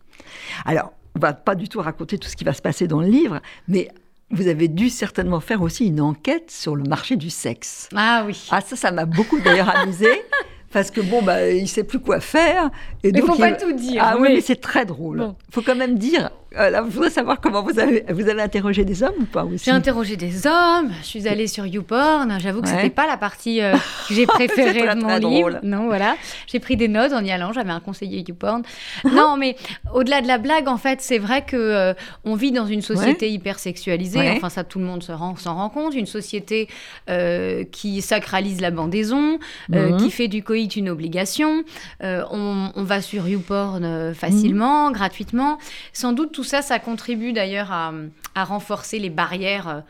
Alors, 0.65 0.93
on 1.17 1.21
va 1.21 1.33
pas 1.33 1.55
du 1.55 1.69
tout 1.69 1.81
raconter 1.81 2.19
tout 2.19 2.29
ce 2.29 2.37
qui 2.37 2.45
va 2.45 2.53
se 2.53 2.63
passer 2.63 2.87
dans 2.89 3.01
le 3.01 3.07
livre, 3.09 3.41
mais 3.69 3.89
vous 4.31 4.49
avez 4.49 4.69
dû 4.69 4.89
certainement 4.91 5.41
faire 5.41 5.63
aussi 5.63 5.87
une 5.87 6.01
enquête 6.01 6.51
sur 6.51 6.75
le 6.75 6.83
marché 6.85 7.17
du 7.17 7.31
sexe. 7.31 7.89
Ah 7.95 8.25
oui. 8.27 8.49
Ah 8.51 8.61
ça, 8.61 8.75
ça 8.77 8.91
m'a 8.91 9.05
beaucoup 9.07 9.39
d'ailleurs 9.41 9.75
amusé. 9.77 10.09
Parce 10.73 10.91
que 10.91 11.01
bon, 11.01 11.23
bah, 11.23 11.49
il 11.53 11.69
sait 11.69 11.85
plus 11.85 12.01
quoi 12.01 12.19
faire. 12.19 12.69
Et 13.05 13.13
Mais 13.13 13.21
donc, 13.21 13.31
faut 13.31 13.37
pas 13.39 13.51
il- 13.51 13.57
tout 13.57 13.73
dire, 13.73 14.03
Ah 14.05 14.17
oui, 14.17 14.23
mais- 14.29 14.35
mais 14.35 14.41
c'est 14.41 14.61
très 14.61 14.85
drôle. 14.85 15.19
Bon. 15.19 15.37
faut 15.53 15.63
quand 15.63 15.77
même 15.77 15.97
dire. 15.99 16.31
Je 16.57 16.91
voudrais 16.91 17.11
savoir 17.11 17.41
comment 17.41 17.63
vous 17.63 17.79
avez, 17.79 18.05
vous 18.11 18.29
avez 18.29 18.43
interrogé 18.43 18.85
des 18.85 19.03
hommes 19.03 19.15
ou 19.21 19.25
pas 19.25 19.45
aussi 19.45 19.65
J'ai 19.65 19.71
interrogé 19.71 20.17
des 20.17 20.47
hommes, 20.47 20.93
je 21.03 21.07
suis 21.07 21.29
allée 21.29 21.47
sur 21.47 21.67
YouPorn, 21.67 22.39
j'avoue 22.41 22.61
que 22.63 22.69
Ouais. 22.69 22.75
c'était 22.77 22.91
pas 22.91 23.07
la 23.07 23.17
partie 23.17 23.61
euh, 23.61 23.75
que 24.09 24.15
j'ai 24.15 24.27
préférée 24.27 24.95
de 24.95 25.01
mon 25.01 25.17
livre. 25.17 25.21
drôle. 25.51 25.61
Non, 25.63 25.85
voilà. 25.87 26.17
J'ai 26.47 26.61
pris 26.61 26.77
des 26.77 26.89
notes 26.89 27.13
en 27.13 27.25
y 27.25 27.31
allant, 27.31 27.53
j'avais 27.53 27.71
un 27.73 27.81
conseiller 27.81 28.25
YouPorn. 28.27 28.63
non, 29.05 29.37
mais 29.37 29.57
au-delà 29.93 30.21
de 30.23 30.27
la 30.29 30.39
blague, 30.39 30.69
en 30.69 30.77
fait, 30.77 31.01
c'est 31.01 31.19
vrai 31.19 31.43
que 31.45 31.57
euh, 31.57 31.95
on 32.25 32.35
vit 32.37 32.53
dans 32.53 32.67
une 32.67 32.83
société 32.83 33.31
hyper 33.31 33.59
sexualisée, 33.59 34.19
Ouais. 34.19 34.35
enfin 34.37 34.49
ça 34.49 34.65
tout 34.65 34.79
le 34.79 34.85
monde 34.85 35.03
se 35.03 35.13
rend- 35.13 35.37
s'en 35.37 35.55
rend 35.57 35.69
compte, 35.71 35.95
une 35.95 36.07
société 36.07 36.69
euh, 37.11 37.65
qui 37.65 38.01
sacralise 38.03 38.61
la 38.61 38.71
bandaison, 38.71 39.39
euh, 39.75 39.91
Mhm. 39.91 39.97
qui 39.99 40.11
fait 40.11 40.29
du 40.29 40.43
coït 40.43 40.77
une 40.77 40.89
obligation. 40.89 41.65
On, 42.03 42.71
on 42.75 42.83
va 42.85 43.01
sur 43.03 43.27
YouPorn 43.29 44.15
facilement, 44.15 44.91
gratuitement. 44.91 45.59
Sans 45.93 46.13
doute 46.13 46.33
tout 46.33 46.44
ça, 46.45 46.63
ça 46.63 46.79
contribue 46.79 47.33
d'ailleurs 47.33 47.73
à, 47.73 47.93
à 48.35 48.45
renforcer 48.45 48.99
les 48.99 49.11
barrières 49.11 49.69
euh, 49.69 49.81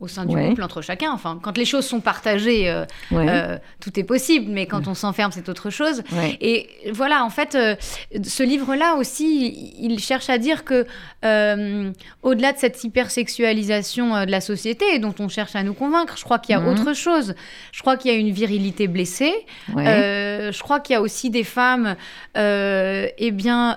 au 0.00 0.08
sein 0.08 0.24
du 0.26 0.34
Ouais. 0.34 0.48
couple 0.48 0.62
entre 0.62 0.82
chacun. 0.82 1.12
Enfin, 1.12 1.38
quand 1.40 1.56
les 1.56 1.64
choses 1.64 1.86
sont 1.86 2.00
partagées, 2.00 2.68
euh, 2.68 2.84
Ouais. 3.10 3.26
euh, 3.28 3.56
tout 3.80 3.98
est 3.98 4.04
possible, 4.04 4.46
mais 4.50 4.66
quand 4.66 4.88
on 4.88 4.94
s'enferme, 4.94 5.30
c'est 5.32 5.48
autre 5.48 5.70
chose. 5.70 6.02
Et 6.40 6.68
voilà, 6.92 7.24
en 7.24 7.30
fait, 7.30 7.54
euh, 7.54 7.76
ce 8.22 8.42
livre-là 8.42 8.96
aussi, 8.96 9.72
il 9.80 9.98
cherche 10.00 10.28
à 10.28 10.38
dire 10.38 10.64
que, 10.64 10.86
au-delà 12.22 12.52
de 12.52 12.58
cette 12.58 12.82
hypersexualisation 12.84 14.24
de 14.26 14.30
la 14.30 14.40
société 14.40 14.98
dont 14.98 15.14
on 15.20 15.28
cherche 15.28 15.54
à 15.56 15.62
nous 15.62 15.74
convaincre, 15.74 16.16
je 16.18 16.24
crois 16.24 16.38
qu'il 16.38 16.54
y 16.54 16.58
a 16.58 16.60
Mhm. 16.60 16.68
autre 16.68 16.92
chose. 16.94 17.34
Je 17.72 17.80
crois 17.80 17.96
qu'il 17.96 18.10
y 18.12 18.14
a 18.14 18.18
une 18.18 18.30
virilité 18.32 18.88
blessée. 18.88 19.32
Je 19.68 20.60
crois 20.62 20.80
qu'il 20.80 20.94
y 20.94 20.96
a 20.96 21.00
aussi 21.02 21.30
des 21.30 21.44
femmes, 21.44 21.96
eh 22.36 23.30
bien, 23.32 23.76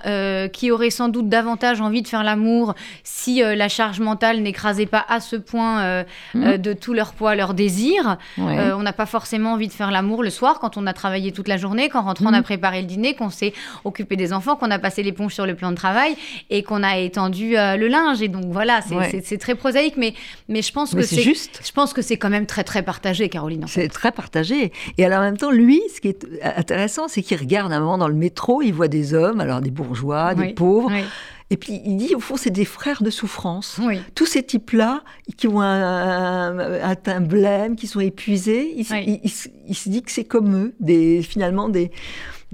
qui 0.52 0.72
auraient 0.72 0.90
sans 0.90 1.10
doute 1.10 1.30
davantage 1.30 1.80
envie 1.82 2.02
de 2.02 2.08
faire 2.08 2.24
l'amour 2.24 2.74
si 3.04 3.40
la 3.42 3.70
charge 3.70 4.00
mentale 4.00 4.42
n'écrasait 4.42 4.86
pas 4.88 5.06
à 5.08 5.20
ce 5.20 5.36
point 5.36 6.06
Mhm. 6.34 6.44
euh, 6.44 6.58
de 6.58 6.74
tout 6.74 6.94
leur 6.94 7.14
poids, 7.14 7.36
leur 7.36 7.54
désir. 7.54 8.18
Ouais. 8.38 8.58
Euh, 8.60 8.78
on 8.78 8.82
n'a 8.84 8.94
pas 8.94 9.06
forcément 9.06 9.54
envie 9.54 9.68
de 9.68 9.74
faire 9.74 9.92
l'amour 9.92 10.24
le 10.24 10.30
soir 10.30 10.60
quand 10.60 10.78
on 10.78 10.86
a 10.88 10.94
travaillé 10.94 11.32
toute 11.32 11.48
la 11.48 11.58
journée, 11.58 11.90
qu'en 11.90 12.02
rentrant 12.02 12.26
on 12.30 12.34
a 12.34 12.38
Mhm. 12.38 12.44
préparé 12.44 12.82
le 12.82 12.88
dîner, 12.88 13.16
qu'on 13.16 13.30
s'est 13.30 13.54
occupé 13.86 14.16
des 14.16 14.34
enfants, 14.34 14.56
qu'on 14.56 14.72
a 14.72 14.80
passé 14.80 15.04
l'éponge 15.04 15.34
sur 15.34 15.46
le 15.46 15.56
plan 15.56 15.72
de 15.72 15.76
travail 15.76 16.16
et 16.50 16.64
qu'on 16.64 16.84
a 16.84 16.98
étendu 16.98 17.58
euh, 17.58 17.76
le 17.78 17.88
linge. 17.88 18.22
Et 18.22 18.28
donc 18.28 18.46
voilà, 18.48 18.82
c'est 18.82 18.96
Ouais. 18.96 19.38
très 19.38 19.56
prosaïque, 19.56 19.96
mais, 19.98 20.14
mais 20.50 20.62
je 20.62 20.72
pense 20.72 20.94
Mais 20.94 21.02
que 21.02 21.08
c'est 21.08 21.22
juste. 21.22 21.62
Je 21.66 21.72
pense 21.72 21.94
que 21.94 22.02
c'est 22.02 22.18
quand 22.18 22.30
même 22.30 22.46
très 22.46 22.64
très 22.64 22.82
partagé, 22.84 23.30
Caroline. 23.30 23.66
C'est 23.68 23.88
très 23.90 24.12
partagé. 24.12 24.72
Et 24.98 25.06
alors 25.06 25.20
en 25.20 25.24
même 25.24 25.38
temps, 25.38 25.52
lui, 25.52 25.82
ce 25.96 26.02
qui 26.02 26.10
est 26.10 26.26
intéressant, 26.44 27.08
c'est 27.08 27.22
qu'il 27.22 27.38
regarde 27.38 27.72
un 27.74 27.80
moment 27.80 27.98
dans 27.98 28.08
le 28.08 28.14
métro, 28.16 28.62
il 28.62 28.74
voit 28.74 28.88
des 28.88 29.14
hommes, 29.14 29.40
alors 29.40 29.62
des 29.62 29.72
bourgeois, 29.72 30.36
des 30.36 30.42
Oui, 30.44 30.54
pauvres, 30.54 30.90
oui. 30.92 31.04
Et 31.50 31.56
puis 31.58 31.82
il 31.86 31.96
dit, 31.98 32.14
au 32.14 32.20
fond, 32.20 32.36
c'est 32.36 32.50
des 32.50 32.66
frères 32.66 33.02
de 33.02 33.10
souffrance. 33.10 33.80
Oui. 33.82 34.00
Tous 34.16 34.26
ces 34.26 34.44
types-là, 34.44 35.02
qui 35.38 35.48
ont 35.48 35.62
un, 35.62 36.60
un, 36.60 36.96
un 37.06 37.22
blême, 37.22 37.76
qui 37.78 37.88
sont 37.88 38.02
épuisés, 38.02 38.74
il, 38.76 38.86
Oui. 38.92 39.04
il- 39.08 39.20
il 39.24 39.30
se- 39.30 39.48
il 39.68 39.76
se 39.76 39.88
dit 39.90 40.02
que 40.04 40.12
c'est 40.12 40.26
comme 40.26 40.56
eux, 40.56 40.76
des, 40.82 41.22
finalement 41.22 41.70
des, 41.70 41.92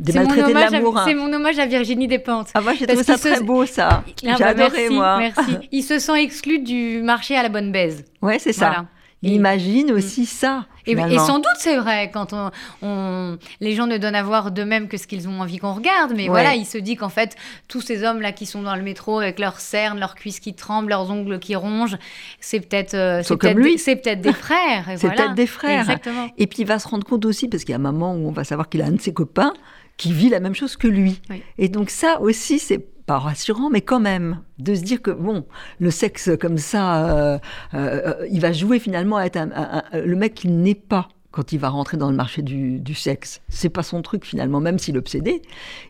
C'est 0.06 0.24
mon, 0.82 0.96
hein. 0.98 1.04
c'est 1.08 1.14
mon 1.16 1.32
hommage 1.34 1.58
à 1.60 1.66
Virginie 1.66 2.08
Despentes. 2.08 2.50
Ah, 2.54 2.62
moi, 2.62 2.74
j'ai 2.74 2.86
trouvé 2.88 3.04
ça 3.04 3.18
se- 3.18 3.28
très 3.28 3.42
beau, 3.42 3.66
ça. 3.66 4.04
Ah 4.06 4.12
J'ai 4.22 4.28
bah, 4.44 4.48
adoré, 4.50 4.70
merci, 4.82 4.94
moi. 4.94 5.18
Merci. 5.18 5.52
Il 5.72 5.84
se 5.84 5.98
sent 6.00 6.22
exclu 6.24 6.60
du 6.60 7.02
marché 7.04 7.36
à 7.36 7.44
la 7.44 7.50
bonne 7.50 7.72
baise. 7.72 8.04
Ouais, 8.22 8.38
c'est 8.40 8.54
ça. 8.54 8.68
Voilà. 8.68 8.86
Imagine 9.24 9.92
aussi 9.92 10.26
ça. 10.26 10.66
Et, 10.86 10.96
sans 11.18 11.38
doute, 11.38 11.46
c'est 11.60 11.78
vrai, 11.78 12.12
quand 12.14 12.34
on, 12.34 12.52
on- 12.82 13.38
les 13.62 13.74
gens 13.74 13.88
ne 13.88 13.98
donnent 13.98 14.16
à 14.16 14.24
voir 14.24 14.52
d'eux-mêmes 14.52 14.90
que 14.90 14.98
ce 14.98 15.08
qu'ils 15.08 15.30
ont 15.30 15.40
envie 15.40 15.58
qu'on 15.58 15.74
regarde, 15.74 16.12
mais 16.14 16.24
Ouais. 16.24 16.30
voilà, 16.30 16.56
il 16.56 16.66
se 16.66 16.78
dit 16.78 16.98
qu'en 16.98 17.08
fait, 17.10 17.36
tous 17.70 17.80
ces 17.80 18.04
hommes-là 18.04 18.34
qui 18.34 18.46
sont 18.46 18.62
dans 18.64 18.76
le 18.76 18.82
métro 18.82 19.20
avec 19.20 19.40
leurs 19.40 19.62
cernes, 19.62 19.98
leurs 20.00 20.16
cuisses 20.16 20.42
qui 20.42 20.54
tremblent, 20.54 20.90
leurs 20.90 21.10
ongles 21.10 21.40
qui 21.40 21.56
rongent, 21.56 21.98
c'est 22.42 22.60
peut-être 22.60 22.96
euh, 22.96 23.22
c'est 23.24 23.38
peut-être 23.38 23.62
des- 23.62 23.78
c'est 23.78 23.96
peut-être 23.96 24.20
des 24.22 24.34
frères. 24.34 24.84
C'est 24.88 24.98
voilà. 25.08 25.16
peut-être 25.16 25.36
des 25.36 25.48
frères. 25.48 25.80
Exactement. 25.82 26.28
Et 26.38 26.48
puis 26.48 26.64
il 26.64 26.68
va 26.68 26.80
se 26.80 26.88
rendre 26.90 27.06
compte 27.06 27.24
aussi, 27.26 27.48
parce 27.48 27.64
qu'il 27.64 27.72
y 27.72 27.76
a 27.76 27.80
un 27.80 27.82
moment 27.92 28.14
où 28.16 28.28
on 28.28 28.32
va 28.32 28.44
savoir 28.44 28.68
qu'il 28.68 28.82
a 28.82 28.86
un 28.86 28.92
de 28.92 29.02
ses 29.02 29.14
copains 29.14 29.54
qui 29.96 30.12
vit 30.12 30.28
la 30.30 30.40
même 30.42 30.56
chose 30.56 30.76
que 30.76 30.88
lui. 30.88 31.22
Oui. 31.30 31.42
Et 31.58 31.70
donc 31.70 31.92
ça 31.92 32.20
aussi, 32.20 32.60
c'est 32.60 32.86
pas 33.06 33.20
rassurant, 33.20 33.70
mais 33.70 33.82
quand 33.82 34.00
même, 34.00 34.40
de 34.60 34.76
se 34.76 34.82
dire 34.82 35.02
que 35.02 35.12
bon, 35.12 35.46
le 35.80 35.92
sexe 35.92 36.32
comme 36.40 36.58
ça, 36.58 37.06
euh, 37.06 37.38
euh, 37.74 38.26
il 38.30 38.40
va 38.42 38.52
jouer 38.52 38.80
finalement 38.80 39.18
à 39.18 39.26
être 39.26 39.40
le 39.94 40.16
mec 40.16 40.34
qu'il 40.34 40.58
n'est 40.62 40.76
pas 40.76 41.10
quand 41.34 41.52
il 41.52 41.58
va 41.58 41.68
rentrer 41.70 41.98
dans 41.98 42.10
le 42.12 42.16
marché 42.16 42.44
du, 42.44 42.80
du 42.80 42.94
sexe. 42.94 43.42
C'est 43.50 43.68
pas 43.70 43.82
son 43.84 44.02
truc 44.04 44.24
finalement, 44.24 44.60
même 44.62 44.78
s'il 44.78 44.96
est 44.96 45.00
obsédé, 45.00 45.42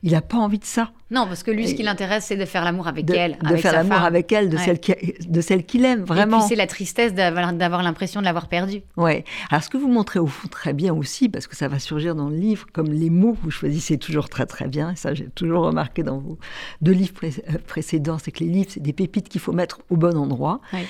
il 0.01 0.13
n'a 0.13 0.21
pas 0.21 0.37
envie 0.37 0.57
de 0.57 0.63
ça. 0.65 0.91
Non, 1.11 1.27
parce 1.27 1.43
que 1.43 1.51
lui, 1.51 1.67
ce 1.67 1.73
Et- 1.73 1.75
qui 1.75 1.83
l'intéresse, 1.83 2.23
c'est 2.25 2.37
de 2.37 2.45
faire 2.45 2.63
l'amour 2.63 2.87
avec 2.87 3.05
De, 3.05 3.13
elle, 3.13 3.37
de 3.39 3.47
avec 3.47 3.61
faire 3.61 3.73
l'amour 3.73 3.97
avec 3.99 4.31
elle, 4.31 4.49
de 4.49 4.55
Ouais. 4.57 4.63
celle 4.63 4.79
qui- 4.79 4.95
de 5.27 5.41
celle 5.41 5.65
qu'il 5.65 5.83
aime, 5.85 5.99
Et 5.99 6.05
vraiment. 6.05 6.39
puis 6.39 6.47
c'est 6.47 6.55
la 6.55 6.65
tristesse 6.65 7.13
d'avoir 7.13 7.83
l'impression 7.83 8.21
de 8.21 8.25
l'avoir 8.25 8.47
perdu. 8.47 8.81
Ouais. 8.97 9.25
Alors, 9.51 9.61
ce 9.63 9.69
que 9.69 9.77
vous 9.77 9.89
montrez 9.89 10.17
au 10.19 10.27
fond 10.27 10.47
très 10.47 10.71
bien 10.73 10.93
aussi, 10.95 11.27
parce 11.27 11.45
que 11.45 11.55
ça 11.57 11.67
va 11.67 11.77
surgir 11.77 12.15
dans 12.15 12.29
le 12.29 12.37
livre, 12.37 12.65
comme 12.71 12.87
les 12.87 13.09
mots 13.09 13.33
que 13.33 13.41
vous 13.43 13.51
choisissez 13.51 13.97
toujours 13.97 14.29
très 14.29 14.45
très 14.45 14.67
bien, 14.69 14.91
et 14.91 14.95
ça 14.95 15.13
j'ai 15.13 15.27
toujours 15.35 15.65
remarqué 15.65 16.03
dans 16.03 16.19
vos 16.19 16.39
deux 16.81 16.93
livres 16.93 17.13
pré- 17.13 17.33
euh, 17.49 17.57
précédents, 17.67 18.17
c'est 18.17 18.31
que 18.31 18.39
les 18.45 18.49
livres, 18.49 18.69
c'est 18.71 18.81
des 18.81 18.93
pépites 18.93 19.27
qu'il 19.27 19.41
faut 19.41 19.51
mettre 19.51 19.81
au 19.89 19.97
bon 19.97 20.15
endroit. 20.17 20.61
Ouais. 20.71 20.85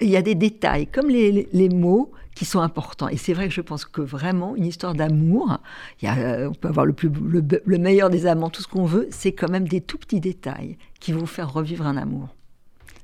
Il 0.00 0.08
y 0.08 0.16
a 0.16 0.22
des 0.22 0.34
détails, 0.34 0.86
comme 0.86 1.08
les, 1.10 1.30
les- 1.30 1.48
les 1.52 1.68
mots, 1.68 2.10
qui 2.34 2.44
sont 2.44 2.60
importants. 2.60 3.08
Et 3.08 3.16
c'est 3.16 3.34
vrai 3.34 3.48
que 3.48 3.54
je 3.54 3.60
pense 3.60 3.84
que 3.84 4.00
vraiment, 4.00 4.56
une 4.56 4.66
histoire 4.66 4.94
d'amour, 4.94 5.58
il 6.00 6.06
y 6.06 6.08
a, 6.08 6.16
euh, 6.16 6.48
on 6.48 6.54
peut 6.54 6.68
avoir 6.68 6.86
le, 6.86 6.92
plus, 6.92 7.10
le, 7.10 7.78
meilleur 7.78 8.10
des 8.10 8.26
amants, 8.26 8.50
tout 8.50 8.62
ce 8.62 8.68
qu'on 8.68 8.84
veut, 8.84 9.08
c'est 9.10 9.32
quand 9.32 9.50
même 9.50 9.68
des 9.68 9.80
tout 9.80 9.98
petits 9.98 10.20
détails 10.20 10.78
qui 11.00 11.12
vont 11.12 11.26
faire 11.26 11.52
revivre 11.52 11.86
un 11.86 11.96
amour. 11.96 12.28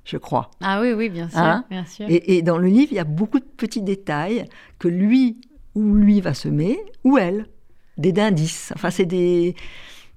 Je 0.05 0.17
crois. 0.17 0.51
Ah 0.63 0.81
oui, 0.81 0.93
oui, 0.93 1.11
bien 1.11 1.29
sûr, 1.29 1.39
Hein 1.39 1.65
bien 1.69 1.85
sûr. 1.85 2.07
Et, 2.09 2.39
et 2.39 2.43
dans 2.43 2.57
le 2.57 2.69
livre, 2.69 2.93
il 2.93 2.97
y 2.97 3.01
a 3.01 3.05
beaucoup 3.05 3.39
de 3.39 3.45
petits 3.45 3.83
détails 3.83 4.47
que 4.79 4.89
lui 4.89 5.39
ou 5.75 5.95
lui 5.95 6.21
va 6.21 6.35
semer, 6.35 6.79
ou 7.05 7.19
elle, 7.19 7.47
des 7.99 8.13
d'indices. 8.13 8.73
Enfin, 8.75 8.91
c'est 8.91 9.07
des. 9.07 9.55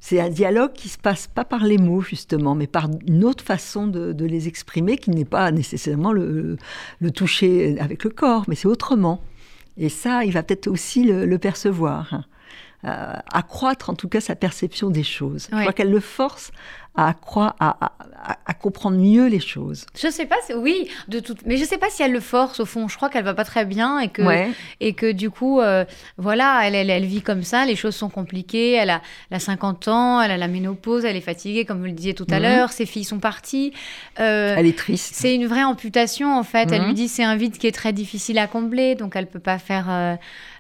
C'est 0.02 0.20
un 0.20 0.30
dialogue 0.30 0.74
qui 0.74 0.90
se 0.90 0.98
passe 0.98 1.28
pas 1.28 1.46
par 1.46 1.64
les 1.64 1.78
mots 1.78 2.02
justement, 2.02 2.56
mais 2.56 2.68
par 2.68 2.90
une 3.08 3.24
autre 3.24 3.44
façon 3.44 3.88
de, 3.88 4.12
de 4.12 4.26
les 4.26 4.48
exprimer, 4.50 4.98
qui 4.98 5.12
n'est 5.12 5.24
pas 5.24 5.52
nécessairement 5.52 6.12
le, 6.12 6.58
le 7.00 7.12
toucher 7.12 7.80
avec 7.80 8.04
le 8.04 8.10
corps, 8.10 8.44
mais 8.48 8.56
c'est 8.56 8.68
autrement. 8.68 9.22
Et 9.78 9.90
ça, 9.90 10.26
il 10.26 10.34
va 10.34 10.44
peut-être 10.44 10.68
aussi 10.68 11.06
le, 11.06 11.26
le 11.26 11.38
percevoir, 11.38 12.14
hein. 12.14 12.26
Euh, 12.84 13.14
accroître 13.32 13.92
en 13.92 13.94
tout 13.94 14.10
cas 14.10 14.22
sa 14.22 14.36
perception 14.36 14.90
des 14.90 15.04
choses. 15.04 15.50
Je 15.52 15.60
crois 15.60 15.72
qu'elle 15.72 15.92
le 15.92 16.00
force 16.00 16.52
à, 16.96 17.08
accroître, 17.10 17.56
à, 17.60 17.78
à- 17.86 17.92
à- 18.34 18.38
à 18.46 18.54
comprendre 18.54 18.98
mieux 18.98 19.28
les 19.28 19.40
choses. 19.40 19.86
Je 20.00 20.10
sais 20.10 20.26
pas, 20.26 20.36
si- 20.46 20.54
oui, 20.54 20.90
de 21.08 21.20
toute, 21.20 21.46
mais 21.46 21.58
je 21.58 21.64
sais 21.64 21.78
pas 21.78 21.90
si 21.90 22.04
elle 22.04 22.12
le 22.12 22.20
force 22.20 22.60
au 22.60 22.66
fond. 22.66 22.88
Je 22.88 22.96
crois 22.98 23.10
qu'elle 23.10 23.24
va 23.24 23.34
pas 23.34 23.46
très 23.46 23.66
bien 23.66 24.00
et 24.00 24.10
que 24.10 24.22
Ouais. 24.22 24.52
et 24.82 24.94
que 24.94 25.12
du 25.12 25.30
coup, 25.30 25.62
euh, 25.62 25.86
voilà, 26.18 26.62
elle, 26.66 26.76
elle, 26.76 26.90
elle 26.90 27.06
vit 27.06 27.22
comme 27.22 27.44
ça. 27.44 27.66
Les 27.66 27.76
choses 27.78 27.96
sont 27.96 28.10
compliquées. 28.10 28.74
Elle 28.74 28.90
a, 28.90 29.02
elle 29.30 29.38
a 29.38 29.40
50 29.40 29.88
ans, 29.88 30.22
elle 30.22 30.32
a 30.32 30.38
la 30.38 30.48
ménopause, 30.50 31.06
elle 31.06 31.16
est 31.16 31.22
fatiguée, 31.22 31.64
comme 31.66 31.80
vous 31.80 31.86
le 31.86 31.92
disiez 31.94 32.14
tout 32.14 32.28
à 32.30 32.40
l'heure. 32.40 32.72
Ses 32.72 32.86
filles 32.86 33.06
sont 33.06 33.20
parties. 33.20 33.74
Euh, 34.20 34.56
Elle 34.58 34.66
est 34.68 34.78
triste. 34.78 35.16
c'est 35.16 35.34
une 35.34 35.48
vraie 35.48 35.64
amputation 35.64 36.38
en 36.38 36.44
fait. 36.44 36.72
Elle 36.72 36.82
Mhm. 36.82 36.88
lui 36.88 36.94
dit 36.94 37.08
c'est 37.08 37.24
un 37.24 37.38
vide 37.38 37.58
qui 37.58 37.68
est 37.68 37.72
très 37.72 37.94
difficile 37.94 38.38
à 38.38 38.48
combler, 38.48 38.96
donc 38.96 39.16
elle 39.16 39.28
peut 39.28 39.40
pas 39.40 39.58
faire 39.58 39.86
euh, 39.90 40.16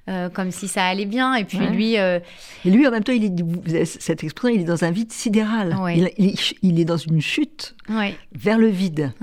euh, 0.09 0.29
comme 0.29 0.51
si 0.51 0.67
ça 0.67 0.85
allait 0.85 1.05
bien. 1.05 1.35
Et 1.35 1.43
puis 1.45 1.59
Ouais. 1.59 1.69
lui, 1.69 1.97
euh, 1.97 2.19
Et 2.65 2.69
lui, 2.71 2.87
en 2.87 2.91
même 2.91 3.03
temps, 3.03 3.11
il 3.13 3.25
est, 3.25 3.85
cette 3.85 4.23
expression, 4.23 4.55
il 4.57 4.61
est 4.61 4.65
dans 4.65 4.83
un 4.83 4.91
vide 4.91 5.11
sidéral. 5.11 5.75
Ouais. 5.79 5.97
Il, 5.97 6.09
il- 6.17 6.39
il 6.61 6.79
est 6.79 6.85
dans 6.85 6.97
une 6.97 7.21
chute 7.21 7.75
ouais, 7.89 8.15
vers 8.33 8.57
le 8.57 8.67
vide. 8.67 9.13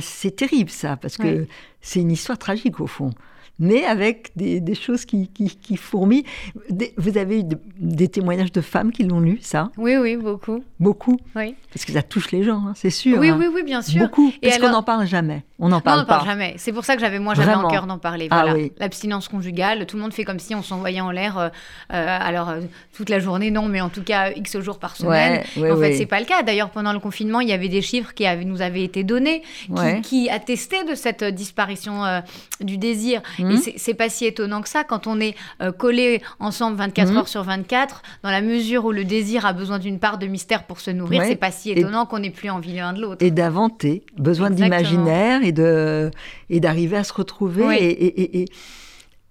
c'est 0.00 0.36
terrible, 0.36 0.70
ça, 0.70 0.96
parce 0.96 1.16
que 1.16 1.46
c'est 1.80 2.00
une 2.00 2.10
histoire 2.12 2.38
tragique, 2.38 2.80
au 2.80 2.86
fond. 2.86 3.10
Mais 3.58 3.84
avec 3.84 4.30
des, 4.36 4.60
des 4.60 4.74
choses 4.74 5.04
qui, 5.06 5.28
qui, 5.28 5.56
qui 5.56 5.76
fourmillent. 5.76 6.24
Des- 6.68 6.92
vous 6.98 7.16
avez 7.16 7.40
eu 7.40 7.44
de- 7.44 7.58
des 7.78 8.08
témoignages 8.08 8.52
de 8.52 8.60
femmes 8.60 8.92
qui 8.92 9.04
l'ont 9.04 9.20
lu, 9.20 9.38
ça? 9.40 9.70
Oui, 9.78 9.96
oui, 9.96 10.16
beaucoup. 10.16 10.62
Beaucoup? 10.78 11.18
Oui, 11.34 11.54
Parce 11.72 11.86
que 11.86 11.92
ça 11.92 12.02
touche 12.02 12.32
les 12.32 12.42
gens, 12.42 12.62
hein, 12.68 12.72
c'est 12.76 12.90
sûr. 12.90 13.18
oui, 13.18 13.30
hein. 13.30 13.36
oui, 13.38 13.46
oui, 13.52 13.62
bien 13.62 13.80
sûr. 13.80 14.02
Beaucoup. 14.02 14.30
Et 14.42 14.48
Parce 14.48 14.58
qu'on 14.58 14.68
n'en 14.70 14.82
parle 14.82 15.06
jamais. 15.06 15.44
On 15.58 15.68
n'en 15.68 15.76
Non, 15.76 15.78
on 15.78 15.80
parle 15.80 16.00
pas. 16.06 16.16
parle 16.16 16.26
jamais. 16.26 16.54
C'est 16.58 16.72
pour 16.72 16.84
ça 16.84 16.96
que 16.96 17.00
j'avais 17.00 17.18
moi 17.18 17.32
j'avais 17.32 17.54
en 17.54 17.66
cœur 17.68 17.86
d'en 17.86 17.98
parler. 17.98 18.28
Ah 18.30 18.42
Voilà, 18.42 18.54
oui. 18.58 18.72
l'abstinence 18.76 19.26
conjugale. 19.28 19.86
Tout 19.86 19.96
le 19.96 20.02
monde 20.02 20.12
fait 20.12 20.24
comme 20.24 20.38
si 20.38 20.54
on 20.54 20.62
s'envoyait 20.62 21.00
en 21.00 21.10
l'air. 21.10 21.38
euh, 21.38 21.48
euh, 21.94 22.18
alors 22.20 22.50
euh, 22.50 22.60
toute 22.94 23.08
la 23.08 23.20
journée, 23.20 23.50
non, 23.50 23.66
mais 23.66 23.80
en 23.80 23.88
tout 23.88 24.02
cas 24.02 24.32
x 24.32 24.58
jours 24.60 24.78
par 24.78 24.96
semaine. 24.96 25.42
Ouais, 25.56 25.62
ouais, 25.62 25.70
en 25.70 25.76
fait, 25.76 25.80
ouais. 25.80 25.92
c'est 25.94 26.04
pas 26.04 26.20
le 26.20 26.26
cas. 26.26 26.42
D'ailleurs, 26.42 26.68
pendant 26.68 26.92
le 26.92 26.98
confinement, 27.00 27.40
il 27.40 27.48
y 27.48 27.52
avait 27.54 27.70
des 27.70 27.80
chiffres 27.80 28.12
qui 28.12 28.26
avaient- 28.26 28.44
nous 28.44 28.60
avaient 28.60 28.84
été 28.84 29.02
donnés, 29.02 29.42
qui, 29.74 30.00
qui 30.02 30.28
attestaient 30.30 30.84
de 30.84 30.94
cette 30.94 31.24
disparition 31.24 32.04
euh, 32.04 32.20
du 32.60 32.76
désir. 32.76 33.22
Mhm. 33.50 33.62
Et 33.66 33.78
c'est- 33.78 33.94
pas 33.94 34.08
si 34.08 34.26
étonnant 34.26 34.60
que 34.62 34.68
ça 34.68 34.84
quand 34.84 35.06
on 35.06 35.18
est 35.20 35.34
euh, 35.62 35.72
collés 35.72 36.20
ensemble 36.38 36.76
24 36.76 37.10
Mhm. 37.10 37.16
heures 37.18 37.28
sur 37.28 37.42
24, 37.42 38.02
dans 38.22 38.30
la 38.30 38.42
mesure 38.42 38.84
où 38.84 38.92
le 38.92 39.04
désir 39.04 39.46
a 39.46 39.52
besoin 39.52 39.78
d'une 39.78 39.98
part 39.98 40.18
de 40.18 40.26
mystère 40.26 40.64
pour 40.64 40.80
se 40.80 40.90
nourrir. 40.90 41.20
Ouais. 41.22 41.28
C'est 41.28 41.36
pas 41.36 41.50
si 41.50 41.70
étonnant 41.70 42.04
qu'on 42.06 42.18
n'ait 42.18 42.30
plus 42.30 42.50
envie 42.50 42.74
l'un 42.74 42.92
de 42.92 43.00
l'autre. 43.00 43.24
et 43.24 43.30
d'inventer, 43.30 44.02
besoin 44.18 44.50
d'imaginaire 44.50 45.42
et 45.44 45.52
de 45.52 46.10
et 46.50 46.60
d'arriver 46.60 46.96
à 46.96 47.04
se 47.04 47.12
retrouver. 47.12 47.62
Oui. 47.64 47.76
Et, 47.78 47.84
et- 48.06 48.20
et- 48.22 48.42
et- 48.42 48.48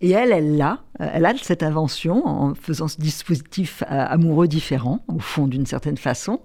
et 0.01 0.11
elle, 0.11 0.31
elle 0.31 0.57
l'a, 0.57 0.83
elle 0.99 1.25
a 1.25 1.33
cette 1.37 1.63
invention 1.63 2.25
en 2.27 2.53
faisant 2.55 2.87
ce 2.87 2.99
dispositif 2.99 3.83
euh, 3.83 3.85
amoureux 3.89 4.47
différent, 4.47 4.99
au 5.07 5.19
fond, 5.19 5.47
d'une 5.47 5.65
certaine 5.65 5.97
façon. 5.97 6.41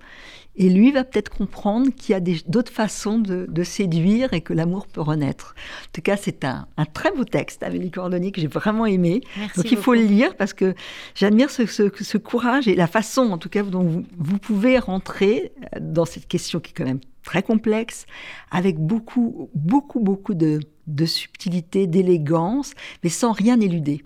Et 0.57 0.69
lui 0.69 0.91
va 0.93 1.05
peut-être 1.05 1.31
comprendre 1.31 1.91
qu'il 1.95 2.13
y 2.13 2.17
a 2.17 2.21
d'autres 2.47 2.73
façons 2.73 3.19
de, 3.19 3.47
de 3.49 3.63
séduire 3.63 4.33
et 4.35 4.41
que 4.41 4.53
l'amour 4.53 4.87
peut 4.89 5.01
renaître. 5.01 5.55
En 5.85 5.91
tout 5.93 6.03
cas, 6.03 6.17
c'est 6.17 6.45
un, 6.45 6.67
un 6.77 6.85
très 6.85 7.13
beau 7.13 7.25
texte, 7.25 7.63
Amélie 7.63 7.91
Cordonnier, 7.91 8.33
que 8.33 8.41
j'ai 8.41 8.47
vraiment 8.49 8.85
aimé. 8.85 9.21
Merci 9.37 9.57
Donc 9.57 9.71
il 9.73 9.79
faut 9.79 9.95
le 9.95 10.03
lire 10.03 10.37
parce 10.37 10.53
que 10.53 10.75
j'admire 11.15 11.51
ce, 11.51 11.67
ce- 11.67 11.91
ce 12.03 12.19
courage 12.19 12.67
et 12.69 12.75
la 12.75 12.89
façon, 12.89 13.31
en 13.31 13.39
tout 13.39 13.49
cas, 13.49 13.63
dont 13.63 13.85
vous, 13.85 14.05
vous 14.19 14.39
pouvez 14.39 14.79
rentrer 14.79 15.53
dans 15.81 16.05
cette 16.05 16.27
question 16.27 16.59
qui 16.61 16.71
est 16.73 16.75
quand 16.75 16.85
même 16.85 17.01
très 17.23 17.43
complexe, 17.43 18.07
avec 18.51 18.79
beaucoup, 18.79 19.51
beaucoup, 19.55 20.01
beaucoup 20.01 20.35
de, 20.35 20.59
de 20.95 21.07
subtilité, 21.07 21.87
d'élégance, 21.87 22.73
mais 23.03 23.11
sans 23.11 23.33
rien 23.33 23.61
éluder. 23.61 24.05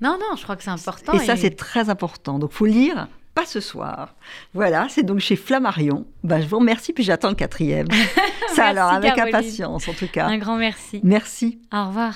Non, 0.00 0.18
non, 0.20 0.36
je 0.36 0.42
crois 0.42 0.56
que 0.56 0.62
c'est 0.62 0.70
important. 0.70 1.14
et 1.14 1.18
ça, 1.20 1.36
c'est 1.36 1.56
très 1.56 1.88
important. 1.90 2.38
Donc 2.38 2.52
faut 2.52 2.66
lire. 2.66 3.08
Pas 3.34 3.44
ce 3.44 3.60
soir. 3.60 4.14
Voilà, 4.54 4.86
c'est 4.88 5.02
donc 5.02 5.18
chez 5.20 5.36
Flammarion. 5.36 6.06
Ben, 6.24 6.40
je 6.40 6.46
vous 6.46 6.58
remercie, 6.58 6.94
puis 6.94 7.04
j'attends 7.04 7.28
le 7.28 7.34
quatrième. 7.34 7.86
ça 7.90 7.96
Merci, 8.46 8.60
alors, 8.62 8.90
avec 8.90 9.14
Caroline. 9.14 9.34
impatience 9.34 9.88
en 9.88 9.92
tout 9.92 10.08
cas. 10.08 10.26
un 10.26 10.38
grand 10.38 10.56
merci. 10.56 11.00
Merci. 11.02 11.58
Au 11.72 11.86
revoir. 11.88 12.14